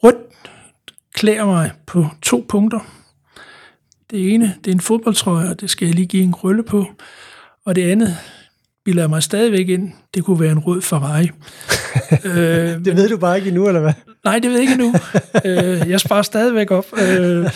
rødt 0.03 0.17
klæder 1.15 1.45
mig 1.45 1.71
på 1.87 2.07
to 2.23 2.47
punkter. 2.49 2.81
Det 4.11 4.35
ene, 4.35 4.55
det 4.65 4.71
er 4.71 4.75
en 4.75 4.81
fodboldtrøje, 4.81 5.51
og 5.51 5.61
det 5.61 5.71
skal 5.71 5.87
jeg 5.87 5.95
lige 5.95 6.07
give 6.07 6.23
en 6.23 6.33
krølle 6.33 6.63
på. 6.63 6.87
Og 7.65 7.75
det 7.75 7.91
andet, 7.91 8.17
bilder 8.85 9.03
jeg 9.03 9.11
mig 9.11 9.23
stadigvæk 9.23 9.69
ind, 9.69 9.93
det 10.15 10.25
kunne 10.25 10.41
være 10.41 10.53
en 10.53 10.59
rød 10.59 10.81
Ferrari. 10.81 11.25
øh, 12.25 12.85
det 12.85 12.97
ved 12.97 13.09
du 13.09 13.17
bare 13.17 13.37
ikke 13.37 13.49
endnu, 13.49 13.67
eller 13.67 13.81
hvad? 13.81 13.93
Nej, 14.25 14.39
det 14.39 14.51
ved 14.51 14.53
jeg 14.53 14.61
ikke 14.61 14.73
endnu. 14.73 14.95
øh, 15.45 15.91
jeg 15.91 16.01
sparer 16.01 16.23
stadigvæk 16.23 16.71
op. 16.71 16.87
Øh, 16.99 17.51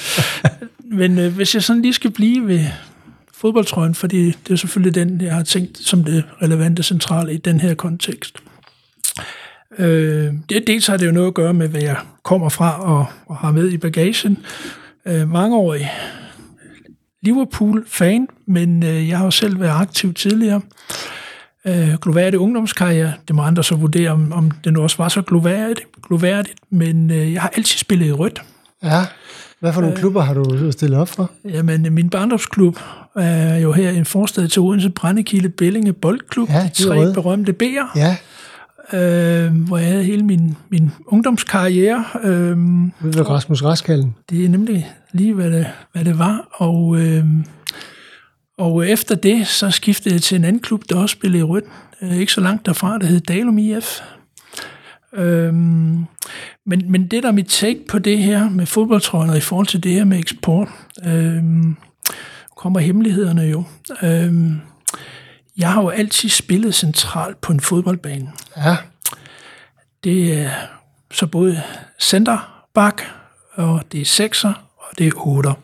men 0.84 1.18
øh, 1.18 1.34
hvis 1.34 1.54
jeg 1.54 1.62
sådan 1.62 1.82
lige 1.82 1.92
skal 1.92 2.10
blive 2.10 2.48
ved 2.48 2.64
fodboldtrøjen, 3.32 3.94
fordi 3.94 4.26
det 4.26 4.52
er 4.52 4.56
selvfølgelig 4.56 4.94
den, 4.94 5.20
jeg 5.20 5.34
har 5.34 5.42
tænkt 5.42 5.78
som 5.78 6.04
det 6.04 6.24
relevante 6.42 6.82
centrale 6.82 7.34
i 7.34 7.36
den 7.36 7.60
her 7.60 7.74
kontekst. 7.74 8.36
Øh, 9.78 10.32
det, 10.48 10.66
dels 10.66 10.86
har 10.86 10.96
det 10.96 11.06
jo 11.06 11.12
noget 11.12 11.28
at 11.28 11.34
gøre 11.34 11.54
med, 11.54 11.68
hvad 11.68 11.82
jeg 11.82 11.96
kommer 12.22 12.48
fra 12.48 12.82
og, 12.82 13.06
og 13.26 13.36
har 13.36 13.52
med 13.52 13.70
i 13.70 13.78
bagagen. 13.78 14.38
Øh, 15.06 15.30
mangeårig 15.30 15.90
Liverpool-fan, 17.22 18.28
men 18.46 18.82
øh, 18.82 19.08
jeg 19.08 19.18
har 19.18 19.24
jo 19.24 19.30
selv 19.30 19.60
været 19.60 19.80
aktiv 19.80 20.14
tidligere. 20.14 20.60
Øh, 21.66 21.94
gloværdig 22.00 22.38
ungdomskarriere, 22.38 23.12
det 23.28 23.36
må 23.36 23.42
andre 23.42 23.64
så 23.64 23.74
vurdere, 23.74 24.10
om, 24.10 24.32
om 24.32 24.50
det 24.50 24.72
nu 24.72 24.82
også 24.82 24.96
var 24.98 25.08
så 25.08 25.22
gloværdigt, 25.22 25.80
gloværdigt 26.02 26.56
men 26.70 27.10
øh, 27.10 27.32
jeg 27.32 27.42
har 27.42 27.52
altid 27.56 27.78
spillet 27.78 28.06
i 28.06 28.12
rødt. 28.12 28.42
Ja, 28.82 29.02
hvad 29.60 29.72
for 29.72 29.80
nogle 29.80 29.94
øh, 29.94 30.00
klubber 30.00 30.20
har 30.22 30.34
du 30.34 30.72
stillet 30.72 30.98
op 30.98 31.08
for? 31.08 31.30
Jamen, 31.44 31.94
min 31.94 32.10
barndomsklub 32.10 32.78
er 33.16 33.56
jo 33.56 33.72
her 33.72 33.90
i 33.90 33.96
en 33.96 34.04
forstad 34.04 34.48
til 34.48 34.62
Odense 34.62 34.90
Brændekilde 34.90 35.48
Bellinge 35.48 35.92
Boldklub, 35.92 36.48
ja, 36.50 36.70
de 36.78 36.82
tre 36.88 36.98
røde. 36.98 37.14
berømte 37.14 37.54
B'er. 37.62 37.98
Ja. 37.98 38.16
øh, 38.92 39.52
hvor 39.66 39.78
jeg 39.78 39.86
havde 39.88 40.04
hele 40.04 40.22
min, 40.22 40.56
min 40.68 40.90
ungdomskarriere. 41.06 42.04
Øh, 42.24 42.58
Ude 42.58 42.90
ved 43.02 43.30
Rasmus 43.30 43.62
Raskallen. 43.64 44.14
Det 44.30 44.44
er 44.44 44.48
nemlig 44.48 44.90
lige, 45.12 45.34
hvad 45.34 45.50
det, 45.50 45.66
hvad 45.92 46.04
det 46.04 46.18
var. 46.18 46.48
Og, 46.52 47.00
øh, 47.00 47.24
og 48.58 48.88
efter 48.88 49.14
det, 49.14 49.46
så 49.46 49.70
skiftede 49.70 50.14
jeg 50.14 50.22
til 50.22 50.36
en 50.36 50.44
anden 50.44 50.62
klub, 50.62 50.82
der 50.88 50.96
også 50.96 51.12
spillede 51.12 51.40
i 51.40 51.42
rødt. 51.42 51.64
Øh, 52.02 52.16
ikke 52.16 52.32
så 52.32 52.40
langt 52.40 52.66
derfra, 52.66 52.98
der 52.98 53.06
hed 53.06 53.20
Dalum 53.20 53.58
IF. 53.58 54.00
Øh, 55.12 55.54
men, 56.66 56.90
men 56.90 57.06
det, 57.06 57.22
der 57.22 57.28
er 57.28 57.32
mit 57.32 57.48
take 57.48 57.84
på 57.88 57.98
det 57.98 58.18
her 58.18 58.50
med 58.50 58.66
fodboldtrøjen, 58.66 59.30
og 59.30 59.36
i 59.36 59.40
forhold 59.40 59.66
til 59.66 59.82
det 59.82 59.92
her 59.92 60.04
med 60.04 60.18
eksport, 60.18 60.68
øh, 61.06 61.42
kommer 62.56 62.80
hemmelighederne 62.80 63.42
jo. 63.42 63.64
Øh, 64.02 64.32
jeg 65.56 65.72
har 65.72 65.82
jo 65.82 65.88
altid 65.88 66.28
spillet 66.28 66.74
centralt 66.74 67.40
på 67.40 67.52
en 67.52 67.60
fodboldbane. 67.60 68.32
Ja. 68.56 68.76
Det 70.04 70.38
er 70.38 70.50
så 71.12 71.26
både 71.26 71.62
centerbak, 72.00 73.02
og 73.54 73.82
det 73.92 74.00
er 74.00 74.04
sekser, 74.04 74.52
og 74.76 74.98
det 74.98 75.06
er 75.06 75.26
otter. 75.26 75.54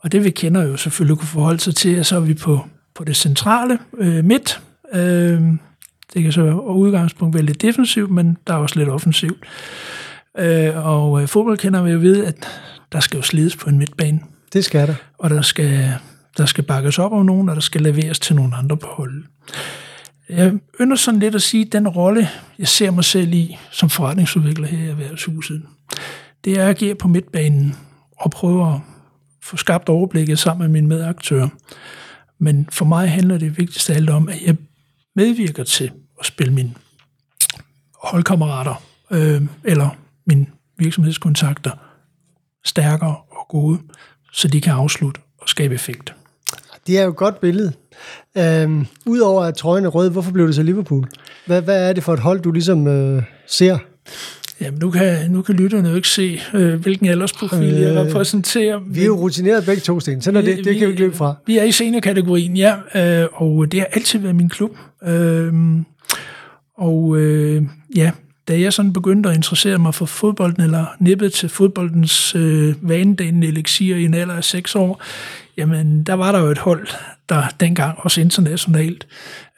Og 0.00 0.12
det 0.12 0.24
vi 0.24 0.30
kender 0.30 0.62
jo 0.62 0.76
selvfølgelig 0.76 1.18
kunne 1.18 1.28
forholde 1.28 1.60
sig 1.60 1.74
til, 1.74 1.94
at 1.94 2.06
så 2.06 2.16
er 2.16 2.20
vi 2.20 2.34
på, 2.34 2.60
på 2.94 3.04
det 3.04 3.16
centrale 3.16 3.78
øh, 3.98 4.24
midt. 4.24 4.60
Øh, 4.94 5.42
det 6.14 6.22
kan 6.22 6.32
så 6.32 6.42
og 6.42 6.78
udgangspunkt 6.78 7.34
være 7.34 7.44
lidt 7.44 7.62
defensivt, 7.62 8.10
men 8.10 8.36
der 8.46 8.54
er 8.54 8.58
også 8.58 8.78
lidt 8.78 8.88
offensivt. 8.88 9.46
Øh, 10.38 10.86
og 10.86 11.22
øh, 11.22 11.28
fodbold 11.28 11.58
kender 11.58 11.82
vi 11.82 11.90
jo 11.90 11.98
ved, 11.98 12.24
at 12.24 12.48
der 12.92 13.00
skal 13.00 13.16
jo 13.16 13.22
slides 13.22 13.56
på 13.56 13.70
en 13.70 13.78
midtbane. 13.78 14.20
Det 14.52 14.64
skal 14.64 14.88
der. 14.88 14.94
Og 15.18 15.30
der 15.30 15.42
skal, 15.42 15.92
der 16.36 16.46
skal 16.46 16.64
bakkes 16.64 16.98
op 16.98 17.12
om 17.12 17.26
nogen, 17.26 17.48
og 17.48 17.54
der 17.54 17.60
skal 17.62 17.80
leveres 17.80 18.20
til 18.20 18.36
nogle 18.36 18.56
andre 18.56 18.76
på 18.76 18.86
holdet. 18.86 19.24
Jeg 20.28 20.52
ønsker 20.80 20.96
sådan 20.96 21.20
lidt 21.20 21.34
at 21.34 21.42
sige, 21.42 21.66
at 21.66 21.72
den 21.72 21.88
rolle, 21.88 22.28
jeg 22.58 22.68
ser 22.68 22.90
mig 22.90 23.04
selv 23.04 23.32
i 23.32 23.56
som 23.70 23.90
forretningsudvikler 23.90 24.66
her 24.66 24.86
i 24.86 24.88
Erhvervshuset, 24.88 25.62
det 26.44 26.58
er 26.58 26.62
at 26.62 26.68
agere 26.68 26.94
på 26.94 27.08
midtbanen 27.08 27.76
og 28.16 28.30
prøve 28.30 28.74
at 28.74 28.80
få 29.46 29.56
skabt 29.56 29.88
overblikket 29.88 30.38
sammen 30.38 30.64
med 30.64 30.72
mine 30.72 30.88
medaktører. 30.88 31.48
Men 32.38 32.68
for 32.70 32.84
mig 32.84 33.10
handler 33.10 33.38
det 33.38 33.58
vigtigst 33.58 33.90
af 33.90 33.94
alt 33.94 34.10
om, 34.10 34.28
at 34.28 34.42
jeg 34.46 34.56
medvirker 35.16 35.64
til 35.64 35.90
at 36.20 36.26
spille 36.26 36.52
mine 36.52 36.74
holdkammerater 38.02 38.82
øh, 39.10 39.42
eller 39.64 39.88
mine 40.26 40.46
virksomhedskontakter 40.78 41.70
stærkere 42.64 43.16
og 43.30 43.46
gode, 43.48 43.78
så 44.32 44.48
de 44.48 44.60
kan 44.60 44.72
afslutte 44.72 45.20
og 45.38 45.48
skabe 45.48 45.74
effekt. 45.74 46.14
Det 46.86 46.98
er 46.98 47.02
jo 47.02 47.10
et 47.10 47.16
godt 47.16 47.40
billede. 47.40 47.72
Øhm, 48.38 48.86
Udover 49.06 49.44
at 49.44 49.54
trøjen 49.54 49.84
er 49.84 49.88
rød, 49.88 50.10
hvorfor 50.10 50.32
blev 50.32 50.46
det 50.46 50.54
så 50.54 50.62
Liverpool? 50.62 51.08
Hvad, 51.46 51.62
hvad 51.62 51.88
er 51.88 51.92
det 51.92 52.04
for 52.04 52.14
et 52.14 52.20
hold, 52.20 52.40
du 52.40 52.52
ligesom 52.52 52.86
øh, 52.86 53.22
ser? 53.46 53.78
Jamen, 54.60 54.80
nu 54.80 54.90
kan, 54.90 55.30
nu 55.30 55.42
kan 55.42 55.54
lytterne 55.54 55.88
jo 55.88 55.94
ikke 55.94 56.08
se, 56.08 56.40
øh, 56.54 56.74
hvilken 56.74 57.06
aldersprofil 57.06 57.74
øh, 57.74 57.80
jeg 57.80 58.06
repræsenterer. 58.06 58.80
Vi 58.86 59.00
er 59.00 59.06
jo 59.06 59.16
rutineret 59.16 59.64
begge 59.64 59.80
to, 59.80 60.00
Sten. 60.00 60.22
Sådan 60.22 60.36
er 60.36 60.44
det, 60.44 60.64
det 60.64 60.64
kan 60.64 60.86
vi 60.86 60.90
ikke 60.90 61.02
løbe 61.02 61.16
fra. 61.16 61.34
Vi 61.46 61.58
er 61.58 61.64
i 61.64 61.72
seniorkategorien, 61.72 62.56
ja, 62.56 62.74
øh, 62.94 63.28
og 63.32 63.72
det 63.72 63.80
har 63.80 63.86
altid 63.92 64.18
været 64.18 64.36
min 64.36 64.48
klub. 64.48 64.76
Øh, 65.04 65.52
og 66.78 67.16
øh, 67.16 67.62
ja, 67.96 68.10
da 68.48 68.60
jeg 68.60 68.72
sådan 68.72 68.92
begyndte 68.92 69.28
at 69.28 69.36
interessere 69.36 69.78
mig 69.78 69.94
for 69.94 70.06
fodbolden, 70.06 70.62
eller 70.62 70.84
nippet 71.00 71.32
til 71.32 71.48
fodboldens 71.48 72.34
øh, 72.34 72.74
vanedannende 72.88 73.46
elixir 73.46 73.96
i 73.96 74.04
en 74.04 74.14
alder 74.14 74.34
af 74.34 74.44
seks 74.44 74.74
år, 74.74 75.02
jamen 75.56 76.02
der 76.02 76.14
var 76.14 76.32
der 76.32 76.38
jo 76.38 76.46
et 76.46 76.58
hold, 76.58 76.86
der 77.28 77.42
dengang 77.60 77.98
også 77.98 78.20
internationalt 78.20 79.06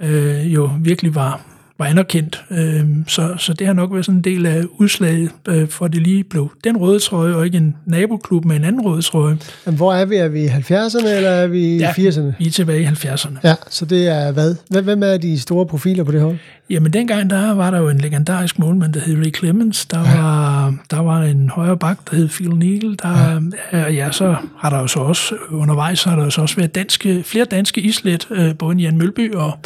øh, 0.00 0.54
jo 0.54 0.70
virkelig 0.80 1.14
var 1.14 1.40
var 1.78 1.84
anerkendt. 1.86 2.44
Øh, 2.50 2.80
så, 3.06 3.34
så 3.38 3.52
det 3.52 3.66
har 3.66 3.74
nok 3.74 3.92
været 3.92 4.04
sådan 4.04 4.16
en 4.18 4.24
del 4.24 4.46
af 4.46 4.62
udslaget, 4.78 5.30
øh, 5.48 5.68
for 5.68 5.84
at 5.84 5.92
det 5.92 6.02
lige 6.02 6.24
blev 6.24 6.50
den 6.64 6.76
røde 6.76 6.98
trøje, 6.98 7.34
og 7.34 7.44
ikke 7.46 7.58
en 7.58 7.76
naboklub 7.86 8.44
med 8.44 8.56
en 8.56 8.64
anden 8.64 8.80
røde 8.86 9.02
trøje. 9.02 9.38
Men 9.66 9.74
hvor 9.76 9.92
er 9.94 10.04
vi? 10.04 10.16
Er 10.16 10.28
vi 10.28 10.40
i 10.44 10.46
70'erne, 10.46 11.08
eller 11.08 11.30
er 11.30 11.46
vi 11.46 11.60
i 11.60 11.76
Ja, 11.78 11.90
80'erne? 11.90 12.20
vi 12.38 12.46
er 12.46 12.50
tilbage 12.50 12.82
i 12.82 12.84
70'erne. 12.86 13.38
Ja, 13.44 13.54
så 13.70 13.84
det 13.84 14.08
er 14.08 14.32
hvad? 14.32 14.54
Hvem- 14.82 15.02
er 15.02 15.16
de 15.16 15.40
store 15.40 15.66
profiler 15.66 16.04
på 16.04 16.12
det 16.12 16.20
hold? 16.20 16.36
Jamen 16.70 16.92
dengang, 16.92 17.30
der 17.30 17.54
var 17.54 17.70
der 17.70 17.78
jo 17.78 17.88
en 17.88 17.98
legendarisk 17.98 18.58
målmand, 18.58 18.92
der 18.92 19.00
hed 19.00 19.16
Ray 19.26 19.34
Clemens. 19.36 19.86
Der 19.86 19.98
var, 19.98 20.74
der 20.90 20.98
var 21.00 21.22
en 21.22 21.48
højre 21.48 21.76
bak, 21.76 21.98
der 22.10 22.16
hed 22.16 22.28
Phil 22.28 22.50
Neal. 22.50 22.96
Der, 23.02 23.40
ja. 23.72 23.88
ja, 23.90 24.10
så 24.12 24.36
har 24.58 24.70
der 24.70 24.78
jo 24.80 24.86
så 24.86 25.00
også, 25.00 25.34
undervejs 25.50 26.04
har 26.04 26.16
der 26.16 26.24
jo 26.24 26.30
så 26.30 26.40
også 26.40 26.56
været 26.56 26.74
danske, 26.74 27.22
flere 27.22 27.44
danske 27.44 27.80
islet, 27.80 28.28
øh, 28.30 28.54
både 28.58 28.76
Jan 28.76 28.98
Mølby 28.98 29.34
og, 29.34 29.58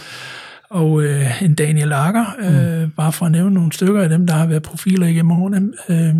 og 0.72 1.02
øh, 1.02 1.42
en 1.42 1.54
Daniel 1.54 1.88
Lager, 1.88 2.24
øh, 2.38 2.90
bare 2.90 3.12
for 3.12 3.26
at 3.26 3.32
nævne 3.32 3.54
nogle 3.54 3.72
stykker 3.72 4.02
af 4.02 4.08
dem, 4.08 4.26
der 4.26 4.34
har 4.34 4.46
været 4.46 4.62
profiler 4.62 5.06
igennem 5.06 5.30
årene. 5.32 5.72
Øh, 5.88 6.14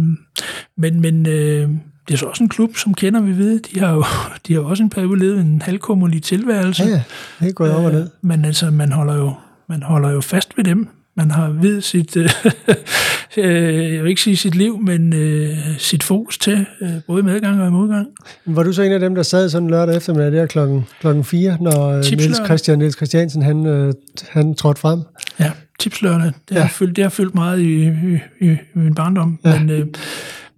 men 0.77 1.01
men 1.01 1.27
øh, 1.27 1.69
det 2.09 2.15
er 2.15 2.19
så 2.19 2.27
også 2.27 2.45
en 2.45 2.49
klub, 2.49 2.77
som 2.77 2.95
kender 2.95 3.21
vi 3.21 3.39
ved. 3.39 3.61
De 3.61 3.81
har 3.81 3.93
jo 3.93 4.05
de 4.47 4.55
har 4.55 4.61
også 4.61 4.83
en 4.83 4.91
periode 4.91 5.19
levet 5.19 5.41
en 5.41 5.63
halvkummerlig 5.63 6.23
tilværelse. 6.23 6.85
Ja, 6.85 6.91
ja. 6.91 7.03
Det 7.41 7.49
er 7.49 7.53
gået 7.53 7.73
og 7.73 7.93
ned. 7.93 8.11
Men 8.23 8.45
altså, 8.45 8.71
man 8.71 8.93
holder 8.93 9.15
jo, 9.15 9.35
man 9.69 9.83
holder 9.83 10.11
jo 10.11 10.21
fast 10.21 10.57
ved 10.57 10.65
dem. 10.65 10.89
Man 11.17 11.31
har 11.31 11.49
ved 11.49 11.81
sit, 11.81 12.17
øh, 12.17 12.25
øh, 13.37 13.95
jeg 13.95 14.03
vil 14.03 14.09
ikke 14.11 14.21
sige 14.23 14.37
sit 14.37 14.55
liv, 14.55 14.79
men 14.79 15.13
øh, 15.13 15.57
sit 15.79 16.03
fokus 16.03 16.39
til, 16.39 16.67
øh, 16.83 16.89
både 17.07 17.23
medgang 17.23 17.63
og 17.63 17.73
modgang. 17.73 18.07
Var 18.47 18.63
du 18.63 18.73
så 18.73 18.83
en 18.83 18.93
af 18.93 19.01
dem, 19.01 19.15
der 19.15 19.23
sad 19.23 19.49
sådan 19.49 19.71
lørdag 19.71 19.97
eftermiddag 19.97 20.33
der 20.33 20.47
klokken, 20.47 20.87
klokken 21.01 21.25
4, 21.25 21.57
når 21.61 21.89
øh, 21.89 21.95
Niels, 21.95 22.09
Tipslørdag. 22.09 22.47
Christian, 22.47 22.79
Niels 22.79 22.97
Christiansen 22.97 23.43
han, 23.43 23.67
øh, 23.67 23.93
han 24.31 24.55
trådte 24.55 24.81
frem? 24.81 25.01
Ja, 25.41 25.51
tipslørene, 25.79 26.33
det, 26.49 26.55
Ja. 26.55 26.61
har, 26.61 26.69
fyldt, 26.69 26.97
det 26.97 27.05
har 27.05 27.11
fyldt 27.11 27.35
meget 27.35 27.61
i, 27.61 27.83
i, 27.87 28.19
i, 28.41 28.51
i 28.51 28.57
min 28.75 28.95
barndom. 28.95 29.39
Ja. 29.45 29.59
Men, 29.59 29.71
øh, 29.71 29.87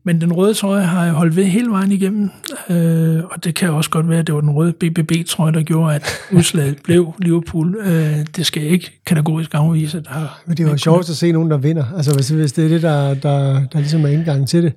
men 0.06 0.20
den 0.20 0.32
røde 0.32 0.54
trøje 0.54 0.82
har 0.82 1.04
jeg 1.04 1.12
holdt 1.12 1.36
ved 1.36 1.44
hele 1.44 1.70
vejen 1.70 1.92
igennem, 1.92 2.30
øh, 2.70 3.24
og 3.30 3.44
det 3.44 3.54
kan 3.54 3.70
også 3.70 3.90
godt 3.90 4.08
være, 4.08 4.18
at 4.18 4.26
det 4.26 4.34
var 4.34 4.40
den 4.40 4.50
røde 4.50 4.72
BBB-trøje, 4.72 5.52
der 5.52 5.62
gjorde, 5.62 5.94
at 5.94 6.02
udslaget 6.32 6.76
blev 6.84 7.14
Liverpool. 7.18 7.76
Øh, 7.80 8.16
det 8.36 8.46
skal 8.46 8.62
jeg 8.62 8.72
ikke 8.72 9.00
kategorisk 9.06 9.50
afvise. 9.54 10.00
Der 10.00 10.10
har, 10.10 10.42
Men 10.46 10.56
det 10.56 10.66
er 10.66 10.70
jo 10.70 10.76
sjovt 10.76 11.10
at 11.10 11.16
se 11.16 11.32
nogen, 11.32 11.50
der 11.50 11.56
vinder. 11.56 11.84
Altså 11.96 12.14
hvis, 12.14 12.28
hvis 12.28 12.52
det 12.52 12.64
er 12.64 12.68
det, 12.68 12.82
der, 12.82 13.14
der, 13.14 13.66
der 13.66 13.78
ligesom 13.78 14.04
er 14.04 14.08
indgangen 14.08 14.46
til 14.46 14.62
det. 14.62 14.72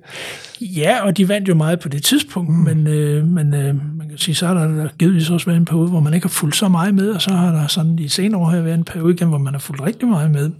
Ja, 0.60 1.04
og 1.04 1.16
de 1.16 1.28
vandt 1.28 1.48
jo 1.48 1.54
meget 1.54 1.80
på 1.80 1.88
det 1.88 2.04
tidspunkt, 2.04 2.50
mm. 2.50 2.56
men, 2.56 2.86
øh, 2.86 3.26
men 3.26 3.54
øh, 3.54 3.96
man 3.98 4.08
kan 4.08 4.18
sige, 4.18 4.34
så 4.34 4.46
har 4.46 4.54
der, 4.54 4.66
der 4.66 4.88
givetvis 4.98 5.30
også 5.30 5.46
været 5.46 5.56
en 5.56 5.64
periode, 5.64 5.88
hvor 5.88 6.00
man 6.00 6.14
ikke 6.14 6.24
har 6.24 6.30
fulgt 6.30 6.56
så 6.56 6.68
meget 6.68 6.94
med, 6.94 7.10
og 7.10 7.22
så 7.22 7.30
har 7.30 7.52
der 7.52 7.66
sådan 7.66 7.98
i 7.98 8.08
senere 8.08 8.40
år 8.40 8.50
været 8.50 8.74
en 8.74 8.84
periode 8.84 9.14
igen, 9.14 9.28
hvor 9.28 9.38
man 9.38 9.54
har 9.54 9.60
fulgt 9.60 9.82
rigtig 9.82 10.08
meget 10.08 10.30
med. 10.30 10.50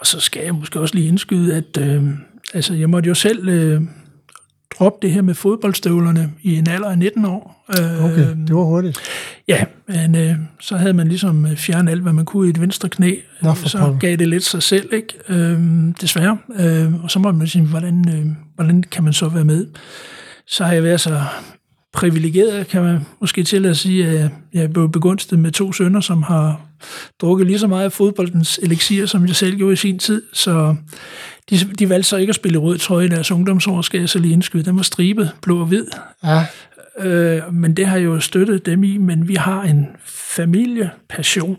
Og 0.00 0.06
så 0.06 0.20
skal 0.20 0.44
jeg 0.44 0.54
måske 0.54 0.80
også 0.80 0.94
lige 0.94 1.08
indskyde, 1.08 1.54
at 1.54 1.78
øh, 1.80 2.02
altså, 2.54 2.74
jeg 2.74 2.90
måtte 2.90 3.08
jo 3.08 3.14
selv 3.14 3.48
øh, 3.48 3.80
droppe 4.78 4.98
det 5.06 5.14
her 5.14 5.22
med 5.22 5.34
fodboldstøvlerne 5.34 6.32
i 6.42 6.54
en 6.54 6.68
alder 6.68 6.88
af 6.88 6.98
19 6.98 7.24
år. 7.24 7.64
Øh, 7.78 8.04
Okay, 8.04 8.36
det 8.46 8.54
var 8.54 8.62
hurtigt. 8.62 8.98
Ja, 9.48 9.64
men 9.88 10.14
øh, 10.14 10.34
så 10.60 10.76
havde 10.76 10.92
man 10.92 11.08
ligesom 11.08 11.46
øh, 11.46 11.56
fjernet 11.56 11.92
alt, 11.92 12.02
hvad 12.02 12.12
man 12.12 12.24
kunne 12.24 12.46
i 12.46 12.50
et 12.50 12.60
venstre 12.60 12.88
knæ. 12.88 13.14
Nå, 13.42 13.54
så 13.54 13.78
pokker. 13.78 13.98
gav 13.98 14.16
det 14.16 14.28
lidt 14.28 14.44
sig 14.44 14.62
selv, 14.62 14.88
ikke? 14.92 15.14
Øh, 15.28 15.60
desværre. 16.00 16.38
Øh, 16.58 17.04
og 17.04 17.10
så 17.10 17.18
må 17.18 17.32
man 17.32 17.46
sige, 17.46 17.64
hvordan, 17.66 18.04
øh, 18.08 18.26
hvordan 18.54 18.82
kan 18.82 19.04
man 19.04 19.12
så 19.12 19.28
være 19.28 19.44
med? 19.44 19.66
Så 20.46 20.64
har 20.64 20.72
jeg 20.72 20.82
været 20.82 21.00
så 21.00 21.20
privilegeret, 21.92 22.68
kan 22.68 22.82
man 22.82 23.00
måske 23.20 23.42
til 23.42 23.66
at 23.66 23.76
sige, 23.76 24.06
at 24.06 24.30
jeg 24.54 24.72
blev 24.72 24.92
begunstet 24.92 25.38
med 25.38 25.50
to 25.52 25.72
sønner, 25.72 26.00
som 26.00 26.22
har 26.22 26.60
drukket 27.20 27.46
lige 27.46 27.58
så 27.58 27.66
meget 27.66 27.84
af 27.84 27.92
fodboldens 27.92 28.60
elixir, 28.62 29.06
som 29.06 29.26
jeg 29.26 29.36
selv 29.36 29.56
gjorde 29.56 29.72
i 29.72 29.76
sin 29.76 29.98
tid. 29.98 30.22
Så 30.32 30.74
de, 31.50 31.58
de 31.58 31.88
valgte 31.88 32.08
så 32.08 32.16
ikke 32.16 32.30
at 32.30 32.36
spille 32.36 32.58
rød 32.58 32.78
trøje 32.78 33.06
i 33.06 33.08
deres 33.08 33.30
ungdomsår, 33.30 33.82
skal 33.82 34.00
jeg 34.00 34.08
så 34.08 34.18
lige 34.18 34.32
indskyde. 34.32 34.64
Den 34.64 34.76
var 34.76 34.82
stribet, 34.82 35.30
blå 35.42 35.60
og 35.60 35.66
hvid. 35.66 35.86
Ja, 36.24 36.46
Øh, 36.98 37.54
men 37.54 37.76
det 37.76 37.86
har 37.86 37.98
jo 37.98 38.20
støttet 38.20 38.66
dem 38.66 38.84
i, 38.84 38.98
men 38.98 39.28
vi 39.28 39.34
har 39.34 39.62
en 39.62 39.86
familiepassion 40.06 41.56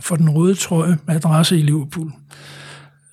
for 0.00 0.16
den 0.16 0.30
røde 0.30 0.54
trøje 0.54 0.98
med 1.06 1.14
adresse 1.14 1.58
i 1.58 1.62
Liverpool. 1.62 2.12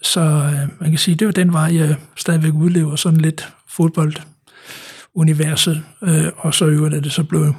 Så 0.01 0.21
øh, 0.21 0.81
man 0.81 0.89
kan 0.89 0.97
sige, 0.97 1.15
det 1.15 1.25
jo 1.25 1.31
den 1.31 1.53
vej, 1.53 1.75
jeg 1.75 1.95
stadigvæk 2.15 2.53
udlever 2.53 2.95
sådan 2.95 3.21
lidt 3.21 3.53
fodbolduniverset. 3.69 5.83
Øh, 6.03 6.27
og 6.37 6.53
så 6.53 6.65
øvrigt 6.65 6.95
er 6.95 6.99
det 6.99 7.11
så 7.11 7.23
blevet 7.23 7.55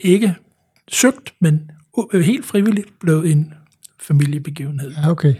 ikke 0.00 0.34
søgt, 0.88 1.34
men 1.40 1.70
helt 2.14 2.46
frivilligt 2.46 3.00
blevet 3.00 3.32
en 3.32 3.54
familiebegivenhed. 4.02 4.92
okay. 5.08 5.34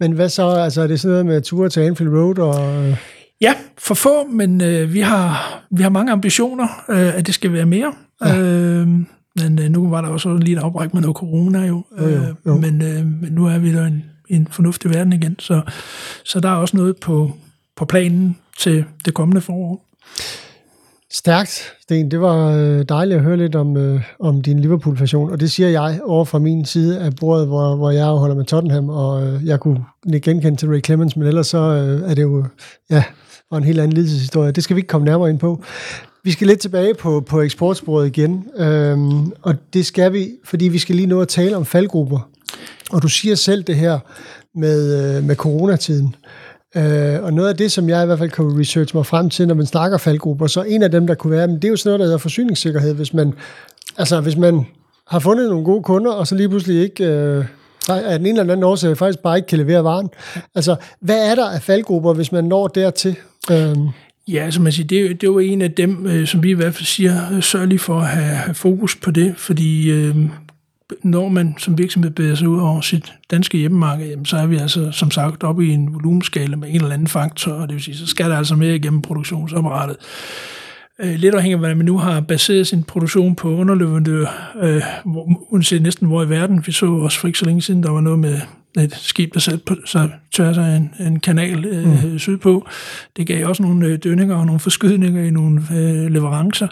Men 0.00 0.12
hvad 0.12 0.28
så? 0.28 0.48
Altså 0.48 0.82
er 0.82 0.86
det 0.86 1.00
sådan 1.00 1.12
noget 1.12 1.26
med 1.26 1.42
ture 1.42 1.68
til 1.68 1.80
Anfield 1.80 2.12
Road? 2.12 2.38
Og, 2.38 2.86
øh, 2.86 2.96
Ja, 3.40 3.54
for 3.78 3.94
få, 3.94 4.26
men 4.26 4.60
øh, 4.60 4.92
vi, 4.92 5.00
har, 5.00 5.54
vi 5.70 5.82
har 5.82 5.90
mange 5.90 6.12
ambitioner, 6.12 6.84
øh, 6.88 7.18
at 7.18 7.26
det 7.26 7.34
skal 7.34 7.52
være 7.52 7.66
mere. 7.66 7.92
Ja. 8.24 8.38
Øh, 8.38 8.88
men 9.36 9.58
øh, 9.58 9.70
nu 9.70 9.90
var 9.90 10.00
der 10.00 10.08
også 10.08 10.36
lige 10.36 10.56
et 10.56 10.62
afbræk 10.62 10.94
med 10.94 11.02
noget 11.02 11.16
corona 11.16 11.66
jo. 11.66 11.84
Jo, 12.00 12.08
jo, 12.08 12.16
Øh, 12.16 12.22
jo. 12.46 12.56
Men, 12.56 12.82
øh, 12.82 13.06
men 13.06 13.32
nu 13.32 13.46
er 13.46 13.58
vi 13.58 13.72
der 13.72 13.86
en, 13.86 14.04
en 14.28 14.48
fornuftig 14.50 14.90
verden 14.90 15.12
igen, 15.12 15.36
så, 15.38 15.62
så 16.24 16.40
der 16.40 16.48
er 16.48 16.54
også 16.54 16.76
noget 16.76 16.96
på, 16.96 17.32
på 17.76 17.84
planen 17.84 18.36
til 18.58 18.84
det 19.04 19.14
kommende 19.14 19.40
forår. 19.40 19.84
Stærkt, 21.12 21.72
Sten. 21.80 22.10
Det 22.10 22.20
var 22.20 22.52
øh, 22.52 22.84
dejligt 22.88 23.16
at 23.16 23.24
høre 23.24 23.36
lidt 23.36 23.54
om, 23.54 23.76
øh, 23.76 24.02
om 24.20 24.42
din 24.42 24.60
Liverpool-passion, 24.60 25.30
og 25.30 25.40
det 25.40 25.50
siger 25.50 25.68
jeg 25.68 26.00
over 26.04 26.24
fra 26.24 26.38
min 26.38 26.64
side 26.64 27.00
af 27.00 27.16
bordet, 27.20 27.46
hvor, 27.46 27.76
hvor 27.76 27.90
jeg 27.90 28.06
holder 28.06 28.36
med 28.36 28.44
Tottenham, 28.44 28.88
og 28.88 29.26
øh, 29.26 29.46
jeg 29.46 29.60
kunne 29.60 29.84
ikke 30.06 30.30
genkende 30.30 30.56
til 30.56 30.68
Ray 30.68 30.84
Clemens, 30.84 31.16
men 31.16 31.28
ellers 31.28 31.46
så 31.46 31.58
øh, 31.58 32.10
er 32.10 32.14
det 32.14 32.22
jo 32.22 32.44
ja, 32.90 33.04
og 33.50 33.58
en 33.58 33.64
helt 33.64 33.80
anden 33.80 33.92
lidelseshistorie. 33.92 34.52
Det 34.52 34.64
skal 34.64 34.76
vi 34.76 34.78
ikke 34.78 34.88
komme 34.88 35.04
nærmere 35.04 35.30
ind 35.30 35.38
på. 35.38 35.64
Vi 36.24 36.30
skal 36.30 36.46
lidt 36.46 36.60
tilbage 36.60 36.94
på, 36.94 37.20
på 37.20 37.40
eksportsporet 37.40 38.06
igen, 38.06 38.46
øhm, 38.56 39.32
og 39.42 39.54
det 39.72 39.86
skal 39.86 40.12
vi, 40.12 40.30
fordi 40.44 40.68
vi 40.68 40.78
skal 40.78 40.94
lige 40.94 41.06
nå 41.06 41.20
at 41.20 41.28
tale 41.28 41.56
om 41.56 41.64
faldgrupper. 41.64 42.28
Og 42.90 43.02
du 43.02 43.08
siger 43.08 43.34
selv 43.34 43.62
det 43.62 43.76
her 43.76 43.98
med, 44.54 45.16
øh, 45.16 45.24
med 45.24 45.36
coronatiden. 45.36 46.06
Øh, 46.06 46.47
Øh, 46.76 47.22
og 47.22 47.32
noget 47.32 47.48
af 47.48 47.56
det, 47.56 47.72
som 47.72 47.88
jeg 47.88 48.02
i 48.02 48.06
hvert 48.06 48.18
fald 48.18 48.30
kan 48.30 48.60
research 48.60 48.96
mig 48.96 49.06
frem 49.06 49.30
til, 49.30 49.48
når 49.48 49.54
man 49.54 49.66
snakker 49.66 49.98
faldgrupper, 49.98 50.46
så 50.46 50.62
en 50.62 50.82
af 50.82 50.90
dem, 50.90 51.06
der 51.06 51.14
kunne 51.14 51.30
være, 51.30 51.46
men 51.46 51.56
det 51.56 51.64
er 51.64 51.68
jo 51.68 51.76
sådan 51.76 51.88
noget, 51.88 52.00
der 52.00 52.06
hedder 52.06 52.18
forsyningssikkerhed, 52.18 52.94
hvis 52.94 53.14
man, 53.14 53.34
altså 53.98 54.20
hvis 54.20 54.36
man 54.36 54.66
har 55.06 55.18
fundet 55.18 55.48
nogle 55.48 55.64
gode 55.64 55.82
kunder, 55.82 56.12
og 56.12 56.26
så 56.26 56.34
lige 56.34 56.48
pludselig 56.48 56.82
ikke, 56.82 57.04
øh, 57.04 57.44
af 57.88 58.18
den 58.18 58.26
ene 58.26 58.40
eller 58.40 58.52
anden 58.52 58.64
årsag, 58.64 58.96
faktisk 58.96 59.22
bare 59.22 59.36
ikke 59.36 59.46
kan 59.46 59.58
levere 59.58 59.84
varen. 59.84 60.08
Altså, 60.54 60.76
hvad 61.00 61.30
er 61.30 61.34
der 61.34 61.50
af 61.50 61.62
faldgrupper, 61.62 62.12
hvis 62.12 62.32
man 62.32 62.44
når 62.44 62.68
dertil? 62.68 63.16
Øh, 63.50 63.76
Ja, 64.28 64.50
som 64.50 64.64
man 64.64 64.72
siger, 64.72 64.86
det, 64.86 65.00
er, 65.00 65.08
det 65.08 65.22
er 65.22 65.26
jo 65.26 65.38
en 65.38 65.62
af 65.62 65.72
dem, 65.72 66.06
øh, 66.06 66.26
som 66.26 66.42
vi 66.42 66.50
i 66.50 66.54
hvert 66.54 66.74
fald 66.74 66.84
siger, 66.84 67.32
øh, 67.32 67.42
sørg 67.42 67.66
lige 67.66 67.78
for 67.78 68.00
at 68.00 68.06
have, 68.06 68.24
have 68.24 68.54
fokus 68.54 68.96
på 68.96 69.10
det, 69.10 69.34
fordi 69.36 69.90
øh, 69.90 70.16
når 71.02 71.28
man 71.28 71.54
som 71.58 71.78
virksomhed 71.78 72.10
bevæger 72.10 72.34
sig 72.34 72.48
ud 72.48 72.60
over 72.60 72.80
sit 72.80 73.12
danske 73.30 73.58
hjemmemarked, 73.58 74.08
jamen, 74.08 74.26
så 74.26 74.36
er 74.36 74.46
vi 74.46 74.56
altså 74.56 74.90
som 74.92 75.10
sagt 75.10 75.44
oppe 75.44 75.66
i 75.66 75.70
en 75.70 75.94
volumenskala 75.94 76.56
med 76.56 76.68
en 76.68 76.74
eller 76.74 76.92
anden 76.92 77.08
faktor, 77.08 77.52
og 77.52 77.68
det 77.68 77.74
vil 77.74 77.82
sige, 77.82 77.96
så 77.96 78.06
skal 78.06 78.30
der 78.30 78.36
altså 78.36 78.56
mere 78.56 78.76
igennem 78.76 79.02
produktionsapparatet. 79.02 79.96
Øh, 81.00 81.14
lidt 81.14 81.34
afhængig 81.34 81.54
af, 81.54 81.58
hvordan 81.58 81.76
man 81.76 81.86
nu 81.86 81.98
har 81.98 82.20
baseret 82.20 82.66
sin 82.66 82.82
produktion 82.82 83.34
på 83.34 83.48
underleverandører, 83.54 84.28
øh, 84.62 84.82
uanset 85.50 85.82
næsten 85.82 86.06
hvor 86.06 86.22
i 86.22 86.28
verden. 86.28 86.62
Vi 86.66 86.72
så 86.72 86.86
også 86.86 87.20
for 87.20 87.26
ikke 87.26 87.38
så 87.38 87.44
længe 87.44 87.62
siden, 87.62 87.82
der 87.82 87.90
var 87.90 88.00
noget 88.00 88.18
med 88.18 88.40
et 88.78 88.94
skib, 88.94 89.34
der 89.34 89.40
satte 89.40 89.76
sig 89.86 90.10
tværs 90.32 90.58
af 90.58 90.76
en, 90.76 90.90
en 91.00 91.20
kanal 91.20 91.64
øh, 91.64 92.12
mm. 92.12 92.18
sydpå. 92.18 92.66
Det 93.16 93.26
gav 93.26 93.48
også 93.48 93.62
nogle 93.62 93.86
øh, 93.86 93.98
dønninger 94.04 94.36
og 94.36 94.46
nogle 94.46 94.60
forskydninger 94.60 95.24
i 95.24 95.30
nogle 95.30 95.62
øh, 95.72 96.12
leverancer. 96.12 96.68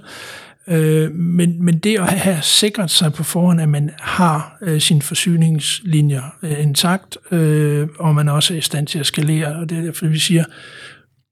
Øh, 0.69 1.14
men, 1.14 1.64
men 1.64 1.79
det 1.79 1.99
at 1.99 2.09
have 2.09 2.43
sikret 2.43 2.91
sig 2.91 3.12
på 3.12 3.23
forhånd, 3.23 3.61
at 3.61 3.69
man 3.69 3.91
har 3.99 4.59
øh, 4.62 4.81
sine 4.81 5.03
forsyningslinjer 5.03 6.23
øh, 6.43 6.62
intakt, 6.62 7.19
øh, 7.31 7.89
og 7.99 8.14
man 8.14 8.29
også 8.29 8.55
er 8.55 8.59
i 8.59 8.61
stand 8.61 8.87
til 8.87 8.99
at 8.99 9.07
skalere, 9.07 9.57
og 9.57 9.71
det 9.71 9.79
er 9.79 9.83
derfor, 9.83 10.07
vi 10.07 10.19
siger, 10.19 10.45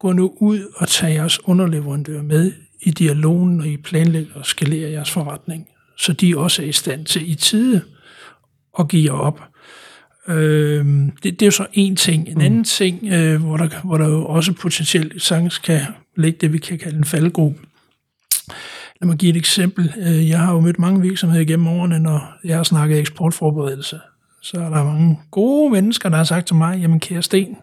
gå 0.01 0.13
nu 0.13 0.35
ud 0.41 0.61
og 0.77 0.89
tag 0.89 1.15
jeres 1.15 1.49
underleverandører 1.49 2.23
med 2.23 2.53
i 2.81 2.91
dialogen, 2.91 3.61
og 3.61 3.67
I 3.67 3.77
planlægger 3.77 4.35
og 4.35 4.47
skalerer 4.47 4.89
jeres 4.89 5.11
forretning, 5.11 5.69
så 5.99 6.13
de 6.13 6.39
også 6.39 6.63
er 6.63 6.67
i 6.67 6.73
stand 6.73 7.05
til 7.05 7.31
i 7.31 7.35
tide 7.35 7.81
at 8.79 8.89
give 8.89 9.13
jer 9.13 9.19
op. 9.19 9.41
Øh, 10.29 10.87
det, 11.23 11.23
det 11.23 11.43
er 11.43 11.47
jo 11.47 11.51
så 11.51 11.67
en 11.73 11.97
ting. 11.97 12.29
En 12.29 12.41
anden 12.41 12.59
mm. 12.59 12.65
ting, 12.65 13.13
øh, 13.13 13.43
hvor, 13.43 13.57
der, 13.57 13.69
hvor 13.85 13.99
der 13.99 14.09
jo 14.09 14.27
også 14.27 14.53
potentielt 14.53 15.23
sagtens 15.23 15.59
kan 15.59 15.81
ligge 16.17 16.39
det, 16.41 16.53
vi 16.53 16.59
kan 16.59 16.79
kalde 16.79 16.99
en 16.99 17.05
faldgruppe. 17.05 17.59
Lad 19.05 19.09
mig 19.09 19.19
give 19.19 19.31
et 19.31 19.37
eksempel. 19.37 19.93
Øh, 19.97 20.29
jeg 20.29 20.39
har 20.39 20.53
jo 20.53 20.61
mødt 20.61 20.79
mange 20.79 21.01
virksomheder 21.01 21.45
gennem 21.45 21.67
årene, 21.67 21.99
når 21.99 22.35
jeg 22.45 22.57
har 22.57 22.63
snakket 22.63 22.99
eksportforberedelse. 22.99 24.01
Så 24.43 24.57
er 24.57 24.69
der 24.69 24.85
mange 24.85 25.21
gode 25.31 25.73
mennesker, 25.73 26.09
der 26.09 26.17
har 26.17 26.25
sagt 26.25 26.47
til 26.47 26.57
mig, 26.57 26.81
jamen 26.81 27.01
kære 27.01 27.23
Sten, 27.23 27.57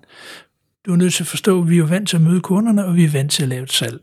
du 0.86 0.92
er 0.92 0.96
nødt 0.96 1.14
til 1.14 1.24
at 1.24 1.28
forstå, 1.28 1.62
at 1.62 1.70
vi 1.70 1.78
er 1.80 1.86
vant 1.86 2.10
til 2.10 2.16
at 2.16 2.22
møde 2.22 2.42
kunderne, 2.42 2.86
og 2.86 2.96
vi 2.96 3.04
er 3.04 3.10
vant 3.10 3.32
til 3.32 3.44
at 3.44 3.50
lave 3.50 3.64
et 3.64 3.72
salg. 3.72 4.00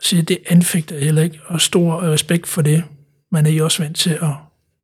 Så 0.00 0.22
det 0.22 0.38
anfægter 0.48 0.98
heller 0.98 1.22
ikke, 1.22 1.38
og 1.46 1.60
stor 1.60 2.02
respekt 2.02 2.46
for 2.46 2.62
det. 2.62 2.84
Man 3.32 3.46
er 3.46 3.50
jo 3.50 3.64
også 3.64 3.82
vant 3.82 3.96
til 3.96 4.10
at 4.10 4.34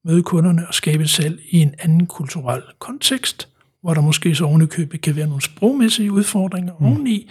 møde 0.04 0.22
kunderne 0.22 0.68
og 0.68 0.74
skabe 0.74 1.02
et 1.02 1.10
salg 1.10 1.40
i 1.50 1.58
en 1.58 1.74
anden 1.78 2.06
kulturel 2.06 2.62
kontekst, 2.78 3.48
hvor 3.82 3.94
der 3.94 4.00
måske 4.00 4.34
så 4.34 4.44
ovenikøbet 4.44 5.00
kan 5.00 5.16
være 5.16 5.26
nogle 5.26 5.42
sprogmæssige 5.42 6.12
udfordringer 6.12 6.72
mm. 6.80 6.86
oveni. 6.86 7.30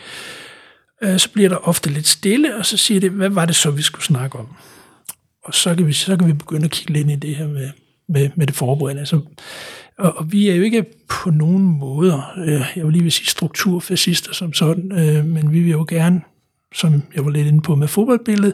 Øh, 1.01 1.19
så 1.19 1.29
bliver 1.31 1.49
der 1.49 1.57
ofte 1.57 1.89
lidt 1.89 2.07
stille, 2.07 2.55
og 2.55 2.65
så 2.65 2.77
siger 2.77 2.99
det, 2.99 3.11
hvad 3.11 3.29
var 3.29 3.45
det 3.45 3.55
så, 3.55 3.71
vi 3.71 3.81
skulle 3.81 4.05
snakke 4.05 4.39
om? 4.39 4.47
Og 5.43 5.53
så 5.53 5.75
kan 5.75 5.87
vi, 5.87 5.93
så 5.93 6.17
kan 6.17 6.27
vi 6.27 6.33
begynde 6.33 6.65
at 6.65 6.71
kigge 6.71 6.93
lidt 6.93 7.09
ind 7.09 7.23
i 7.23 7.27
det 7.27 7.35
her 7.35 7.47
med, 7.47 7.69
med, 8.07 8.29
med 8.35 8.47
det 8.47 8.55
forberedende. 8.55 8.99
Altså, 8.99 9.21
og, 9.97 10.17
og 10.17 10.31
vi 10.31 10.49
er 10.49 10.55
jo 10.55 10.63
ikke 10.63 10.85
på 11.09 11.29
nogen 11.29 11.63
måder, 11.63 12.33
øh, 12.37 12.71
jeg 12.75 12.85
vil 12.85 12.91
lige 12.91 13.03
vil 13.03 13.11
sige 13.11 13.27
strukturfascister 13.27 14.33
som 14.33 14.53
sådan, 14.53 14.91
øh, 14.91 15.25
men 15.25 15.53
vi 15.53 15.59
vil 15.59 15.71
jo 15.71 15.85
gerne, 15.89 16.21
som 16.75 17.03
jeg 17.15 17.25
var 17.25 17.31
lidt 17.31 17.47
inde 17.47 17.61
på 17.61 17.75
med 17.75 17.87
fodboldbilledet, 17.87 18.53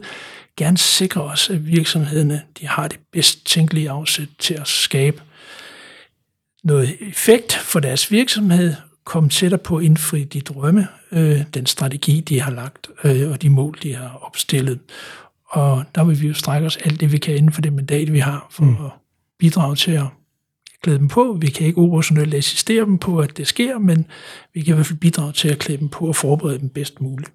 gerne 0.58 0.78
sikre 0.78 1.24
os, 1.24 1.50
at 1.50 1.68
virksomhederne 1.68 2.41
de 2.60 2.68
har 2.68 2.88
det 2.88 3.00
bedst 3.12 3.45
tænkelige 3.45 3.89
afsæt 3.89 4.28
til 4.39 4.54
at 4.54 4.68
skabe 4.68 5.22
noget 6.64 6.98
effekt 7.02 7.54
for 7.54 7.80
deres 7.80 8.12
virksomhed, 8.12 8.74
komme 9.08 9.30
tættere 9.30 9.60
på 9.60 9.78
at 9.78 9.84
indfri 9.84 10.24
de 10.24 10.41
drømme, 10.41 10.88
øh, 11.12 11.41
den 11.53 11.66
strategi, 11.66 12.22
de 12.22 12.41
har 12.41 12.51
lagt, 12.51 12.88
øh, 13.03 13.32
og 13.32 13.41
de 13.41 13.49
mål, 13.49 13.78
de 13.84 13.95
har 13.95 14.20
opstillet. 14.22 14.80
Og 15.49 15.84
der 15.95 16.03
vil 16.03 16.22
vi 16.22 16.28
jo 16.28 16.34
strække 16.34 16.68
os 16.68 16.78
alt 16.78 16.99
det, 17.01 17.12
vi 17.12 17.18
kan 17.18 17.36
inden 17.36 17.51
for 17.51 17.62
det 17.62 17.74
mandat, 17.74 18.14
vi 18.14 18.20
har, 18.20 18.47
for 18.51 18.64
mm. 18.64 18.86
at 18.86 18.91
bidrage 19.39 19.76
til 19.76 19.91
at 19.91 20.05
klæde 20.82 20.97
dem 20.97 21.08
på. 21.08 21.38
Vi 21.41 21.47
kan 21.47 21.68
ikke 21.68 21.82
operationelt 21.82 22.34
assistere 22.34 22.86
dem 22.86 22.97
på, 22.97 23.20
at 23.20 23.38
det 23.38 23.47
sker, 23.47 23.80
men 23.80 24.05
vi 24.53 24.62
kan 24.62 24.74
i 24.74 24.76
hvert 24.76 24.86
fald 24.86 24.99
bidrage 24.99 25.32
til 25.32 25.49
at 25.49 25.60
klæde 25.60 25.80
dem 25.80 25.89
på 25.89 26.08
og 26.08 26.16
forberede 26.16 26.60
dem 26.60 26.70
bedst 26.70 27.01
muligt. 27.01 27.32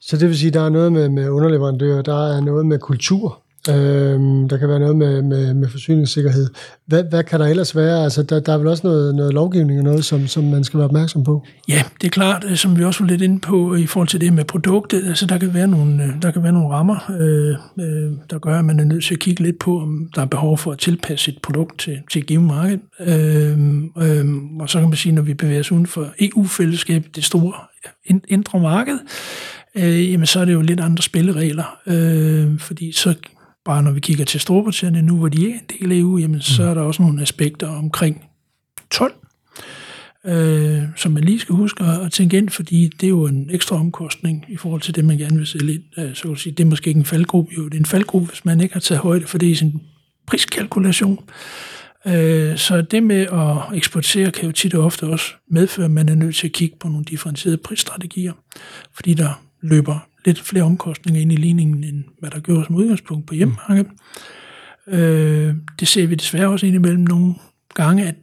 Så 0.00 0.16
det 0.16 0.28
vil 0.28 0.38
sige, 0.38 0.48
at 0.48 0.54
der 0.54 0.64
er 0.64 0.68
noget 0.68 0.92
med, 0.92 1.08
med 1.08 1.28
underleverandører, 1.28 2.02
der 2.02 2.36
er 2.36 2.40
noget 2.40 2.66
med 2.66 2.78
kultur, 2.78 3.42
Øhm, 3.68 4.48
der 4.48 4.56
kan 4.56 4.68
være 4.68 4.78
noget 4.78 4.96
med, 4.96 5.22
med, 5.22 5.54
med 5.54 5.68
forsyningssikkerhed. 5.68 6.48
Hvad, 6.86 7.04
hvad 7.10 7.24
kan 7.24 7.40
der 7.40 7.46
ellers 7.46 7.76
være? 7.76 8.04
Altså, 8.04 8.22
der, 8.22 8.40
der 8.40 8.52
er 8.52 8.58
vel 8.58 8.66
også 8.66 8.86
noget, 8.86 9.14
noget 9.14 9.34
lovgivning 9.34 9.78
og 9.78 9.84
noget, 9.84 10.04
som, 10.04 10.26
som 10.26 10.44
man 10.44 10.64
skal 10.64 10.78
være 10.78 10.88
opmærksom 10.88 11.24
på? 11.24 11.46
Ja, 11.68 11.82
det 12.00 12.06
er 12.06 12.10
klart, 12.10 12.44
øh, 12.44 12.56
som 12.56 12.78
vi 12.78 12.84
også 12.84 13.04
var 13.04 13.10
lidt 13.10 13.22
inde 13.22 13.40
på 13.40 13.74
øh, 13.74 13.80
i 13.80 13.86
forhold 13.86 14.08
til 14.08 14.20
det 14.20 14.32
med 14.32 14.44
produktet. 14.44 15.08
Altså, 15.08 15.26
der 15.26 15.38
kan 15.38 15.54
være 15.54 15.66
nogle, 15.66 16.04
øh, 16.04 16.22
der 16.22 16.30
kan 16.30 16.42
være 16.42 16.52
nogle 16.52 16.68
rammer, 16.68 17.12
øh, 17.20 17.84
øh, 17.84 18.12
der 18.30 18.38
gør, 18.38 18.58
at 18.58 18.64
man 18.64 18.80
er 18.80 18.84
nødt 18.84 19.04
til 19.04 19.14
at 19.14 19.20
kigge 19.20 19.42
lidt 19.42 19.58
på, 19.58 19.80
om 19.80 20.10
der 20.14 20.22
er 20.22 20.26
behov 20.26 20.58
for 20.58 20.72
at 20.72 20.78
tilpasse 20.78 21.24
sit 21.24 21.42
produkt 21.42 21.78
til, 21.78 21.98
til 22.12 22.18
et 22.20 22.26
givet 22.26 22.44
marked. 22.44 22.78
Øh, 23.00 23.58
øh, 23.98 24.26
og 24.60 24.70
så 24.70 24.80
kan 24.80 24.88
man 24.88 24.96
sige, 24.96 25.12
når 25.14 25.22
vi 25.22 25.34
bevæger 25.34 25.60
os 25.60 25.72
uden 25.72 25.86
for 25.86 26.08
EU-fællesskabet, 26.20 27.16
det 27.16 27.24
store 27.24 27.52
indre 28.28 28.60
marked, 28.60 28.98
øh, 29.74 30.12
jamen 30.12 30.26
så 30.26 30.40
er 30.40 30.44
det 30.44 30.52
jo 30.52 30.60
lidt 30.60 30.80
andre 30.80 31.02
spilleregler, 31.02 31.78
øh, 31.86 32.58
fordi 32.58 32.92
så 32.92 33.14
bare 33.68 33.82
når 33.82 33.90
vi 33.90 34.00
kigger 34.00 34.24
til 34.24 34.40
Storbritannien 34.40 35.04
nu, 35.04 35.16
hvor 35.16 35.28
de 35.28 35.50
er 35.50 35.54
en 35.54 35.60
del 35.80 35.92
af 35.92 35.96
EU, 35.96 36.18
jamen, 36.18 36.40
så 36.40 36.62
er 36.62 36.74
der 36.74 36.80
også 36.80 37.02
nogle 37.02 37.22
aspekter 37.22 37.68
omkring 37.68 38.24
12, 38.90 39.14
øh, 40.24 40.82
som 40.96 41.12
man 41.12 41.24
lige 41.24 41.40
skal 41.40 41.54
huske 41.54 41.84
at 41.84 42.12
tænke 42.12 42.36
ind, 42.36 42.48
fordi 42.48 42.88
det 42.88 43.06
er 43.06 43.08
jo 43.08 43.26
en 43.26 43.50
ekstra 43.52 43.76
omkostning 43.76 44.44
i 44.48 44.56
forhold 44.56 44.80
til 44.80 44.94
det, 44.94 45.04
man 45.04 45.18
gerne 45.18 45.36
vil 45.36 45.46
sælge 45.46 45.74
ind. 45.74 45.82
Øh, 45.98 46.14
så 46.14 46.22
kan 46.22 46.36
sige, 46.36 46.52
det 46.52 46.64
er 46.64 46.68
måske 46.68 46.88
ikke 46.88 46.98
en 46.98 47.04
faldgruppe, 47.04 47.54
jo, 47.56 47.64
det 47.64 47.74
er 47.74 47.78
en 47.78 47.86
faldgruppe, 47.86 48.28
hvis 48.28 48.44
man 48.44 48.60
ikke 48.60 48.72
har 48.72 48.80
taget 48.80 49.00
højde 49.00 49.26
for 49.26 49.38
det 49.38 49.46
i 49.46 49.54
sin 49.54 49.80
priskalkulation. 50.26 51.24
Øh, 52.06 52.56
så 52.56 52.82
det 52.82 53.02
med 53.02 53.26
at 53.32 53.76
eksportere 53.76 54.30
kan 54.30 54.44
jo 54.44 54.52
tit 54.52 54.74
og 54.74 54.84
ofte 54.84 55.06
også 55.06 55.26
medføre, 55.50 55.84
at 55.84 55.90
man 55.90 56.08
er 56.08 56.14
nødt 56.14 56.36
til 56.36 56.46
at 56.46 56.52
kigge 56.52 56.76
på 56.80 56.88
nogle 56.88 57.04
differentierede 57.04 57.58
prisstrategier, 57.58 58.32
fordi 58.94 59.14
der 59.14 59.42
løber 59.60 60.08
lidt 60.28 60.40
flere 60.40 60.64
omkostninger 60.64 61.20
ind 61.20 61.32
i 61.32 61.36
ligningen, 61.36 61.84
end 61.84 62.04
hvad 62.18 62.30
der 62.30 62.40
gjorde 62.40 62.66
som 62.66 62.74
udgangspunkt 62.74 63.26
på 63.26 63.34
hjemmemarkedet. 63.34 63.90
Mm. 64.86 64.92
Øh, 64.92 65.54
det 65.80 65.88
ser 65.88 66.06
vi 66.06 66.14
desværre 66.14 66.48
også 66.48 66.66
indimellem 66.66 67.02
nogle 67.02 67.34
gange, 67.74 68.06
at 68.06 68.14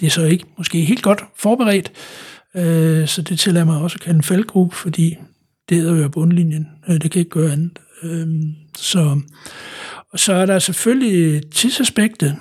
det 0.00 0.06
er 0.06 0.10
så 0.10 0.24
ikke 0.24 0.44
måske 0.58 0.80
helt 0.80 1.02
godt 1.02 1.24
forberedt, 1.36 1.92
øh, 2.54 3.08
så 3.08 3.22
det 3.22 3.38
tillader 3.38 3.66
mig 3.66 3.80
også 3.80 3.96
at 3.96 4.00
kalde 4.00 4.16
en 4.16 4.22
faldgruppe, 4.22 4.76
fordi 4.76 5.16
det 5.68 5.76
hedder 5.76 6.02
jo 6.02 6.08
bundlinjen, 6.08 6.68
øh, 6.88 7.00
det 7.00 7.10
kan 7.10 7.18
ikke 7.18 7.30
gøre 7.30 7.52
andet. 7.52 7.78
Øh, 8.02 8.28
så, 8.76 9.20
og 10.12 10.18
så 10.18 10.32
er 10.32 10.46
der 10.46 10.58
selvfølgelig 10.58 11.50
tidsaspektet, 11.50 12.36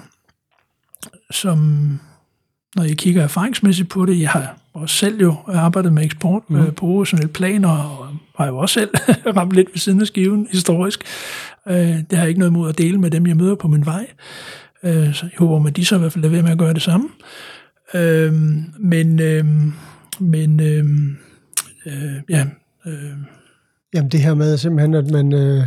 som 1.31 1.59
når 2.75 2.83
jeg 2.83 2.97
kigger 2.97 3.23
erfaringsmæssigt 3.23 3.89
på 3.89 4.05
det, 4.05 4.19
jeg 4.19 4.29
har 4.29 4.64
også 4.75 4.95
selv 4.95 5.21
jo 5.21 5.35
arbejdet 5.47 5.93
med 5.93 6.03
eksport 6.03 6.49
mm. 6.49 6.55
øh, 6.55 6.67
på 6.67 6.73
professionelle 6.73 7.33
planer, 7.33 7.69
og 7.69 8.07
har 8.37 8.47
jo 8.47 8.57
også 8.57 8.73
selv 8.73 8.89
ramt 9.37 9.53
lidt 9.53 9.67
ved 9.73 9.79
siden 9.79 10.01
af 10.01 10.07
skiven 10.07 10.47
historisk. 10.51 11.03
Øh, 11.67 11.75
det 11.77 12.11
har 12.11 12.19
jeg 12.19 12.27
ikke 12.27 12.39
noget 12.39 12.51
imod 12.51 12.69
at 12.69 12.77
dele 12.77 12.97
med 12.97 13.11
dem, 13.11 13.27
jeg 13.27 13.37
møder 13.37 13.55
på 13.55 13.67
min 13.67 13.85
vej. 13.85 14.07
Øh, 14.83 15.13
så 15.13 15.25
jeg 15.25 15.37
håber, 15.37 15.67
at 15.67 15.75
de 15.75 15.85
så 15.85 15.95
i 15.95 15.99
hvert 15.99 16.11
fald 16.11 16.25
er 16.25 16.29
ved 16.29 16.41
med 16.41 16.51
at 16.51 16.57
gøre 16.57 16.73
det 16.73 16.81
samme. 16.81 17.09
Øh, 17.93 18.33
men 18.79 19.19
øh, 19.19 19.45
men 20.19 20.59
øh, 20.59 20.85
øh, 21.85 22.21
ja... 22.29 22.45
Øh, 22.85 23.11
Jamen 23.93 24.11
det 24.11 24.19
her 24.19 24.33
med 24.33 24.57
simpelthen, 24.57 24.93
at 24.93 25.11
man, 25.11 25.33
øh, 25.33 25.63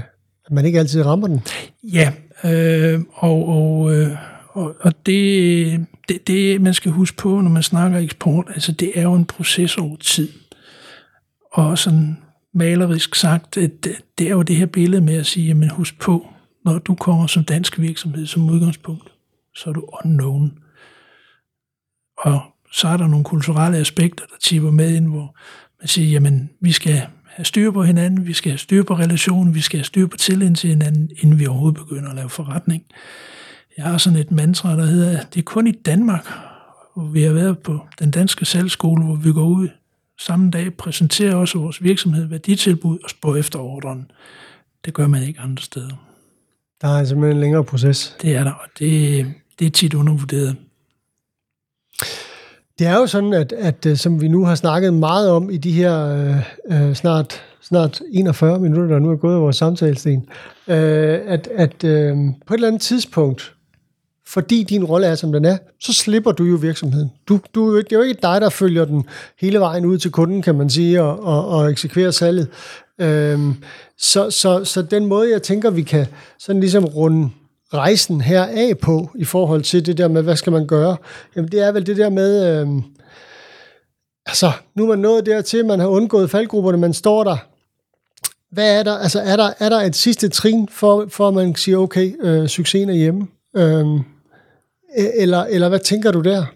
at 0.46 0.52
man 0.52 0.64
ikke 0.64 0.78
altid 0.78 1.06
rammer 1.06 1.26
den. 1.26 1.40
Ja, 1.82 2.12
øh, 2.44 3.00
og, 3.14 3.48
og, 3.48 3.94
øh, 3.94 4.10
og, 4.48 4.74
og 4.80 4.92
det, 5.06 5.86
det, 6.08 6.26
det, 6.26 6.60
man 6.60 6.74
skal 6.74 6.92
huske 6.92 7.16
på, 7.16 7.40
når 7.40 7.50
man 7.50 7.62
snakker 7.62 7.98
eksport, 7.98 8.46
altså 8.48 8.72
det 8.72 8.98
er 8.98 9.02
jo 9.02 9.14
en 9.14 9.24
proces 9.24 9.78
over 9.78 9.96
tid. 9.96 10.28
Og 11.52 11.78
sådan 11.78 12.16
malerisk 12.54 13.14
sagt, 13.14 13.56
at 13.56 13.88
det 14.18 14.26
er 14.26 14.30
jo 14.30 14.42
det 14.42 14.56
her 14.56 14.66
billede 14.66 15.02
med 15.02 15.14
at 15.14 15.26
sige, 15.26 15.46
jamen 15.46 15.70
husk 15.70 15.98
på, 15.98 16.26
når 16.64 16.78
du 16.78 16.94
kommer 16.94 17.26
som 17.26 17.44
dansk 17.44 17.78
virksomhed 17.78 18.26
som 18.26 18.50
udgangspunkt, 18.50 19.12
så 19.54 19.70
er 19.70 19.74
du 19.74 19.88
unknown. 20.04 20.58
Og 22.18 22.40
så 22.72 22.88
er 22.88 22.96
der 22.96 23.06
nogle 23.06 23.24
kulturelle 23.24 23.78
aspekter, 23.78 24.24
der 24.26 24.36
tipper 24.40 24.70
med 24.70 24.94
ind, 24.94 25.08
hvor 25.08 25.36
man 25.80 25.88
siger, 25.88 26.08
jamen 26.08 26.50
vi 26.60 26.72
skal 26.72 27.02
have 27.26 27.44
styr 27.44 27.70
på 27.70 27.82
hinanden, 27.82 28.26
vi 28.26 28.32
skal 28.32 28.52
have 28.52 28.58
styr 28.58 28.82
på 28.82 28.94
relationen, 28.94 29.54
vi 29.54 29.60
skal 29.60 29.78
have 29.78 29.84
styr 29.84 30.06
på 30.06 30.16
tilliden 30.16 30.54
til 30.54 30.70
hinanden, 30.70 31.10
inden 31.22 31.38
vi 31.38 31.46
overhovedet 31.46 31.78
begynder 31.78 32.10
at 32.10 32.16
lave 32.16 32.30
forretning. 32.30 32.84
Jeg 33.78 33.86
har 33.86 33.98
sådan 33.98 34.18
et 34.18 34.30
mantra, 34.30 34.76
der 34.76 34.86
hedder, 34.86 35.20
det 35.34 35.40
er 35.40 35.44
kun 35.44 35.66
i 35.66 35.72
Danmark, 35.72 36.26
hvor 36.94 37.04
vi 37.04 37.22
har 37.22 37.32
været 37.32 37.58
på 37.58 37.80
den 37.98 38.10
danske 38.10 38.44
salgsskole, 38.44 39.04
hvor 39.04 39.14
vi 39.14 39.32
går 39.32 39.46
ud 39.46 39.68
samme 40.18 40.50
dag, 40.50 40.74
præsenterer 40.74 41.34
også 41.34 41.58
vores 41.58 41.82
virksomhed 41.82 42.26
værditilbud 42.26 42.98
og 43.04 43.10
spår 43.10 43.36
efter 43.36 43.58
ordren. 43.58 44.10
Det 44.84 44.94
gør 44.94 45.06
man 45.06 45.22
ikke 45.22 45.40
andre 45.40 45.62
steder. 45.62 46.04
Der 46.80 46.88
er 46.88 47.04
simpelthen 47.04 47.36
en 47.36 47.40
længere 47.40 47.64
proces. 47.64 48.16
Det 48.22 48.36
er 48.36 48.44
der, 48.44 48.50
og 48.50 48.68
det, 48.78 49.26
det 49.58 49.66
er 49.66 49.70
tit 49.70 49.94
undervurderet. 49.94 50.56
Det 52.78 52.86
er 52.86 52.94
jo 52.94 53.06
sådan, 53.06 53.32
at, 53.32 53.52
at 53.52 53.86
øh, 53.86 53.96
som 53.96 54.20
vi 54.20 54.28
nu 54.28 54.44
har 54.44 54.54
snakket 54.54 54.94
meget 54.94 55.30
om 55.30 55.50
i 55.50 55.56
de 55.56 55.72
her 55.72 56.06
øh, 56.06 56.88
øh 56.88 56.94
snart, 56.94 57.42
snart 57.60 58.00
41 58.12 58.60
minutter, 58.60 58.94
der 58.94 58.98
nu 58.98 59.10
er 59.10 59.16
gået 59.16 59.34
af 59.34 59.40
vores 59.40 59.56
samtalesten, 59.56 60.28
øh, 60.68 61.18
at, 61.26 61.48
at 61.54 61.84
øh, 61.84 62.16
på 62.46 62.54
et 62.54 62.58
eller 62.58 62.68
andet 62.68 62.82
tidspunkt, 62.82 63.54
fordi 64.28 64.62
din 64.62 64.84
rolle 64.84 65.06
er, 65.06 65.14
som 65.14 65.32
den 65.32 65.44
er, 65.44 65.56
så 65.80 65.92
slipper 65.92 66.32
du 66.32 66.44
jo 66.44 66.56
virksomheden. 66.56 67.12
Du, 67.28 67.40
du, 67.54 67.78
det 67.78 67.92
er 67.92 67.96
jo 67.96 68.02
ikke 68.02 68.20
dig, 68.22 68.40
der 68.40 68.48
følger 68.48 68.84
den 68.84 69.04
hele 69.40 69.60
vejen 69.60 69.84
ud 69.84 69.98
til 69.98 70.10
kunden, 70.10 70.42
kan 70.42 70.54
man 70.54 70.70
sige, 70.70 71.02
og, 71.02 71.24
og, 71.24 71.48
og 71.48 71.70
eksekverer 71.70 72.10
salget. 72.10 72.48
Øhm, 72.98 73.54
så, 73.98 74.30
så, 74.30 74.64
så 74.64 74.82
den 74.82 75.06
måde, 75.06 75.30
jeg 75.30 75.42
tænker, 75.42 75.70
vi 75.70 75.82
kan 75.82 76.06
sådan 76.38 76.60
ligesom 76.60 76.84
runde 76.84 77.30
rejsen 77.74 78.20
her 78.20 78.44
af 78.44 78.78
på, 78.78 79.10
i 79.14 79.24
forhold 79.24 79.62
til 79.62 79.86
det 79.86 79.98
der 79.98 80.08
med, 80.08 80.22
hvad 80.22 80.36
skal 80.36 80.52
man 80.52 80.66
gøre? 80.66 80.96
Jamen, 81.36 81.52
det 81.52 81.60
er 81.66 81.72
vel 81.72 81.86
det 81.86 81.96
der 81.96 82.10
med, 82.10 82.60
øhm, 82.60 82.82
altså, 84.26 84.52
nu 84.74 84.84
er 84.84 84.88
man 84.88 84.98
nået 84.98 85.26
dertil, 85.26 85.66
man 85.66 85.80
har 85.80 85.86
undgået 85.86 86.30
faldgrupperne, 86.30 86.78
man 86.78 86.94
står 86.94 87.24
der, 87.24 87.36
hvad 88.50 88.78
er 88.78 88.82
der, 88.82 88.98
altså 88.98 89.20
er 89.20 89.36
der, 89.36 89.52
er 89.58 89.68
der 89.68 89.80
et 89.80 89.96
sidste 89.96 90.28
trin, 90.28 90.68
for, 90.72 91.06
for 91.08 91.28
at 91.28 91.34
man 91.34 91.54
siger, 91.54 91.78
okay, 91.78 92.12
øh, 92.20 92.48
succesen 92.48 92.90
er 92.90 92.94
hjemme? 92.94 93.26
Øhm, 93.56 94.00
eller, 94.96 95.44
eller 95.44 95.68
hvad 95.68 95.80
tænker 95.80 96.12
du 96.12 96.20
der? 96.20 96.46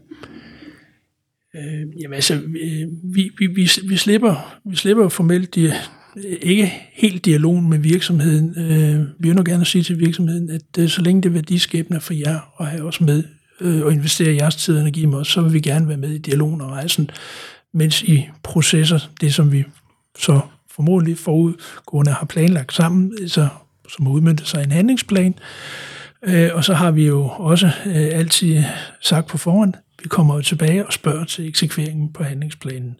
Øh, 1.56 2.02
jamen 2.02 2.14
altså, 2.14 2.34
øh, 2.34 2.88
vi, 3.14 3.30
vi, 3.38 3.46
vi, 3.46 3.70
vi, 3.88 3.96
slipper, 3.96 4.58
vi 4.64 4.76
slipper 4.76 5.08
formelt 5.08 5.54
de, 5.54 5.72
ikke 6.42 6.72
helt 6.92 7.24
dialogen 7.24 7.70
med 7.70 7.78
virksomheden. 7.78 8.54
Øh, 8.58 9.00
vi 9.18 9.28
vil 9.28 9.36
nu 9.36 9.42
gerne 9.44 9.64
sige 9.64 9.84
til 9.84 9.98
virksomheden, 9.98 10.50
at 10.50 10.78
øh, 10.78 10.88
så 10.88 11.02
længe 11.02 11.22
det 11.22 11.28
er 11.28 11.32
værdiskabende 11.32 12.00
for 12.00 12.14
jer 12.14 12.52
og 12.54 12.66
have 12.66 12.82
os 12.82 13.00
med 13.00 13.24
øh, 13.60 13.82
og 13.82 13.92
investere 13.92 14.34
jeres 14.34 14.56
tid 14.56 14.74
og 14.74 14.80
energi 14.80 15.06
med 15.06 15.18
os, 15.18 15.28
så 15.28 15.42
vil 15.42 15.52
vi 15.52 15.60
gerne 15.60 15.88
være 15.88 15.96
med 15.96 16.10
i 16.10 16.18
dialogen 16.18 16.60
og 16.60 16.70
rejsen, 16.70 17.10
mens 17.72 18.02
I 18.02 18.28
processer 18.42 18.98
det, 19.20 19.34
som 19.34 19.52
vi 19.52 19.64
så 20.18 20.40
formodentlig 20.70 21.18
forudgående 21.18 22.12
har 22.12 22.26
planlagt 22.26 22.72
sammen, 22.72 23.12
øh, 23.20 23.28
så, 23.28 23.48
som 23.88 24.08
udmyndter 24.08 24.44
sig 24.44 24.60
i 24.60 24.64
en 24.64 24.72
handlingsplan, 24.72 25.34
Øh, 25.34 25.91
Øh, 26.24 26.50
og 26.54 26.64
så 26.64 26.74
har 26.74 26.90
vi 26.90 27.06
jo 27.06 27.28
også 27.28 27.66
øh, 27.66 28.08
altid 28.12 28.62
sagt 29.00 29.26
på 29.26 29.38
forhånd, 29.38 29.74
vi 30.02 30.08
kommer 30.08 30.34
jo 30.34 30.42
tilbage 30.42 30.86
og 30.86 30.92
spørger 30.92 31.24
til 31.24 31.48
eksekveringen 31.48 32.12
på 32.12 32.22
handlingsplanen. 32.22 32.96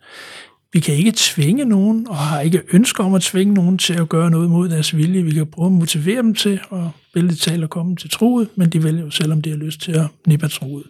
Vi 0.73 0.81
kan 0.81 0.95
ikke 0.95 1.13
tvinge 1.17 1.65
nogen, 1.65 2.09
og 2.09 2.17
har 2.17 2.41
ikke 2.41 2.63
ønsker 2.73 3.05
om 3.05 3.15
at 3.15 3.23
tvinge 3.23 3.55
nogen 3.55 3.79
til 3.79 3.95
at 3.95 4.09
gøre 4.09 4.31
noget 4.31 4.51
mod 4.51 4.69
deres 4.69 4.97
vilje. 4.97 5.23
Vi 5.23 5.31
kan 5.31 5.47
prøve 5.47 5.67
at 5.67 5.73
motivere 5.73 6.23
dem 6.23 6.35
til 6.35 6.61
at 6.73 6.79
vælge 7.15 7.35
tale 7.35 7.67
og 7.67 7.71
komme 7.71 7.97
til 7.97 8.11
troet, 8.11 8.49
men 8.57 8.71
de 8.71 8.85
vælger 8.85 9.05
jo 9.05 9.11
selv, 9.11 9.33
om 9.33 9.43
de 9.43 9.51
har 9.51 9.57
lyst 9.57 9.81
til 9.81 9.93
at 9.93 10.07
nippe 10.27 10.49
troet. 10.49 10.85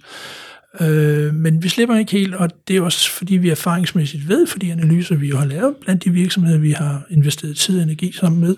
Øh, 0.81 1.35
men 1.35 1.63
vi 1.63 1.69
slipper 1.69 1.97
ikke 1.97 2.13
helt, 2.13 2.35
og 2.35 2.51
det 2.69 2.77
er 2.77 2.81
også 2.81 3.11
fordi, 3.11 3.37
vi 3.37 3.51
erfaringsmæssigt 3.51 4.29
ved, 4.29 4.47
for 4.47 4.59
de 4.59 4.73
analyser, 4.73 5.17
vi 5.17 5.29
jo 5.29 5.37
har 5.37 5.47
lavet 5.47 5.77
blandt 5.77 6.05
de 6.05 6.11
virksomheder, 6.11 6.59
vi 6.59 6.71
har 6.71 7.03
investeret 7.11 7.57
tid 7.57 7.77
og 7.77 7.83
energi 7.83 8.13
sammen 8.13 8.41
med, 8.41 8.57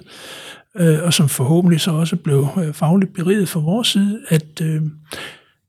øh, 0.76 1.02
og 1.02 1.14
som 1.14 1.28
forhåbentlig 1.28 1.80
så 1.80 1.90
også 1.90 2.16
blev 2.16 2.48
øh, 2.58 2.74
fagligt 2.74 3.14
beriget 3.14 3.48
fra 3.48 3.60
vores 3.60 3.88
side, 3.88 4.20
at 4.28 4.60
øh, 4.62 4.82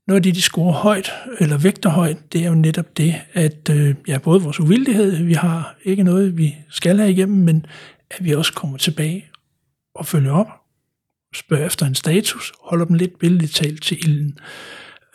noget 0.06 0.20
af 0.20 0.22
det, 0.22 0.34
de 0.34 0.42
scorer 0.42 0.72
højt, 0.72 1.12
eller 1.40 1.58
vægter 1.58 1.90
højt, 1.90 2.32
det 2.32 2.44
er 2.44 2.48
jo 2.48 2.54
netop 2.54 2.96
det, 2.96 3.14
at 3.32 3.70
øh, 3.70 3.94
ja, 4.08 4.18
både 4.18 4.42
vores 4.42 4.60
uvildighed, 4.60 5.24
vi 5.24 5.32
har 5.32 5.76
ikke 5.84 6.02
noget, 6.02 6.36
vi 6.36 6.54
skal 6.70 6.98
have 6.98 7.10
igennem, 7.10 7.44
men 7.44 7.66
at 8.10 8.24
vi 8.24 8.34
også 8.34 8.52
kommer 8.52 8.76
tilbage 8.76 9.24
og 9.94 10.06
følger 10.06 10.32
op, 10.32 10.48
spørger 11.34 11.66
efter 11.66 11.86
en 11.86 11.94
status, 11.94 12.52
holder 12.60 12.84
dem 12.84 12.96
lidt 12.96 13.18
billedligt 13.18 13.54
talt 13.54 13.82
til 13.82 13.98
ilden. 13.98 14.38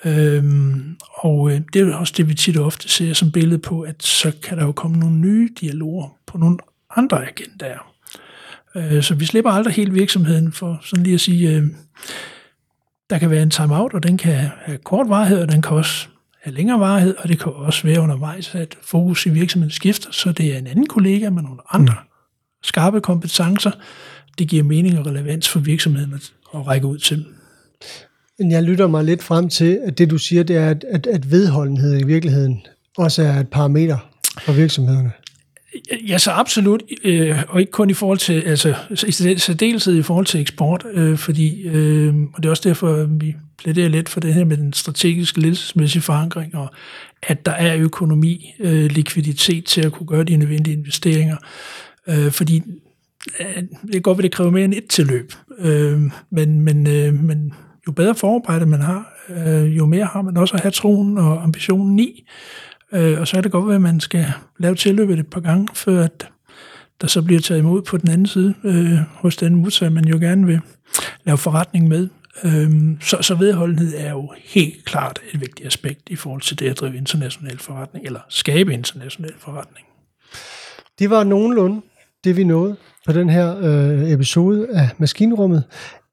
Øhm, 0.05 0.97
og 1.13 1.51
øh, 1.51 1.61
det 1.73 1.81
er 1.81 1.95
også 1.95 2.13
det, 2.17 2.29
vi 2.29 2.33
tit 2.33 2.57
og 2.57 2.65
ofte 2.65 2.89
ser 2.89 3.13
som 3.13 3.31
billede 3.31 3.59
på, 3.59 3.81
at 3.81 4.03
så 4.03 4.31
kan 4.43 4.57
der 4.57 4.65
jo 4.65 4.71
komme 4.71 4.97
nogle 4.97 5.15
nye 5.15 5.49
dialoger 5.61 6.17
på 6.27 6.37
nogle 6.37 6.57
andre 6.95 7.27
agendaer. 7.27 7.90
Øh, 8.75 9.03
så 9.03 9.15
vi 9.15 9.25
slipper 9.25 9.51
aldrig 9.51 9.73
helt 9.73 9.93
virksomheden 9.93 10.51
for 10.51 10.79
sådan 10.83 11.03
lige 11.03 11.13
at 11.13 11.21
sige, 11.21 11.49
øh, 11.49 11.63
der 13.09 13.17
kan 13.17 13.29
være 13.29 13.43
en 13.43 13.49
timeout, 13.49 13.93
og 13.93 14.03
den 14.03 14.17
kan 14.17 14.33
have 14.65 14.77
kort 14.77 15.09
varighed, 15.09 15.41
og 15.41 15.51
den 15.51 15.61
kan 15.61 15.71
også 15.71 16.07
have 16.43 16.55
længere 16.55 16.79
varighed, 16.79 17.15
og 17.17 17.29
det 17.29 17.39
kan 17.39 17.51
også 17.53 17.83
være 17.83 18.01
undervejs, 18.01 18.55
at 18.55 18.75
fokus 18.83 19.25
i 19.25 19.29
virksomheden 19.29 19.71
skifter, 19.71 20.11
så 20.11 20.31
det 20.31 20.53
er 20.53 20.57
en 20.57 20.67
anden 20.67 20.87
kollega 20.87 21.29
med 21.29 21.43
nogle 21.43 21.59
andre 21.71 21.95
skarpe 22.63 23.01
kompetencer. 23.01 23.71
Det 24.37 24.47
giver 24.47 24.63
mening 24.63 24.99
og 24.99 25.05
relevans 25.05 25.49
for 25.49 25.59
virksomheden 25.59 26.13
at, 26.13 26.33
at 26.55 26.67
række 26.67 26.87
ud 26.87 26.97
til. 26.97 27.25
Men 28.39 28.51
jeg 28.51 28.63
lytter 28.63 28.87
mig 28.87 29.03
lidt 29.03 29.23
frem 29.23 29.49
til, 29.49 29.79
at 29.87 29.97
det 29.97 30.09
du 30.09 30.17
siger, 30.17 30.43
det 30.43 30.57
er, 30.57 30.69
at, 30.69 30.85
at, 30.89 31.07
at 31.07 31.31
vedholdenhed 31.31 31.99
i 31.99 32.03
virkeligheden 32.03 32.61
også 32.97 33.23
er 33.23 33.39
et 33.39 33.47
parameter 33.47 33.97
for 34.39 34.53
virksomhederne. 34.53 35.11
Ja, 36.07 36.17
så 36.17 36.31
absolut, 36.31 36.83
øh, 37.03 37.43
og 37.47 37.59
ikke 37.59 37.71
kun 37.71 37.89
i 37.89 37.93
forhold 37.93 38.17
til, 38.17 38.41
altså 38.41 38.75
i 39.07 39.11
særdeleshed 39.39 39.95
i 39.95 40.01
forhold 40.01 40.25
til 40.25 40.41
eksport, 40.41 40.85
øh, 40.93 41.17
fordi, 41.17 41.61
øh, 41.61 42.15
og 42.33 42.43
det 42.43 42.45
er 42.45 42.49
også 42.49 42.69
derfor, 42.69 43.03
vi 43.03 43.35
plæderer 43.57 43.89
lidt 43.89 44.09
for 44.09 44.19
det 44.19 44.33
her 44.33 44.45
med 44.45 44.57
den 44.57 44.73
strategiske 44.73 45.39
ledelsesmæssige 45.39 46.01
forankring, 46.01 46.55
og 46.55 46.71
at 47.23 47.45
der 47.45 47.51
er 47.51 47.77
økonomi, 47.77 48.53
øh, 48.59 48.85
likviditet 48.85 49.65
til 49.65 49.85
at 49.85 49.91
kunne 49.91 50.07
gøre 50.07 50.23
de 50.23 50.37
nødvendige 50.37 50.77
investeringer, 50.77 51.37
øh, 52.07 52.31
fordi 52.31 52.63
øh, 53.39 53.63
det 53.87 53.95
er 53.95 53.99
godt 53.99 54.17
at 54.17 54.23
det 54.23 54.31
kræver 54.31 54.51
mere 54.51 54.65
end 54.65 54.73
et 54.73 54.87
tilløb, 54.87 55.33
øh, 55.59 56.01
men, 56.29 56.61
men, 56.61 56.87
øh, 56.87 57.13
men 57.13 57.53
jo 57.87 57.91
bedre 57.91 58.15
forarbejde 58.15 58.65
man 58.65 58.81
har, 58.81 59.13
øh, 59.29 59.77
jo 59.77 59.85
mere 59.85 60.05
har 60.05 60.21
man 60.21 60.37
også 60.37 60.53
at 60.53 60.61
have 60.61 60.71
troen 60.71 61.17
og 61.17 61.43
ambitionen 61.43 61.99
i, 61.99 62.27
Øh, 62.93 63.19
og 63.19 63.27
så 63.27 63.37
er 63.37 63.41
det 63.41 63.51
godt, 63.51 63.75
at 63.75 63.81
man 63.81 63.99
skal 63.99 64.25
lave 64.59 64.75
tilløbet 64.75 65.19
et 65.19 65.27
par 65.27 65.39
gange, 65.39 65.67
før 65.73 66.03
at 66.03 66.27
der 67.01 67.07
så 67.07 67.21
bliver 67.21 67.41
taget 67.41 67.59
imod 67.59 67.81
på 67.81 67.97
den 67.97 68.09
anden 68.09 68.27
side 68.27 68.53
øh, 68.63 68.97
hos 69.13 69.35
den 69.35 69.55
modtager, 69.55 69.89
man 69.89 70.05
jo 70.05 70.17
gerne 70.17 70.45
vil 70.45 70.59
lave 71.25 71.37
forretning 71.37 71.87
med. 71.87 72.09
Øh, 72.43 72.71
så, 73.01 73.17
så 73.21 73.35
vedholdenhed 73.35 73.93
er 73.97 74.11
jo 74.11 74.33
helt 74.45 74.85
klart 74.85 75.19
et 75.33 75.41
vigtigt 75.41 75.67
aspekt 75.67 76.09
i 76.09 76.15
forhold 76.15 76.41
til 76.41 76.59
det 76.59 76.69
at 76.69 76.79
drive 76.79 76.97
international 76.97 77.59
forretning, 77.59 78.05
eller 78.05 78.19
skabe 78.29 78.73
international 78.73 79.33
forretning. 79.39 79.85
Det 80.99 81.09
var 81.09 81.23
nogenlunde 81.23 81.81
det, 82.23 82.37
vi 82.37 82.43
nåede 82.43 82.75
på 83.05 83.11
den 83.11 83.29
her 83.29 83.57
øh, 83.57 84.11
episode 84.11 84.67
af 84.69 84.89
Maskinrummet. 84.97 85.63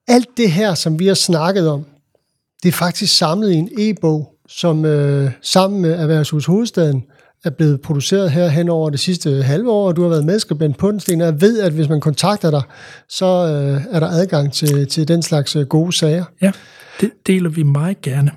Alt 0.08 0.28
det 0.36 0.52
her, 0.52 0.74
som 0.74 0.98
vi 0.98 1.06
har 1.06 1.14
snakket 1.14 1.68
om, 1.68 1.86
det 2.62 2.68
er 2.68 2.72
faktisk 2.72 3.16
samlet 3.16 3.52
i 3.52 3.54
en 3.54 3.70
e-bog, 3.78 4.37
som 4.48 4.84
øh, 4.84 5.30
sammen 5.42 5.82
med 5.82 5.92
Erhvervshus 5.92 6.46
Hovedstaden 6.46 7.04
er 7.44 7.50
blevet 7.50 7.80
produceret 7.80 8.30
her 8.30 8.48
hen 8.48 8.68
over 8.68 8.90
det 8.90 9.00
sidste 9.00 9.42
halve 9.42 9.70
år, 9.70 9.88
og 9.88 9.96
du 9.96 10.02
har 10.02 10.08
været 10.08 10.24
medskribent 10.24 10.78
på 10.78 10.90
den, 10.90 11.00
Sten. 11.00 11.20
Jeg 11.20 11.40
ved, 11.40 11.60
at 11.60 11.72
hvis 11.72 11.88
man 11.88 12.00
kontakter 12.00 12.50
dig, 12.50 12.62
så 13.08 13.26
øh, 13.26 13.82
er 13.90 14.00
der 14.00 14.06
adgang 14.06 14.52
til, 14.52 14.86
til 14.86 15.08
den 15.08 15.22
slags 15.22 15.56
øh, 15.56 15.66
gode 15.66 15.92
sager. 15.92 16.24
Ja, 16.42 16.52
det 17.00 17.10
deler 17.26 17.50
vi 17.50 17.62
meget 17.62 18.00
gerne. 18.02 18.30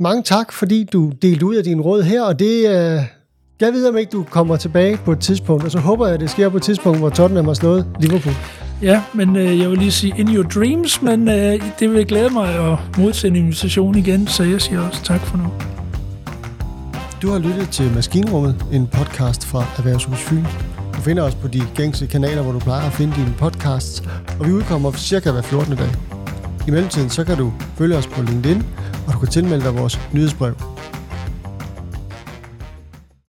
Mange 0.00 0.22
tak, 0.22 0.52
fordi 0.52 0.84
du 0.84 1.12
delte 1.22 1.46
ud 1.46 1.54
af 1.54 1.64
din 1.64 1.80
råd 1.80 2.02
her, 2.02 2.22
og 2.22 2.38
det, 2.38 2.58
øh, 2.58 3.02
jeg 3.60 3.72
ved 3.72 3.88
om 3.88 3.96
ikke, 3.96 4.10
du 4.10 4.22
kommer 4.22 4.56
tilbage 4.56 4.96
på 5.04 5.12
et 5.12 5.20
tidspunkt, 5.20 5.64
og 5.64 5.70
så 5.70 5.78
håber 5.78 6.06
jeg, 6.06 6.14
at 6.14 6.20
det 6.20 6.30
sker 6.30 6.48
på 6.48 6.56
et 6.56 6.62
tidspunkt, 6.62 6.98
hvor 6.98 7.10
Tottenham 7.10 7.46
har 7.46 7.54
slået 7.54 7.86
Liverpool. 8.00 8.34
Ja, 8.82 9.02
men 9.14 9.36
øh, 9.36 9.58
jeg 9.58 9.70
vil 9.70 9.78
lige 9.78 9.92
sige 9.92 10.14
in 10.18 10.34
your 10.34 10.42
dreams, 10.42 11.02
men 11.02 11.28
øh, 11.28 11.62
det 11.78 11.92
vil 11.92 12.06
glæde 12.06 12.30
mig 12.30 12.72
at 12.72 12.78
modtage 12.98 13.30
en 13.30 13.36
invitation 13.36 13.94
igen, 13.94 14.26
så 14.26 14.42
jeg 14.44 14.60
siger 14.60 14.80
også 14.80 15.04
tak 15.04 15.20
for 15.20 15.36
nu. 15.36 15.52
Du 17.22 17.30
har 17.30 17.38
lyttet 17.38 17.68
til 17.68 17.92
Maskinrummet, 17.94 18.66
en 18.72 18.86
podcast 18.86 19.46
fra 19.46 19.64
Erhvervshus 19.78 20.18
Fyn. 20.18 20.44
Du 20.94 21.00
finder 21.00 21.22
os 21.22 21.34
på 21.34 21.48
de 21.48 21.62
gængse 21.74 22.06
kanaler, 22.06 22.42
hvor 22.42 22.52
du 22.52 22.58
plejer 22.58 22.86
at 22.86 22.92
finde 22.92 23.16
dine 23.16 23.34
podcasts, 23.38 24.02
og 24.40 24.46
vi 24.46 24.52
udkommer 24.52 24.92
cirka 24.92 25.30
hver 25.30 25.42
14. 25.42 25.76
dag. 25.76 25.90
I 26.68 26.70
mellemtiden 26.70 27.10
så 27.10 27.24
kan 27.24 27.36
du 27.36 27.52
følge 27.76 27.96
os 27.96 28.06
på 28.06 28.22
LinkedIn, 28.22 28.62
og 29.06 29.12
du 29.12 29.18
kan 29.18 29.28
tilmelde 29.28 29.64
dig 29.64 29.74
vores 29.74 30.00
nyhedsbrev. 30.12 30.54